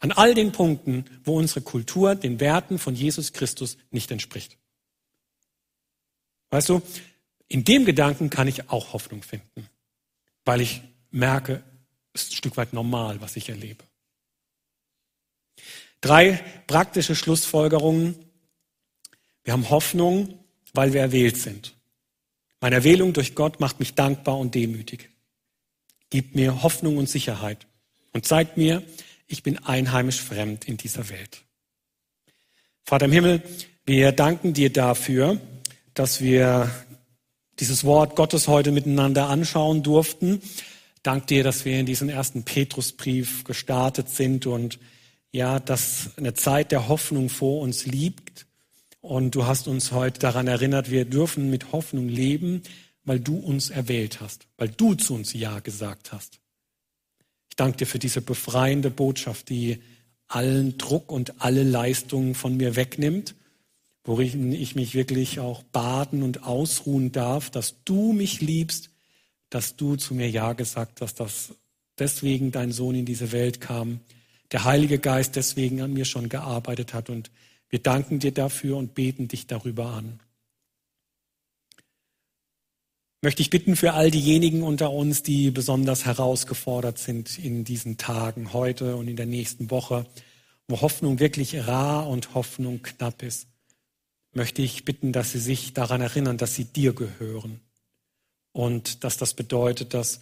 An 0.00 0.12
all 0.12 0.34
den 0.34 0.52
Punkten, 0.52 1.04
wo 1.24 1.36
unsere 1.36 1.60
Kultur 1.60 2.14
den 2.14 2.38
Werten 2.38 2.78
von 2.78 2.94
Jesus 2.94 3.32
Christus 3.32 3.78
nicht 3.90 4.10
entspricht. 4.10 4.56
Weißt 6.50 6.68
du, 6.68 6.82
in 7.48 7.64
dem 7.64 7.84
Gedanken 7.84 8.30
kann 8.30 8.46
ich 8.46 8.70
auch 8.70 8.92
Hoffnung 8.92 9.22
finden, 9.22 9.68
weil 10.44 10.60
ich 10.60 10.82
merke, 11.10 11.62
es 12.12 12.24
ist 12.24 12.32
ein 12.32 12.36
Stück 12.36 12.56
weit 12.56 12.72
normal, 12.72 13.20
was 13.20 13.36
ich 13.36 13.48
erlebe. 13.48 13.84
Drei 16.00 16.40
praktische 16.66 17.16
Schlussfolgerungen. 17.16 18.14
Wir 19.44 19.52
haben 19.52 19.70
Hoffnung, 19.70 20.38
weil 20.72 20.92
wir 20.92 21.00
erwählt 21.00 21.36
sind. 21.36 21.74
Meine 22.60 22.76
Erwählung 22.76 23.12
durch 23.12 23.34
Gott 23.34 23.60
macht 23.60 23.78
mich 23.80 23.94
dankbar 23.94 24.38
und 24.38 24.54
demütig, 24.54 25.10
gibt 26.10 26.34
mir 26.34 26.62
Hoffnung 26.62 26.96
und 26.96 27.08
Sicherheit 27.08 27.66
und 28.12 28.26
zeigt 28.26 28.56
mir, 28.56 28.82
ich 29.26 29.42
bin 29.42 29.58
einheimisch 29.58 30.20
fremd 30.20 30.66
in 30.66 30.76
dieser 30.76 31.08
Welt. 31.08 31.44
Vater 32.84 33.04
im 33.04 33.12
Himmel, 33.12 33.42
wir 33.86 34.12
danken 34.12 34.54
dir 34.54 34.72
dafür, 34.72 35.40
dass 35.94 36.20
wir 36.20 36.70
dieses 37.60 37.84
Wort 37.84 38.16
Gottes 38.16 38.48
heute 38.48 38.72
miteinander 38.72 39.28
anschauen 39.28 39.82
durften. 39.82 40.42
Dank 41.02 41.26
dir, 41.26 41.44
dass 41.44 41.64
wir 41.64 41.78
in 41.78 41.86
diesen 41.86 42.08
ersten 42.08 42.44
Petrusbrief 42.44 43.44
gestartet 43.44 44.08
sind 44.08 44.46
und 44.46 44.78
ja, 45.32 45.60
dass 45.60 46.10
eine 46.16 46.34
Zeit 46.34 46.72
der 46.72 46.88
Hoffnung 46.88 47.28
vor 47.28 47.60
uns 47.60 47.86
liegt. 47.86 48.46
Und 49.00 49.34
du 49.34 49.46
hast 49.46 49.68
uns 49.68 49.92
heute 49.92 50.18
daran 50.18 50.48
erinnert, 50.48 50.90
wir 50.90 51.04
dürfen 51.04 51.50
mit 51.50 51.72
Hoffnung 51.72 52.08
leben, 52.08 52.62
weil 53.04 53.20
du 53.20 53.38
uns 53.38 53.70
erwählt 53.70 54.20
hast, 54.20 54.48
weil 54.56 54.68
du 54.68 54.94
zu 54.94 55.14
uns 55.14 55.32
Ja 55.32 55.60
gesagt 55.60 56.12
hast 56.12 56.40
danke 57.58 57.78
dir 57.78 57.86
für 57.86 57.98
diese 57.98 58.22
befreiende 58.22 58.90
Botschaft, 58.90 59.48
die 59.48 59.78
allen 60.28 60.78
Druck 60.78 61.10
und 61.10 61.40
alle 61.40 61.64
Leistungen 61.64 62.34
von 62.34 62.56
mir 62.56 62.76
wegnimmt, 62.76 63.34
worin 64.04 64.52
ich 64.52 64.74
mich 64.74 64.94
wirklich 64.94 65.40
auch 65.40 65.62
baden 65.64 66.22
und 66.22 66.44
ausruhen 66.44 67.12
darf, 67.12 67.50
dass 67.50 67.82
du 67.84 68.12
mich 68.12 68.40
liebst, 68.40 68.90
dass 69.50 69.76
du 69.76 69.96
zu 69.96 70.14
mir 70.14 70.30
Ja 70.30 70.52
gesagt 70.52 71.00
hast, 71.00 71.20
dass 71.20 71.54
deswegen 71.98 72.52
dein 72.52 72.72
Sohn 72.72 72.94
in 72.94 73.06
diese 73.06 73.32
Welt 73.32 73.60
kam, 73.60 74.00
der 74.52 74.64
Heilige 74.64 74.98
Geist 74.98 75.36
deswegen 75.36 75.80
an 75.80 75.92
mir 75.92 76.04
schon 76.04 76.28
gearbeitet 76.28 76.94
hat 76.94 77.10
und 77.10 77.30
wir 77.68 77.80
danken 77.80 78.18
dir 78.18 78.32
dafür 78.32 78.76
und 78.76 78.94
beten 78.94 79.28
dich 79.28 79.46
darüber 79.46 79.88
an. 79.88 80.20
Möchte 83.20 83.42
ich 83.42 83.50
bitten 83.50 83.74
für 83.74 83.94
all 83.94 84.10
diejenigen 84.10 84.62
unter 84.62 84.92
uns, 84.92 85.24
die 85.24 85.50
besonders 85.50 86.04
herausgefordert 86.06 86.98
sind 86.98 87.36
in 87.38 87.64
diesen 87.64 87.98
Tagen, 87.98 88.52
heute 88.52 88.94
und 88.94 89.08
in 89.08 89.16
der 89.16 89.26
nächsten 89.26 89.70
Woche, 89.70 90.06
wo 90.68 90.80
Hoffnung 90.80 91.18
wirklich 91.18 91.66
rar 91.66 92.08
und 92.08 92.34
Hoffnung 92.34 92.80
knapp 92.82 93.22
ist, 93.22 93.48
möchte 94.34 94.62
ich 94.62 94.84
bitten, 94.84 95.12
dass 95.12 95.32
sie 95.32 95.40
sich 95.40 95.74
daran 95.74 96.00
erinnern, 96.00 96.36
dass 96.38 96.54
sie 96.54 96.64
dir 96.64 96.92
gehören 96.92 97.60
und 98.52 99.02
dass 99.02 99.16
das 99.16 99.34
bedeutet, 99.34 99.94
dass 99.94 100.20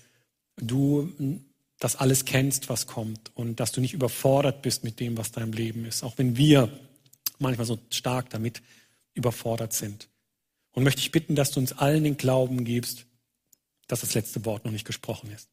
du 0.56 1.12
das 1.78 1.96
alles 1.96 2.24
kennst, 2.24 2.68
was 2.68 2.86
kommt 2.86 3.30
und 3.34 3.60
dass 3.60 3.72
du 3.72 3.80
nicht 3.80 3.92
überfordert 3.92 4.62
bist 4.62 4.84
mit 4.84 4.98
dem, 5.00 5.16
was 5.16 5.32
deinem 5.32 5.52
Leben 5.52 5.84
ist, 5.84 6.02
auch 6.02 6.16
wenn 6.16 6.36
wir 6.36 6.70
manchmal 7.38 7.66
so 7.66 7.78
stark 7.90 8.30
damit 8.30 8.62
überfordert 9.14 9.72
sind. 9.72 10.08
Und 10.72 10.84
möchte 10.84 11.00
ich 11.00 11.10
bitten, 11.10 11.34
dass 11.34 11.52
du 11.52 11.60
uns 11.60 11.72
allen 11.72 12.04
den 12.04 12.16
Glauben 12.16 12.64
gibst, 12.64 13.06
dass 13.88 14.00
das 14.00 14.14
letzte 14.14 14.44
Wort 14.44 14.64
noch 14.64 14.72
nicht 14.72 14.86
gesprochen 14.86 15.30
ist. 15.32 15.48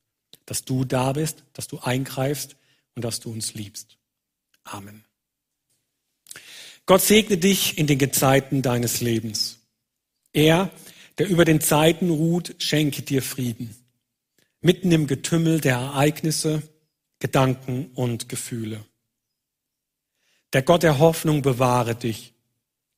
Dass 0.46 0.66
du 0.66 0.86
da 0.86 1.14
bist, 1.14 1.44
dass 1.54 1.68
du 1.68 1.80
eingreifst 1.80 2.56
und 2.96 3.04
dass 3.06 3.20
du 3.20 3.32
uns 3.32 3.54
liebst. 3.54 3.98
Amen. 4.64 5.06
Gott 6.86 7.02
segne 7.02 7.38
dich 7.38 7.78
in 7.78 7.88
den 7.88 7.98
Gezeiten 7.98 8.62
deines 8.62 9.00
Lebens. 9.00 9.60
Er, 10.34 10.70
der 11.18 11.30
über 11.30 11.46
den 11.46 11.62
Zeiten 11.62 12.10
ruht, 12.10 12.56
schenke 12.60 13.04
dir 13.04 13.22
Frieden. 13.22 13.76
Mitten 14.64 14.92
im 14.92 15.06
Getümmel 15.06 15.62
der 15.62 15.76
Ereignisse, 15.76 16.64
Gedanken 17.20 17.92
und 17.94 18.28
Gefühle. 18.28 18.84
Der 20.54 20.64
Gott 20.64 20.82
der 20.84 20.98
Hoffnung 20.98 21.42
bewahre 21.42 21.96
dich 21.96 22.34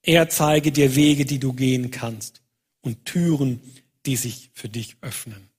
er 0.07 0.30
zeige 0.30 0.72
dir 0.72 0.95
Wege, 0.95 1.26
die 1.26 1.39
du 1.39 1.53
gehen 1.53 1.89
kannst 1.89 2.43
und 2.82 3.05
Türen, 3.05 3.59
die 4.05 4.18
sich 4.18 4.51
für 4.53 4.70
dich 4.70 4.97
öffnen. 5.01 5.49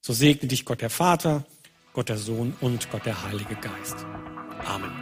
So 0.00 0.12
segne 0.12 0.48
dich 0.48 0.64
Gott 0.64 0.80
der 0.80 0.90
Vater 0.90 1.46
Gott 1.92 2.08
der 2.08 2.18
Sohn 2.18 2.54
und 2.60 2.90
Gott 2.90 3.04
der 3.04 3.22
Heilige 3.22 3.54
Geist. 3.54 3.96
Amen. 4.64 5.01